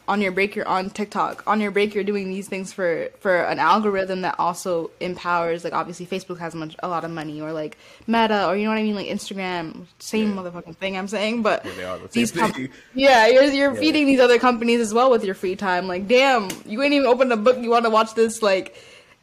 [0.08, 1.44] on your break you're on TikTok.
[1.46, 5.72] On your break you're doing these things for for an algorithm that also empowers like
[5.74, 7.76] obviously Facebook has much a lot of money or like
[8.08, 10.42] Meta or you know what I mean like Instagram same Yeah.
[10.42, 12.52] motherfucking thing I'm saying but Yeah, the these com-
[12.94, 13.80] yeah you're you're Yeah.
[13.80, 17.06] feeding these other companies as well with your free time like damn you ain't even
[17.06, 18.74] opened a book you want to watch this like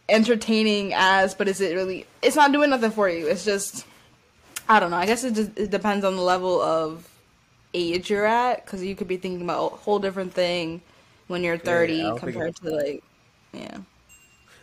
[0.08, 3.86] entertaining as but is it really it's not doing nothing for you it's just
[4.70, 7.10] I don't know I guess it just it depends on the level of
[7.76, 10.82] age you're at because you could be thinking about a whole different thing
[11.28, 13.04] when you're 30 I compared to like
[13.54, 13.80] yeah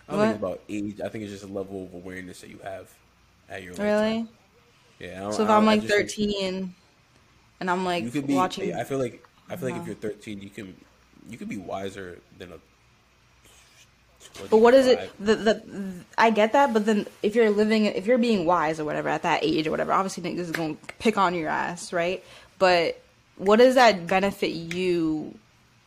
[0.08, 0.26] I don't What?
[0.28, 1.00] think about age.
[1.04, 2.90] I think it's just a level of awareness that you have
[3.48, 4.28] at your really lifetime.
[4.98, 5.30] Yeah.
[5.30, 6.74] So if i'm like just think 13
[7.60, 8.34] and i'm like you could be.
[8.34, 9.24] watching I feel like.
[9.50, 10.74] I feel like if you're 13, you can.
[11.28, 12.58] You could be wiser than a.
[14.50, 15.62] but what is it the, the
[16.16, 19.22] i get that but then if you're living if you're being wise or whatever at
[19.22, 22.24] that age or whatever obviously niggas is gonna pick on your ass right
[22.62, 23.02] but
[23.38, 25.34] what does that benefit you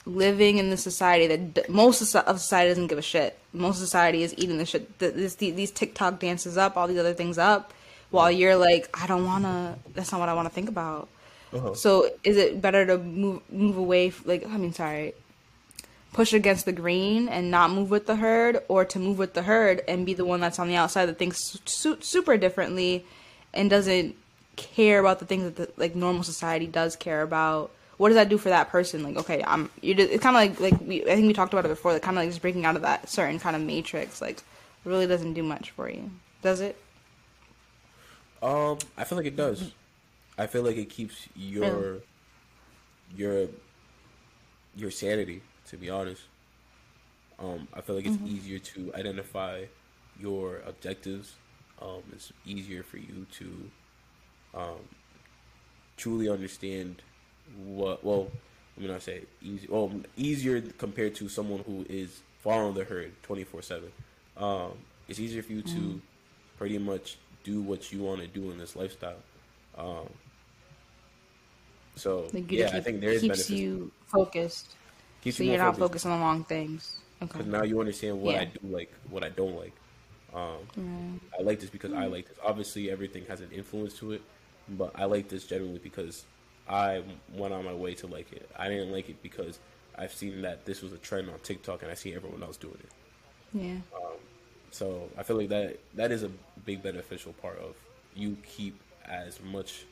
[0.05, 3.39] living in the society that most of society doesn't give a shit.
[3.53, 7.13] Most of society is eating the shit, this, these TikTok dances up, all these other
[7.13, 7.73] things up,
[8.09, 9.79] while you're like, I don't wanna.
[9.93, 11.07] That's not what I want to think about.
[11.53, 11.75] Uh-huh.
[11.75, 14.11] So is it better to move move away?
[14.25, 15.13] Like I mean, sorry,
[16.11, 19.43] push against the green and not move with the herd, or to move with the
[19.43, 23.05] herd and be the one that's on the outside that thinks su- super differently
[23.53, 24.17] and doesn't
[24.55, 27.71] care about the things that the, like normal society does care about.
[27.97, 29.03] What does that do for that person?
[29.03, 29.69] Like, okay, I'm.
[29.81, 29.95] You.
[29.97, 31.03] It's kind of like like we.
[31.03, 31.93] I think we talked about it before.
[31.93, 34.21] Like, kind of like just breaking out of that certain kind of matrix.
[34.21, 34.41] Like,
[34.83, 36.11] really doesn't do much for you,
[36.41, 36.77] does it?
[38.41, 39.71] Um, I feel like it does.
[40.37, 42.01] I feel like it keeps your Really?
[43.15, 43.47] your
[44.75, 45.41] your sanity.
[45.69, 46.21] To be honest,
[47.39, 49.63] um, I feel like it's easier to identify
[50.19, 51.33] your objectives.
[51.81, 53.71] Um, it's easier for you to
[54.55, 54.77] um,
[55.97, 57.01] truly understand
[57.65, 58.03] what.
[58.03, 58.29] Well,
[58.77, 59.67] let me not say easy.
[59.69, 63.91] Well, easier compared to someone who is following the herd twenty four seven.
[64.37, 64.71] Um,
[65.07, 66.01] it's easier for you to
[66.57, 69.17] pretty much do what you want to do in this lifestyle.
[69.77, 70.09] Um,
[71.95, 73.49] so Like, yeah, keep, I think there is keeps benefits.
[73.51, 74.75] you focused,
[75.21, 76.05] Keeps so you you're more not focused.
[76.05, 76.97] on the wrong things.
[77.21, 77.37] Okay.
[77.37, 79.73] Because now you understand what I do like, what I don't like.
[80.33, 81.19] Um, Mm.
[81.39, 82.37] I like this because I like this.
[82.43, 84.21] Obviously, everything has an influence to it,
[84.69, 86.25] but I like this generally because
[86.67, 88.49] I went on my way to like it.
[88.57, 89.59] I didn't like it because
[89.97, 92.77] I've seen that this was a trend on TikTok and I see everyone else doing
[92.79, 92.91] it.
[93.53, 93.77] Yeah.
[93.95, 94.17] Um,
[94.71, 96.31] so I feel like that that is a
[96.65, 97.75] big beneficial part of
[98.15, 99.85] you keep as much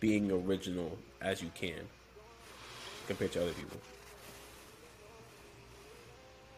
[0.00, 1.88] being original as you can
[3.06, 3.78] compared to other people.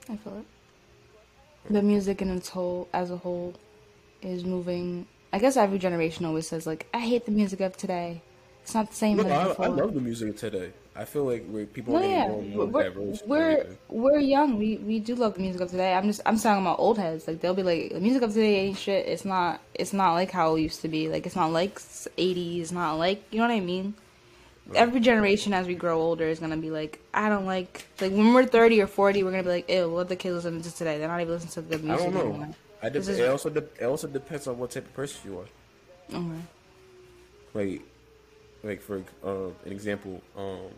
[0.08, 1.72] I feel it.
[1.72, 3.54] The music in its whole, as a whole,
[4.20, 5.06] is moving.
[5.32, 8.22] I guess every generation always says like, "I hate the music of today.
[8.62, 10.72] It's not the same No, as I, before." I love the music of today.
[10.94, 13.22] I feel like we're, people No, are yeah, more we're diverse.
[13.26, 14.58] we're, we're young.
[14.58, 15.94] We we do love the music of today.
[15.94, 17.26] I'm just I'm talking about old heads.
[17.26, 19.06] Like they'll be like, the music of today ain't shit.
[19.06, 21.08] It's not it's not like how it used to be.
[21.08, 22.72] Like it's not like '80s.
[22.72, 23.94] Not like you know what I mean.
[24.74, 28.32] Every generation as we grow older is gonna be like, I don't like like when
[28.34, 30.98] we're 30 or 40, we're gonna be like, ew, what the kids listen to today?
[30.98, 32.20] They're not even listening to the I music don't know.
[32.20, 32.54] anymore.
[32.82, 36.18] I de- it also de- it also depends on what type of person you are.
[36.18, 36.40] Okay.
[37.54, 37.82] Like,
[38.64, 40.70] like for um, an example, um,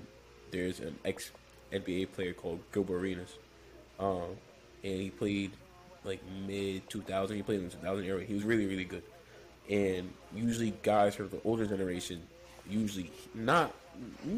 [0.51, 1.33] there's an ex
[1.73, 3.39] NBA player called Gilbert Arenas,
[3.99, 4.37] um,
[4.83, 5.53] and he played
[6.05, 7.37] like mid 2000.
[7.37, 8.23] He played in the 2000 era.
[8.23, 9.03] He was really really good.
[9.71, 12.23] And usually guys from the older generation,
[12.69, 13.75] usually not.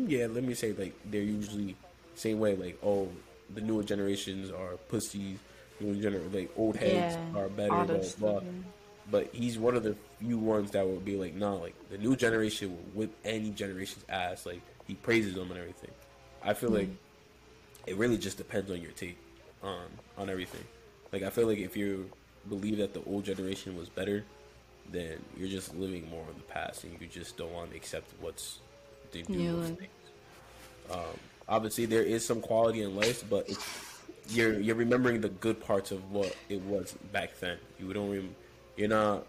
[0.06, 1.74] Yeah, let me say like they're usually
[2.14, 2.54] same way.
[2.54, 3.08] Like oh,
[3.52, 5.38] the newer generations are pussies.
[5.80, 7.84] Newer gener- like old heads Yeah, are better.
[8.18, 8.40] Blah, blah.
[9.10, 12.16] But he's one of the few ones that would be like, nah, like the new
[12.16, 14.46] generation will whip any generation's ass.
[14.46, 15.90] Like he praises them and everything.
[16.42, 16.88] I feel like
[17.86, 19.16] it really just depends on your take
[19.62, 19.84] on
[20.18, 20.64] on everything.
[21.12, 22.10] Like I feel like if you
[22.48, 24.24] believe that the old generation was better,
[24.90, 28.10] then you're just living more in the past and you just don't want to accept
[28.20, 28.58] what's
[29.12, 29.90] the Yeah, new like- things.
[30.90, 30.98] Um,
[31.48, 33.64] obviously, there is some quality in life, but it's,
[34.28, 37.58] you're you're remembering the good parts of what it was back then.
[37.78, 38.10] You don't.
[38.10, 38.34] Rem-
[38.76, 39.26] you're not.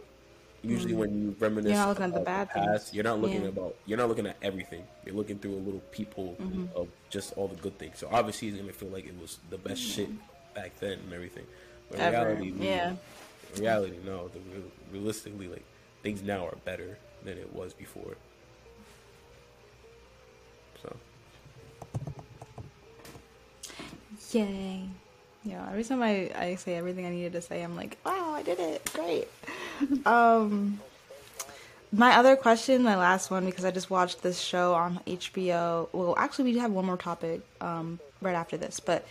[0.63, 1.75] Usually, when you reminisce Mm.
[1.75, 2.65] You're not looking at the bad things.
[2.65, 3.49] past, you're not looking Yeah.
[3.49, 3.75] about.
[3.85, 4.83] You're not looking at everything.
[5.05, 6.65] You're looking through a little peephole Mm-hmm.
[6.75, 7.99] of just all the good things.
[7.99, 10.09] So obviously, he's gonna feel like it was the best shit
[10.55, 11.45] back then and everything.
[11.89, 12.17] But Ever.
[12.25, 12.95] reality, we- Yeah.
[13.57, 14.27] reality, no.
[14.29, 15.63] The, real- realistically, like
[16.03, 18.15] things now are better than it was before.
[24.31, 24.83] Yay.
[25.43, 28.43] Yeah, every time I, I say everything I needed to say, I'm like, wow, I
[28.43, 28.89] did it.
[28.93, 29.27] Great.
[30.05, 30.79] um,
[31.91, 35.87] my other question, my last one, because I just watched this show on HBO.
[35.93, 39.07] Well, actually, we have one more topic um, right after this, but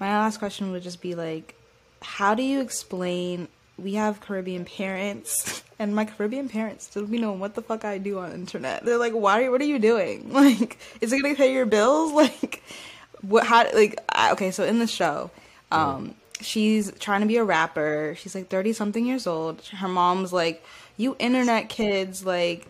[0.00, 1.54] my last question would just be like,
[2.02, 3.48] how do you explain?
[3.78, 7.98] We have Caribbean parents, and my Caribbean parents still be knowing what the fuck I
[7.98, 8.84] do on internet.
[8.84, 9.48] They're like, "Why?
[9.48, 10.32] What are you doing?
[10.32, 12.12] Like, is it gonna pay your bills?
[12.12, 12.62] Like,
[13.22, 13.46] what?
[13.46, 13.66] How?
[13.72, 13.98] Like,
[14.32, 15.30] okay, so in the show,
[15.70, 18.14] um, she's trying to be a rapper.
[18.18, 19.62] She's like thirty something years old.
[19.66, 20.64] Her mom's like,
[20.96, 22.66] "You internet kids, like."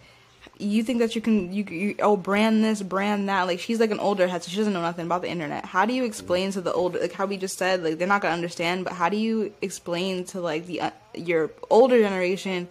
[0.59, 3.91] you think that you can you, you oh brand this brand that like she's like
[3.91, 6.51] an older head so she doesn't know nothing about the internet how do you explain
[6.51, 9.09] to the older like how we just said like they're not gonna understand but how
[9.09, 12.69] do you explain to like the uh, your older generation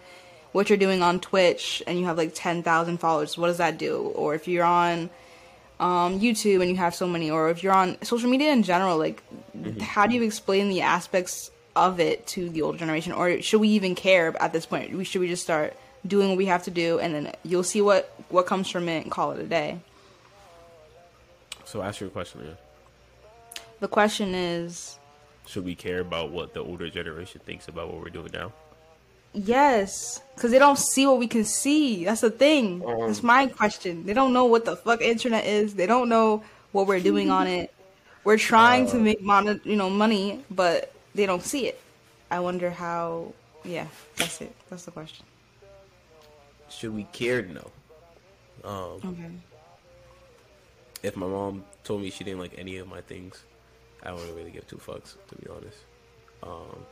[0.52, 3.98] what you're doing on twitch and you have like 10,000 followers what does that do
[4.16, 5.08] or if you're on
[5.80, 8.96] um, youtube and you have so many or if you're on social media in general
[8.98, 9.22] like
[9.80, 13.68] how do you explain the aspects of it to the older generation or should we
[13.68, 15.76] even care at this point we should we just start
[16.06, 19.02] doing what we have to do and then you'll see what what comes from it
[19.02, 19.78] and call it a day
[21.64, 22.56] so ask your question again.
[23.80, 24.98] the question is
[25.46, 28.52] Should we care about what the older generation thinks about what we're doing now?
[29.36, 30.20] Yes.
[30.34, 32.04] Because they don't see what we can see.
[32.04, 32.80] That's the thing.
[32.80, 34.04] That's my question.
[34.04, 35.74] They don't know what the fuck internet is.
[35.74, 36.42] They don't know
[36.72, 37.72] what we're doing on it.
[38.24, 41.80] We're trying to make mon- you know money but they don't see it.
[42.30, 43.32] I wonder how
[43.64, 43.86] yeah
[44.16, 44.52] that's it.
[44.68, 45.24] That's the question.
[46.68, 47.42] Should we care?
[47.42, 47.70] No.
[48.64, 49.30] Um, okay.
[51.04, 53.44] if my mom told me she didn't like any of my things,
[54.02, 55.78] I wouldn't really give two fucks, to be honest.
[56.42, 56.84] Um,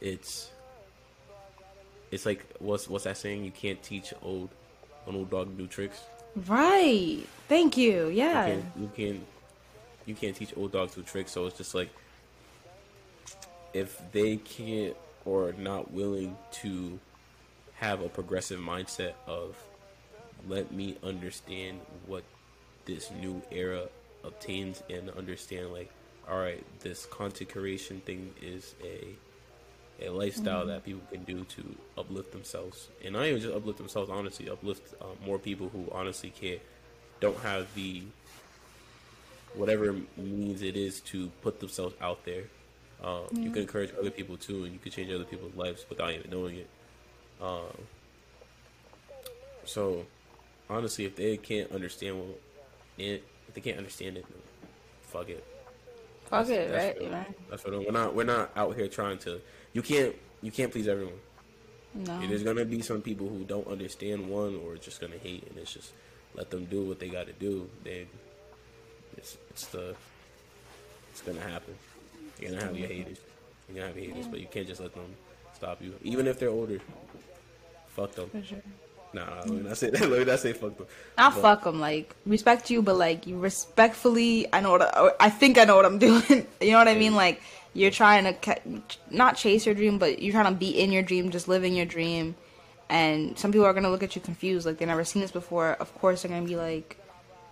[0.00, 0.50] it's
[2.10, 3.44] it's like what's what's that saying?
[3.44, 4.50] You can't teach old
[5.06, 6.00] an old dog new tricks.
[6.48, 9.26] right thank you yeah You can't you can't
[10.06, 11.32] you can't teach old dogs new tricks.
[11.32, 11.90] So it's just like
[13.72, 16.98] if they can't or are not willing to
[17.74, 19.56] have a progressive mindset of
[20.48, 22.22] let me understand what
[22.84, 23.86] this new era
[24.24, 25.90] obtains and understand like
[26.30, 29.06] all right this content creation thing is a
[30.04, 32.88] a lifestyle that people can do to uplift themselves.
[33.04, 36.60] And not even just uplift themselves honestly uplift uh, more people who honestly can't
[37.20, 38.02] don't have the
[39.54, 42.44] whatever means it is to put themselves out there.
[43.02, 46.12] Um, you can encourage other people too and you can change other people's lives without
[46.12, 46.68] even knowing it.
[47.40, 47.86] Um,
[49.64, 50.06] so
[50.70, 52.40] honestly if they can't understand what
[52.98, 54.24] it if they can't understand it
[55.02, 55.44] fuck it
[56.26, 57.10] fuck it that's right real.
[57.10, 58.14] right That's what we're not.
[58.14, 59.40] We're not out here trying to.
[59.72, 60.14] You can't.
[60.42, 61.18] You can't please everyone.
[61.94, 65.58] no There's gonna be some people who don't understand one or just gonna hate, and
[65.58, 65.92] it's just
[66.34, 67.68] let them do what they got to do.
[67.84, 68.06] Then
[69.16, 69.94] it's it's the
[71.10, 71.74] it's gonna happen.
[72.38, 72.98] You're gonna have your mm-hmm.
[72.98, 73.18] haters.
[73.68, 75.14] You're gonna have your haters, but you can't just let them
[75.54, 76.78] stop you, even if they're older.
[77.88, 78.30] Fuck them.
[79.16, 80.00] Nah, let me not say that.
[80.10, 80.86] Let me not say fuck them.
[81.16, 84.46] Not But- fuck them, like respect you, but like you respectfully.
[84.52, 86.46] I know what I, I think I know what I'm doing.
[86.60, 87.14] you know what I mean?
[87.14, 87.40] Like
[87.72, 88.60] you're trying to ca-
[89.10, 91.86] not chase your dream, but you're trying to be in your dream, just living your
[91.86, 92.34] dream.
[92.88, 95.70] And some people are gonna look at you confused, like they never seen this before.
[95.80, 96.96] Of course, they're gonna be like,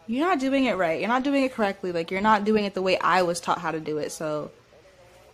[0.06, 1.00] "You're not doing it right.
[1.00, 1.92] You're not doing it correctly.
[1.92, 4.50] Like you're not doing it the way I was taught how to do it." So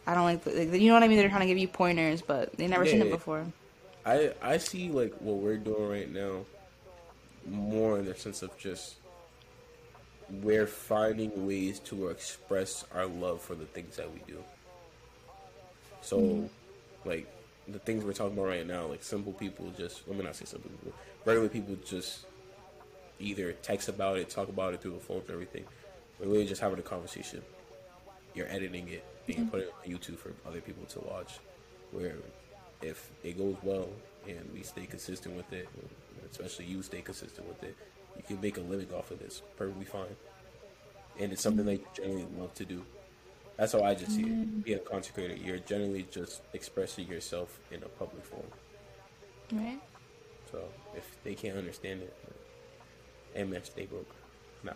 [0.06, 1.18] I don't like, the, like you know what I mean.
[1.18, 3.44] They're trying to give you pointers, but they never seen it before.
[4.04, 6.44] I I see like what we're doing right now
[7.46, 8.96] more in the sense of just
[10.42, 14.42] we're finding ways to express our love for the things that we do.
[16.02, 17.08] So, mm-hmm.
[17.08, 17.26] like
[17.68, 20.44] the things we're talking about right now, like simple people just let me not say
[20.44, 20.92] simple people,
[21.24, 22.26] regular people just
[23.18, 25.64] either text about it, talk about it through the phone and everything.
[26.18, 27.42] We're literally just having a conversation.
[28.34, 29.50] You're editing it and you mm-hmm.
[29.50, 31.38] put it on YouTube for other people to watch.
[31.92, 32.14] Where
[32.82, 33.88] if it goes well
[34.28, 35.68] and we stay consistent with it,
[36.30, 37.76] especially you stay consistent with it,
[38.16, 40.16] you can make a living off of this perfectly fine.
[41.18, 42.84] And it's something that you generally love to do.
[43.56, 44.64] That's how I just see it.
[44.64, 48.46] Being a content creator, you're generally just expressing yourself in a public forum.
[49.52, 49.80] Right?
[50.50, 50.64] So
[50.96, 52.16] if they can't understand it,
[53.34, 54.14] and man, stay broke.
[54.64, 54.72] Nah,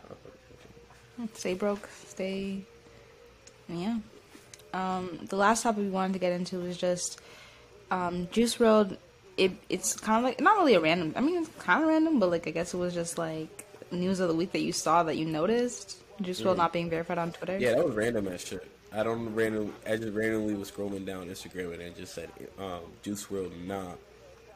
[1.35, 2.63] Stay broke, stay.
[3.69, 3.99] Yeah.
[4.73, 7.21] Um, the last topic we wanted to get into was just
[7.91, 8.97] um, Juice WRLD.
[9.37, 11.13] It it's kind of like not really a random.
[11.17, 14.21] I mean, it's kind of random, but like I guess it was just like news
[14.21, 15.99] of the week that you saw that you noticed.
[16.21, 16.57] Juice WRLD Mhm.
[16.59, 17.59] not being verified on Twitter.
[17.59, 18.65] yeah, that was random as shit.
[18.93, 19.73] I don't randomly.
[19.87, 22.31] I just randomly was scrolling down Instagram and it just said
[22.61, 23.93] um, Juice WRLD nah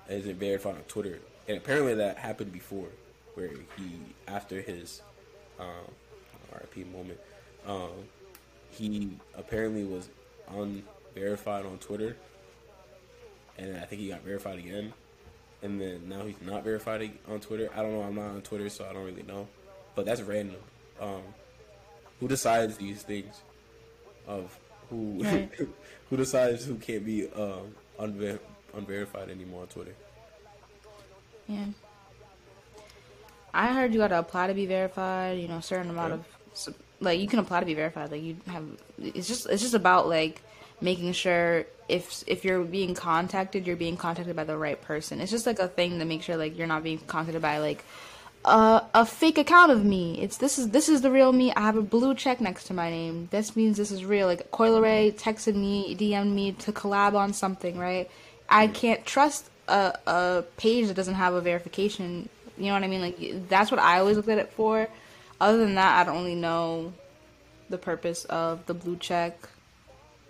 [0.08, 1.18] isn't verified on Twitter,
[1.48, 2.86] and apparently that happened before,
[3.34, 3.90] where he
[4.28, 5.02] after his
[5.58, 5.66] um,
[6.52, 7.18] RIP moment,
[7.66, 7.90] um,
[8.70, 10.08] he apparently was
[10.56, 12.16] unverified on Twitter,
[13.58, 14.92] and I think he got verified again,
[15.62, 17.68] and then now he's not verified on Twitter.
[17.74, 18.02] I don't know.
[18.02, 19.48] I'm not on Twitter, so I don't really know,
[19.94, 20.56] but that's random.
[21.00, 21.22] Um,
[22.20, 23.40] who decides these things?
[24.26, 24.58] Of
[24.90, 25.50] who Right.
[26.10, 28.40] who decides who can't be um, unver-
[28.74, 29.94] unverified anymore on Twitter?
[31.46, 31.64] Yeah.
[33.54, 35.38] I heard you got to apply to be verified.
[35.38, 36.68] You know, a certain amount Yeah.
[36.68, 38.10] of like you can apply to be verified.
[38.10, 38.64] Like you have,
[38.98, 40.42] it's just it's just about like
[40.80, 45.20] making sure if if you're being contacted, you're being contacted by the right person.
[45.20, 47.84] It's just like a thing to make sure like you're not being contacted by like
[48.44, 50.20] a a fake account of me.
[50.20, 51.52] It's this is this is the real me.
[51.52, 53.28] I have a blue check next to my name.
[53.30, 54.26] This means this is real.
[54.26, 58.10] Like Coi Leray texted me, DM'd me to collab on something, right?
[58.48, 62.28] I can't trust a a page that doesn't have a verification.
[62.56, 63.00] You know what I mean?
[63.00, 64.88] Like that's what I always looked at it for.
[65.40, 66.92] Other than that, I don't really know
[67.70, 69.38] the purpose of the blue check,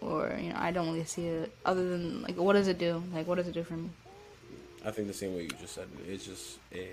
[0.01, 1.53] or you know, I don't really see it.
[1.65, 3.03] Other than like, what does it do?
[3.15, 3.91] Like, what does it do for me?
[4.85, 6.11] I think the same way you just said it.
[6.13, 6.89] It's just a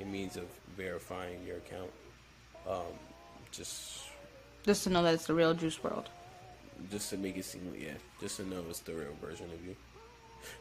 [0.00, 0.44] a means of
[0.76, 1.90] verifying your account.
[2.68, 2.82] Um,
[3.52, 4.02] just
[4.64, 6.06] Just to know that it's the real Juice WRLD.
[6.90, 9.76] just to make it seem yeah, just to know it's the real version of you.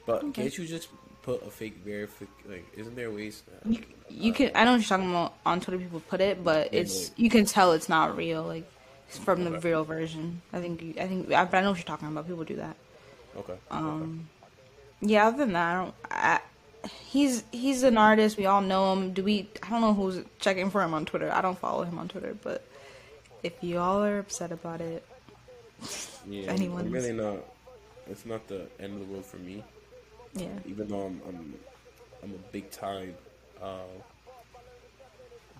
[0.05, 0.43] But Okay.
[0.43, 0.87] can't you just
[1.23, 2.27] put a fake verific?
[2.47, 3.43] Like, isn't there ways?
[3.65, 4.51] You, you can.
[4.55, 5.77] I know what you're talking about on Twitter.
[5.79, 8.43] People put it, but it's but- you can tell it's not real.
[8.43, 8.69] Like
[9.17, 10.41] from the real version.
[10.53, 10.81] I think.
[10.81, 11.31] You, I think.
[11.31, 12.27] I, I know what you're talking about.
[12.27, 12.75] People do that.
[13.37, 13.55] Okay.
[13.71, 14.29] Um,
[15.01, 15.27] Yeah.
[15.27, 15.95] Other than that, I don't.
[16.11, 16.39] I,
[17.07, 18.37] he's he's an artist.
[18.37, 19.13] We all know him.
[19.13, 19.49] Do we?
[19.63, 21.31] I don't know who's checking for him on Twitter.
[21.31, 22.63] I don't follow him on Twitter, but
[23.43, 25.05] if you all are upset about it,
[26.27, 27.39] yeah, I'm really not.
[28.07, 29.63] It's not the end of the world for me.
[30.33, 30.47] yeah.
[30.65, 31.53] even though I'm I'm,
[32.23, 33.15] I'm a big time
[33.61, 33.79] uh,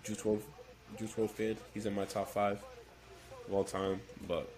[0.03, 0.41] Juice WRLD
[0.97, 1.57] Juice WRLD fan.
[1.73, 2.61] He's in my top five
[3.47, 4.01] of all time.
[4.27, 4.49] But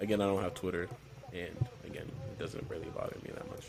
[0.00, 0.88] again, I don't have Twitter,
[1.32, 3.66] and again, it doesn't really bother me that much.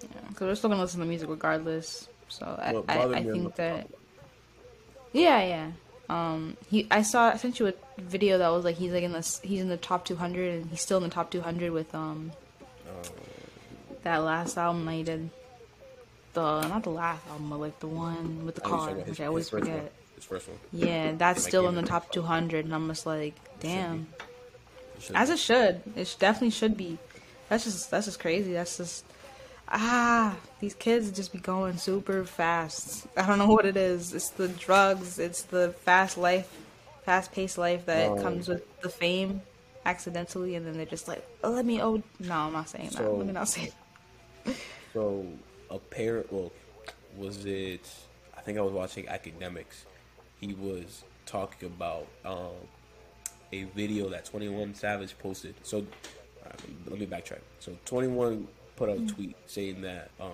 [0.00, 2.08] Yeah, because we're still gonna listen to music regardless.
[2.28, 3.88] So I, I, I think that
[5.12, 5.70] yeah, yeah.
[6.10, 9.12] Um, he I saw I sent you a video that was like he's like in
[9.12, 12.32] the he's in the top 200 and he's still in the top 200 with um
[12.88, 13.08] Uh,
[14.04, 15.30] that last album that he did.
[16.32, 19.20] The not the last album, but like the one with the oh, car, which his-
[19.20, 19.76] I always forget.
[19.76, 19.88] One.
[20.14, 20.58] His first one.
[20.72, 24.08] Yeah, that's still in the top 200, and I'm just like, damn.
[24.96, 25.30] It As be.
[25.30, 25.82] it should.
[25.96, 26.98] It definitely should be.
[27.48, 28.52] That's just that's just crazy.
[28.52, 29.04] That's just
[29.68, 33.06] ah, these kids just be going super fast.
[33.16, 34.12] I don't know what it is.
[34.14, 35.18] It's the drugs.
[35.18, 36.50] It's the fast life,
[37.04, 39.42] fast paced life that Um, comes with the fame
[39.84, 41.82] accidentally, and then they're just like, oh, let me.
[41.82, 43.02] Oh, no, I'm not saying that.
[43.12, 43.72] Let me not say.
[44.46, 44.56] It.
[44.92, 45.26] So
[45.70, 46.52] a parent, well,
[47.16, 47.88] was it?
[48.36, 49.84] I think I was watching Akademiks.
[50.40, 52.52] He was talking about um,
[53.52, 55.54] a video that Twenty One Savage posted.
[55.62, 55.86] So
[56.44, 56.50] uh,
[56.86, 57.40] let me backtrack.
[57.60, 60.30] So Twenty One put out a tweet saying that, um,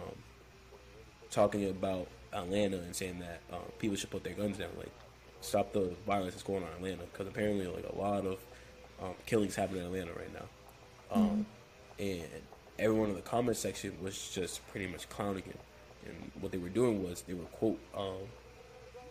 [1.30, 4.92] talking about Atlanta and saying that um, people should put their guns down, like
[5.40, 8.38] stop the violence that's going on in Atlanta, because apparently like a lot of
[9.02, 10.46] um, killings happen in Atlanta right now.
[11.10, 11.46] Um,
[11.98, 12.26] and
[12.78, 15.58] everyone in the comment section was just pretty much clowning him.
[16.06, 18.18] And what they were doing was they were quote, um,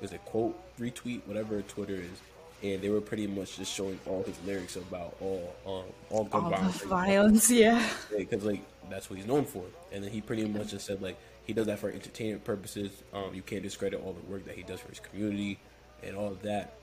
[0.01, 2.19] was it quote retweet whatever Twitter is,
[2.63, 6.43] and they were pretty much just showing all his lyrics about all um, all gun
[6.45, 6.81] All the violence.
[6.83, 7.89] violence, yeah.
[8.17, 9.63] because like that's what he's known for.
[9.91, 12.91] And then he pretty much just said like he does that for entertainment purposes.
[13.13, 15.59] Um, you can't discredit all the work that he does for his community
[16.01, 16.73] and all of that.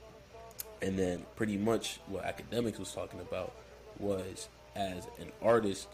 [0.83, 3.53] And then pretty much what Akademiks was talking about
[3.99, 5.87] was as an artist,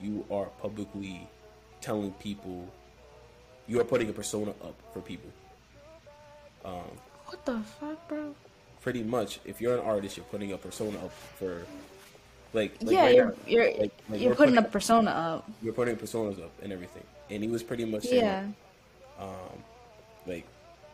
[0.00, 1.28] you are publicly
[1.80, 2.68] telling people
[3.68, 5.30] you are putting a persona up for people.
[6.64, 6.96] Um,
[7.26, 8.34] What the fuck, bro?
[8.82, 11.64] Pretty much, if you're an artist, you're putting a persona up for
[12.52, 15.48] like, like yeah, right you're now, you're like- like you're we're putting a persona up.
[15.62, 17.04] you're putting personas up and everything.
[17.30, 18.44] And he was pretty much saying, Yeah.
[19.18, 19.62] Um,
[20.26, 20.44] like,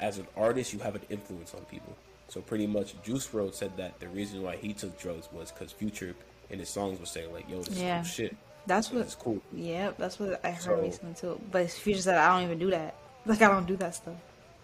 [0.01, 1.97] as an artist, you have an influence on people.
[2.29, 5.73] So pretty much, Juice WRLD said that the reason why he took drugs was because
[5.73, 6.15] Future
[6.51, 8.01] in his songs was saying like, "Yo, this Yeah.
[8.03, 8.37] is cool shit.
[8.67, 11.41] That's what is cool." Yep, that's what I heard So- recently too.
[11.51, 12.95] But Future said I don't even do that.
[13.25, 14.15] Like I don't do that stuff.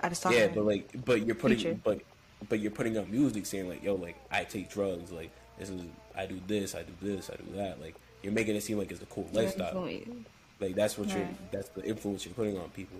[0.00, 0.32] I just talk.
[0.34, 1.80] Yeah, but like, but you're putting, Future.
[1.82, 2.00] but
[2.48, 5.10] but you're putting out music saying like, "Yo, like I take drugs.
[5.12, 5.82] Like this is
[6.16, 8.90] I do this, I do this, I do that." Like you're making it seem like
[8.90, 9.74] it's a cool lifestyle.
[10.60, 12.98] Like that's what you're that's the influence you're putting on people.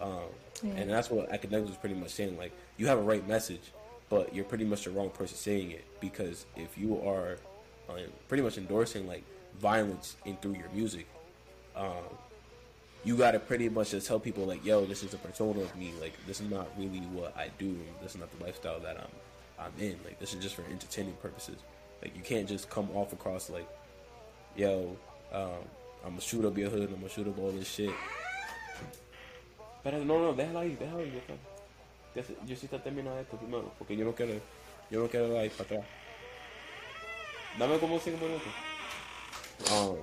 [0.00, 0.18] Um,
[0.62, 0.72] Yeah.
[0.74, 2.36] and that's what Akademiks was pretty much saying.
[2.36, 3.72] Like you have a right message,
[4.10, 7.38] but you're pretty much the wrong person saying it because if you are
[7.88, 7.94] uh,
[8.28, 9.24] pretty much endorsing like
[9.58, 11.06] violence in through your music,
[11.74, 11.88] um,
[13.06, 15.92] you gotta pretty much just tell people like, yo, this is a persona of me.
[16.00, 17.78] Like, this is not really what I do.
[18.02, 19.96] This is not the lifestyle that I'm I'm in.
[20.04, 21.56] Like, this is just for entertainment purposes.
[22.02, 23.68] Like, you can't just come off across like,
[24.56, 24.96] yo,
[25.32, 25.62] um,
[26.04, 26.90] I'm gonna shoot up your hood.
[26.90, 27.94] I'm gonna shoot up all this shit.
[29.84, 31.22] Pero no, no, déjala ahí, déjala ahí.
[32.44, 34.34] Yo sí te termino esto primero, porque yo no quiero,
[34.90, 35.84] yo no quiero ir para atrás.
[37.56, 38.52] Dame como cinco minutos.
[39.70, 39.96] Um,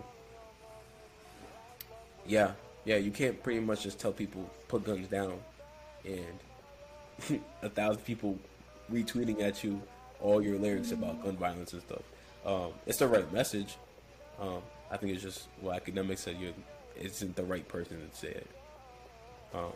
[2.26, 5.40] yeah, yeah, you can't pretty much just tell people put guns down,
[6.06, 8.38] and a thousand people
[8.92, 9.82] retweeting at you
[10.20, 12.02] all your lyrics about gun violence and stuff.
[12.46, 13.78] Um, it's the right message.
[14.40, 14.62] Um,
[14.92, 16.54] I think it's just well, Akademiks said you
[17.00, 18.48] isn't the right person to say it.
[19.54, 19.72] Um,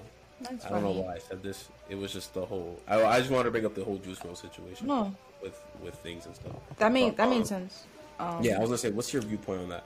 [0.66, 1.70] I don't know why I said this.
[1.90, 2.80] It was just the whole.
[2.88, 5.16] I, I just wanted to bring up the whole Juice WRLD situation No.
[5.42, 6.54] with with things and stuff.
[6.78, 7.84] That made that Um, made sense.
[8.20, 9.84] Um, Yeah, I was gonna say, what's your viewpoint on that?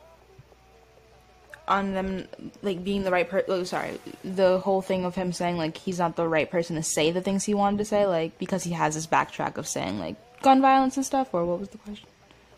[1.67, 2.27] On them
[2.61, 3.45] like being the right person.
[3.49, 6.83] Oh, sorry, the whole thing of him saying like he's not the right person to
[6.83, 9.99] say the things he wanted to say, like because he has this backtrack of saying
[9.99, 11.33] like gun violence and stuff.
[11.33, 12.07] Or what was the question?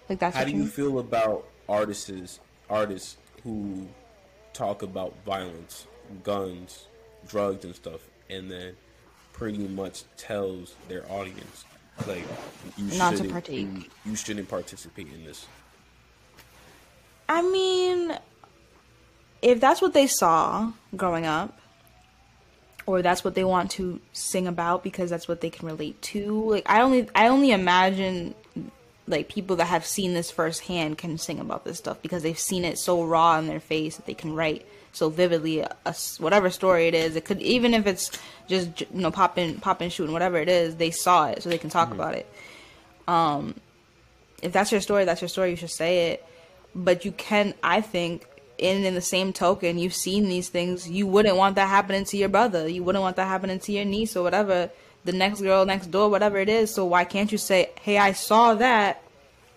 [0.10, 0.68] Like that's How do you mean?
[0.68, 2.40] feel about artists
[2.70, 3.88] artists who
[4.54, 5.88] talk about violence,
[6.24, 6.88] guns,
[7.28, 8.76] drugs, and stuff, and then
[9.34, 11.66] pretty much tells their audience
[12.08, 12.24] like
[12.78, 13.68] you Not to partake.
[13.68, 15.46] You, you shouldn't participate in this.
[17.30, 17.83] I mean,
[19.44, 21.60] if that's what they saw growing up,
[22.86, 26.50] or that's what they want to sing about because that's what they can relate to,
[26.50, 28.36] like I only I only imagine
[29.08, 32.64] like people that have seen this firsthand can sing about this stuff because they've seen
[32.64, 36.50] it so raw in their face that they can write so vividly a, a whatever
[36.50, 37.16] story it is.
[37.16, 38.12] It could even if it's
[38.48, 41.70] just you know popping popping shooting whatever it is, they saw it so they can
[41.70, 42.28] talk about it
[43.08, 43.54] um
[44.44, 45.52] if that's your story, that's your story.
[45.52, 46.26] You should say it.
[46.76, 48.26] But you can, I think,
[48.64, 50.90] in in the same token, you've seen these things.
[50.90, 52.68] You wouldn't want that happening to your brother.
[52.68, 54.70] You wouldn't want that happening to your niece or whatever.
[55.04, 56.74] The next girl next door, whatever it is.
[56.74, 59.04] So why can't you say, "Hey, I saw that.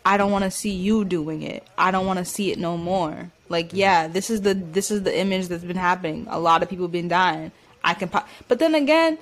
[0.04, 1.62] I don't want to see you doing it.
[1.78, 3.76] I don't want to see it no more." Like, mm-hmm.
[3.76, 6.26] yeah, this is the this is the image that's been happening.
[6.28, 7.52] A lot of people been dying.
[7.84, 9.18] I can, pop- but then again,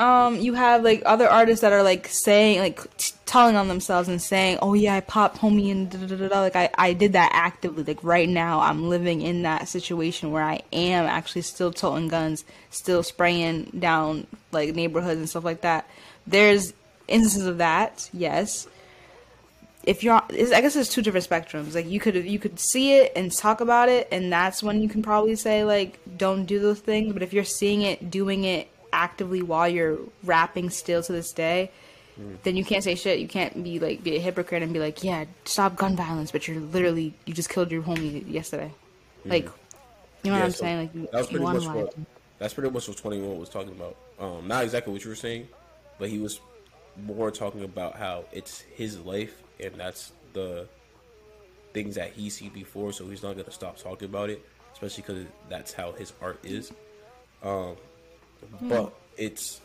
[0.00, 4.08] um you have like other artists that are like saying like t- telling on themselves
[4.08, 6.94] and saying oh yeah i popped homie and da, da, da, da, like I, I
[6.94, 7.84] did that actively.
[7.84, 12.44] Like right now i'm living in that situation where i am actually still toting guns
[12.70, 15.88] still spraying down like neighborhoods and stuff like that.
[16.26, 16.72] There's
[17.06, 18.66] instances of that yes.
[19.84, 21.74] If you're i guess there's two different spectrums.
[21.74, 24.88] Like you could you could see it and talk about it and that's when you
[24.88, 27.12] can probably say like don't do those things.
[27.12, 31.70] But if you're seeing it doing it actively while you're rapping still to this day
[32.42, 33.18] then you can't say shit.
[33.18, 36.46] You can't be like be a hypocrite and be like yeah stop gun violence but
[36.46, 38.72] you're literally you just killed your homie yesterday.
[39.24, 39.48] Like
[40.22, 40.78] you know what i'm so saying?
[40.78, 41.94] Like you, that pretty much what
[42.38, 43.96] that's pretty much what Twenty One was talking about.
[44.18, 45.48] Um, not exactly what you were saying,
[45.98, 46.40] but he was
[47.06, 50.68] more talking about how it's his life and that's the
[51.72, 55.24] things that he seen before, so he's not gonna stop talking about it, especially because
[55.48, 56.72] that's how his art is.
[57.42, 57.76] Um,
[58.62, 59.60] but it's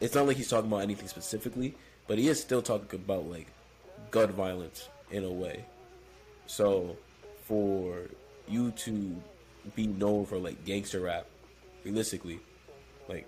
[0.00, 1.74] it's not like he's talking about anything specifically,
[2.06, 3.46] but he is still talking about like
[4.10, 5.64] gun violence in a way.
[6.46, 6.96] So
[7.44, 8.02] for
[8.46, 9.20] you to
[9.74, 11.26] be known for like gangster rap,
[11.84, 12.40] realistically,
[13.08, 13.26] like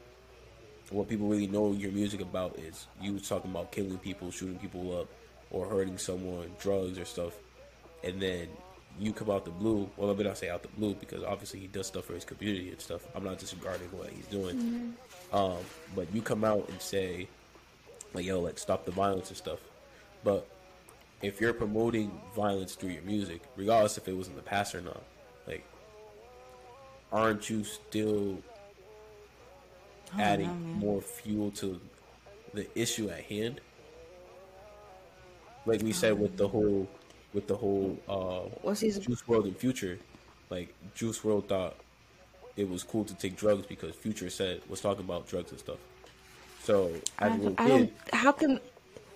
[0.91, 4.99] what people really know your music about is you talking about killing people, shooting people
[4.99, 5.09] up,
[5.51, 7.37] or hurting someone, drugs or stuff,
[8.05, 8.49] and then
[8.99, 9.89] you come out the blue.
[9.97, 12.25] Well, let me not say out the blue because obviously he does stuff for his
[12.25, 13.07] community and stuff.
[13.15, 14.95] I'm not disregarding what he's doing,
[15.33, 15.59] um,
[15.95, 17.29] but you come out and say
[18.13, 19.61] like, "Yo, like stop the violence and stuff,"
[20.25, 20.47] but
[21.23, 24.81] if you're promoting violence through your music, regardless if it was in the past or
[24.81, 25.03] not,
[25.47, 25.65] like,
[27.13, 28.39] aren't you still
[30.19, 31.81] adding know, more fuel to
[32.55, 33.61] the issue at hand?
[35.67, 36.89] Like we said with the whole,
[37.33, 39.99] with the whole uh, What's his- Juice WRLD and Future,
[40.51, 41.77] like Juice WRLD thought
[42.57, 45.79] it was cool to take drugs because Future said was talking about drugs and stuff.
[46.63, 48.61] So as I, a little I kid, don't how can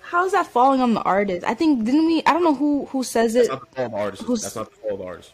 [0.01, 2.85] how is that falling on the artist i think didn't we i don't know who
[2.87, 4.23] who says it that's not the fault of the artist.
[4.23, 5.33] Who's- That's not the fault of the artist.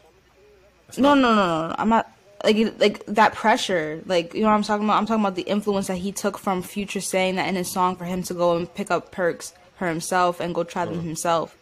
[0.98, 1.74] No, no, no, no.
[1.78, 2.10] I'm not
[2.42, 4.02] like like that pressure.
[4.06, 4.96] Like you know what I'm talking about.
[4.98, 7.94] I'm talking about the influence that he took from Future saying that in his song
[7.96, 11.56] for him to go and pick up perks for himself and go try them himself.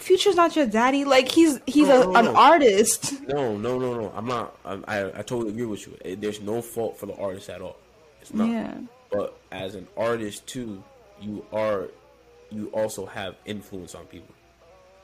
[0.00, 1.04] Future's not your daddy.
[1.04, 3.20] Like he's he's No, a, no, an artist.
[3.28, 4.12] No, no, no, no.
[4.16, 4.56] I'm not.
[4.64, 5.96] I, I, totally agree with you.
[6.04, 7.76] Eh, There's no fault for the artist at all.
[8.20, 8.48] It's not.
[8.48, 8.74] Yeah.
[9.10, 10.82] But as an artist too,
[11.20, 11.88] you are,
[12.50, 14.34] you also have influence on people.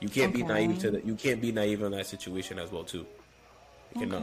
[0.01, 1.05] You can't be naive to that.
[1.07, 3.07] You can't be naive in that situation as well too.
[3.95, 4.23] You cannot.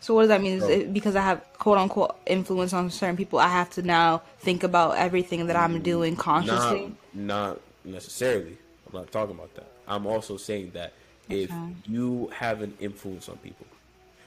[0.00, 0.54] So what does that mean?
[0.58, 3.82] Is So- it because I have quote unquote influence on certain people, I have to
[3.82, 6.94] now think about everything that I'm doing Not, consciously?
[7.12, 8.58] not necessarily.
[8.94, 9.66] I'm not talking about that.
[9.88, 10.92] I'm also saying that
[11.28, 11.50] if
[11.86, 13.66] you have an influence on people,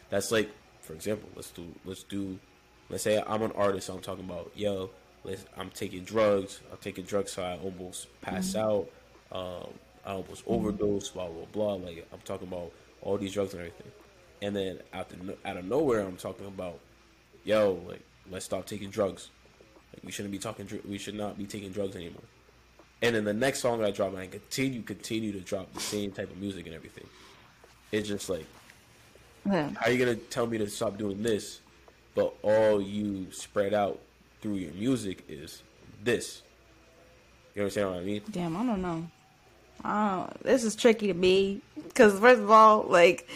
[0.10, 0.50] that's like,
[0.82, 2.40] for example, let's do, let's do,
[2.90, 3.90] let's say I'm an artist.
[3.90, 4.90] I'm talking about, yo,
[5.24, 6.60] let's, I'm taking drugs.
[6.72, 8.90] I'm taking drugs, so I almost pass out.
[9.32, 9.68] Um,
[10.06, 11.10] I almost overdose.
[11.10, 11.74] Blah blah blah.
[11.74, 12.72] Like I'm talking about
[13.02, 13.92] all these drugs and everything,
[14.42, 16.80] and then out the, out of nowhere, I'm talking about,
[17.44, 19.30] yo, like let's stop taking drugs.
[19.94, 20.68] Like we shouldn't be talking.
[20.88, 22.24] We should not be taking drugs anymore.
[23.02, 26.32] And then the next song I drop, I continue, continue to drop the same type
[26.32, 27.06] of music and everything.
[27.92, 28.46] It's just like,
[29.46, 29.70] Yeah.
[29.76, 31.62] how are you gonna tell me to stop doing this,
[32.16, 34.00] but all you spread out
[34.42, 35.62] through your music is
[36.04, 36.42] this?
[37.56, 38.22] You understand what I mean?
[38.32, 39.08] Damn, I don't know.
[39.84, 43.28] Don't, this is tricky to me because first of all, like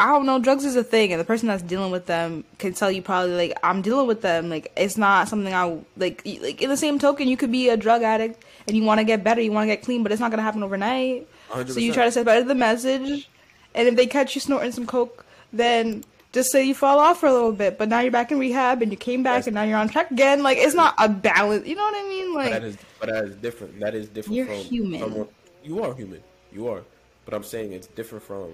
[0.00, 2.72] I don't know, drugs is a thing, and the person that's dealing with them can
[2.72, 4.48] tell you probably like I'm dealing with them.
[4.48, 6.22] Like it's not something I like.
[6.24, 9.04] Like in the same token, you could be a drug addict and you want to
[9.04, 11.28] get better, you want to get clean, but it's not gonna happen overnight.
[11.66, 13.28] So you try to set better the message,
[13.74, 16.02] and if they catch you snorting some coke, then
[16.32, 18.80] just say you fall off for a little bit, but now you're back in rehab
[18.82, 19.46] and you came back Yes.
[19.48, 20.42] and now you're on track again.
[20.42, 21.66] Like it's not a balance.
[21.66, 22.32] You know what I mean?
[22.34, 23.80] But Like that is, but that is different.
[23.80, 25.00] That is different You're from human.
[25.00, 25.28] someone-
[25.62, 26.22] you are human.
[26.52, 26.82] You are.
[27.26, 28.52] But I'm saying it's different from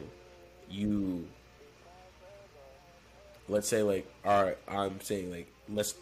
[0.71, 1.25] you.
[3.49, 5.95] Let's say like, all right, I'm saying like, let's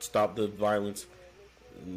[0.00, 1.06] stop the violence,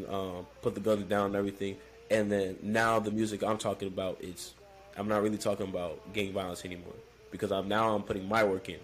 [0.09, 1.77] um, put the guns down and everything,
[2.11, 4.53] and then now the music I'm talking about is,
[4.97, 6.93] I'm not really talking about gang violence anymore
[7.31, 8.79] because I'm now I'm putting my work in.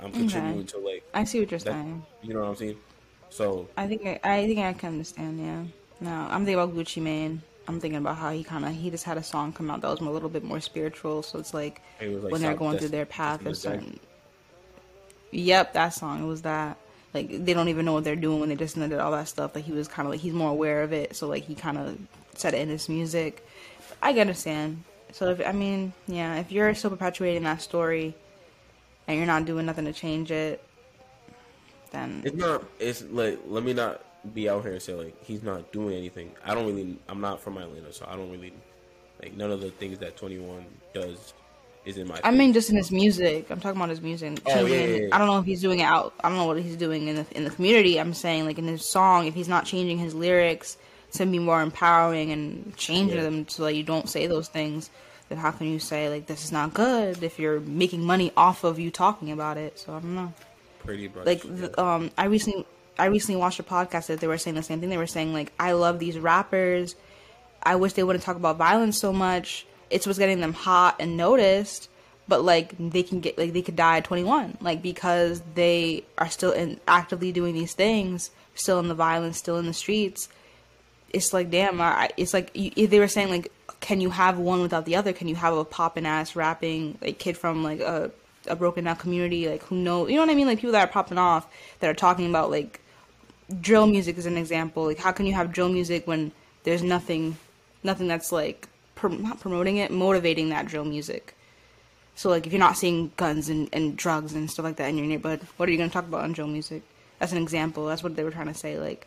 [0.00, 2.04] I'm contributing to like, I see what you're that, saying.
[2.22, 2.78] you know what I'm saying?
[3.28, 5.40] So I think I, I think I can understand.
[5.40, 5.62] Yeah.
[6.00, 7.42] No, I'm thinking about Gucci Mane.
[7.68, 9.88] I'm thinking about how he kind of he just had a song come out that
[9.88, 11.22] was a little bit more spiritual.
[11.22, 14.00] So it's like, It like when they're going through their path, there's certain.
[15.32, 16.22] Yep, that song.
[16.22, 16.76] It was that.
[17.14, 19.54] Like they don't even know what they're doing when they just did all that stuff.
[19.54, 21.16] Like he was kind of like he's more aware of it.
[21.16, 21.98] So like he kind of
[22.34, 23.46] said it in his music.
[24.00, 24.84] I understand.
[25.12, 28.14] So if I mean, yeah, if you're still perpetuating that story,
[29.06, 30.64] and you're not doing nothing to change it,
[31.90, 32.64] then It's not.
[32.78, 34.02] It's like let me not
[34.34, 36.32] be out here and say like he's not doing anything.
[36.44, 36.98] I don't really.
[37.08, 38.52] I'm not from Atlanta, so I don't really
[39.22, 40.64] like none of the things that 21
[40.94, 41.34] does
[41.84, 42.20] is in my.
[42.22, 43.50] I mean, just in his music.
[43.50, 44.40] I'm talking about his music.
[44.46, 45.08] Oh, yeah, yeah, yeah.
[45.12, 46.14] I don't know if he's doing it out.
[46.22, 47.98] I don't know what he's doing in the in the community.
[47.98, 50.76] I'm saying, like in his song, if he's not changing his lyrics
[51.12, 53.24] to be more empowering and changing Yeah.
[53.24, 54.88] them so that you don't say those things,
[55.28, 58.64] then how can you say like this is not good if you're making money off
[58.64, 59.78] of you talking about it?
[59.78, 60.32] So I don't know.
[60.78, 61.26] pretty much.
[61.26, 62.64] Like, the, um, I recently
[62.98, 64.88] I recently watched a podcast that they were saying the same thing.
[64.90, 66.94] They were saying like, I love these rappers.
[67.62, 69.66] I wish they wouldn't talk about violence so much.
[69.92, 71.88] It's what's getting them hot and noticed.
[72.28, 76.30] But like they can get like they could die at 21, like because they are
[76.30, 80.28] still in actively doing these things, still in the violence, still in the streets.
[81.10, 84.62] It's like damn, I, it's like you, they were saying like, can you have one
[84.62, 85.12] without the other?
[85.12, 88.12] Can you have a poppin' ass rapping like kid from like a
[88.46, 90.46] a broken down community, like who know, you know what I mean?
[90.46, 91.46] Like people that are popping off
[91.80, 92.80] that are talking about like
[93.60, 94.84] drill music is an example.
[94.84, 96.32] Like how can you have drill music when
[96.64, 97.36] there's nothing,
[97.82, 98.68] nothing that's like
[99.02, 101.34] prom- not promoting it, motivating that drill music.
[102.14, 104.96] So like if you're not seeing guns and, and drugs and stuff like that in
[104.96, 106.82] your neighborhood, what are you gonna talk about on drill music?
[107.18, 107.86] That's an example.
[107.86, 108.78] That's what they were trying to say.
[108.78, 109.06] Like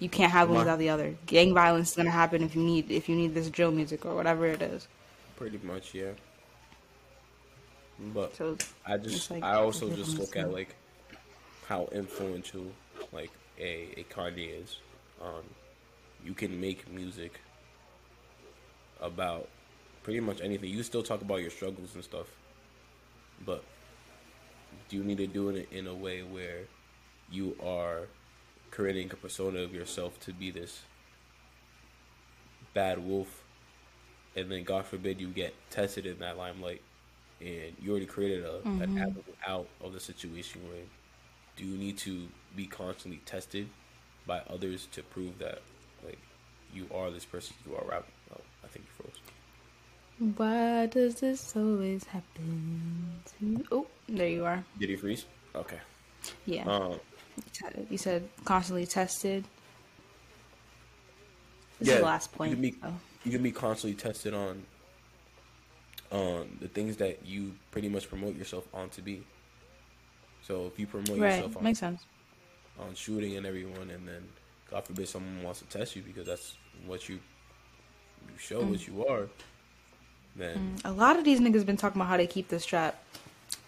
[0.00, 1.14] you can't have one My- without the other.
[1.26, 4.14] Gang violence is gonna happen if you need if you need this drill music or
[4.16, 4.88] whatever it is.
[5.36, 6.12] pretty much, yeah.
[8.14, 10.74] But So I just like I also just look at like
[11.68, 12.66] how influential
[13.12, 14.78] like a a Kanye is.
[15.22, 15.44] Um,
[16.24, 17.40] you can make music
[19.00, 19.48] about
[20.02, 20.70] pretty much anything.
[20.70, 22.26] You still talk about your struggles and stuff,
[23.44, 23.64] but
[24.88, 26.62] do you need to do it in a way where
[27.30, 28.08] you are
[28.70, 30.82] creating a persona of yourself to be this
[32.74, 33.42] bad wolf,
[34.36, 36.82] and then God forbid you get tested in that limelight,
[37.40, 38.98] and you already created a, an mm-hmm.
[38.98, 40.62] avenue out of the situation.
[40.68, 40.82] Where
[41.56, 43.68] do you need to be constantly tested
[44.26, 45.62] by others to prove that
[46.04, 46.18] like
[46.72, 48.12] you are this person you are rapping?
[48.64, 50.36] I think you froze.
[50.36, 53.64] Why does this always happen to?
[53.72, 54.64] Oh, there you are.
[54.78, 55.24] Did he freeze?
[55.54, 55.78] Okay.
[56.46, 56.64] Yeah.
[56.64, 57.00] Um,
[57.88, 59.44] you said constantly tested.
[61.78, 62.50] This yeah, is the last point.
[62.50, 62.94] You can be, so.
[63.24, 64.62] you can be constantly tested on
[66.10, 69.22] on the things that you pretty much promote yourself on to be.
[70.42, 72.04] So if you promote yourself on, Makes sense.
[72.78, 74.28] on shooting and everyone, and then
[74.70, 76.56] God forbid someone wants to test you because that's
[76.86, 77.20] what you
[78.28, 78.70] you show Mm.
[78.70, 79.28] what you are,
[80.36, 83.02] Man, A lot of these niggas been talking about how they keep the strap.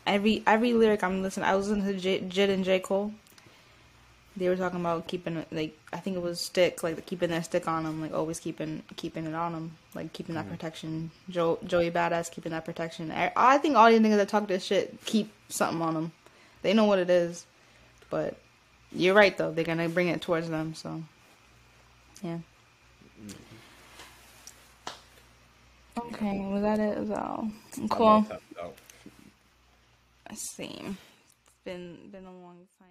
[0.07, 3.12] Every every lyric I'm listening, I was listening to J, Jid and J Cole.
[4.37, 7.43] They were talking about keeping it like I think it was stick, like keeping their
[7.43, 11.11] stick on them, like always keeping keeping it on them, like keeping that protection.
[11.29, 13.11] Joe, Joey Badass keeping that protection.
[13.11, 16.12] I, I think all these niggas that talk this shit keep something on them.
[16.62, 17.45] They know what it is,
[18.09, 18.37] but
[18.93, 19.51] you're right though.
[19.51, 20.74] They're gonna bring it towards them.
[20.74, 21.03] So
[22.23, 22.39] yeah.
[25.98, 27.09] Okay, was that it?
[27.09, 27.51] That all?
[27.90, 28.27] Cool.
[28.60, 28.74] Out.
[30.35, 30.97] Same.
[31.47, 32.89] It's been been a long time.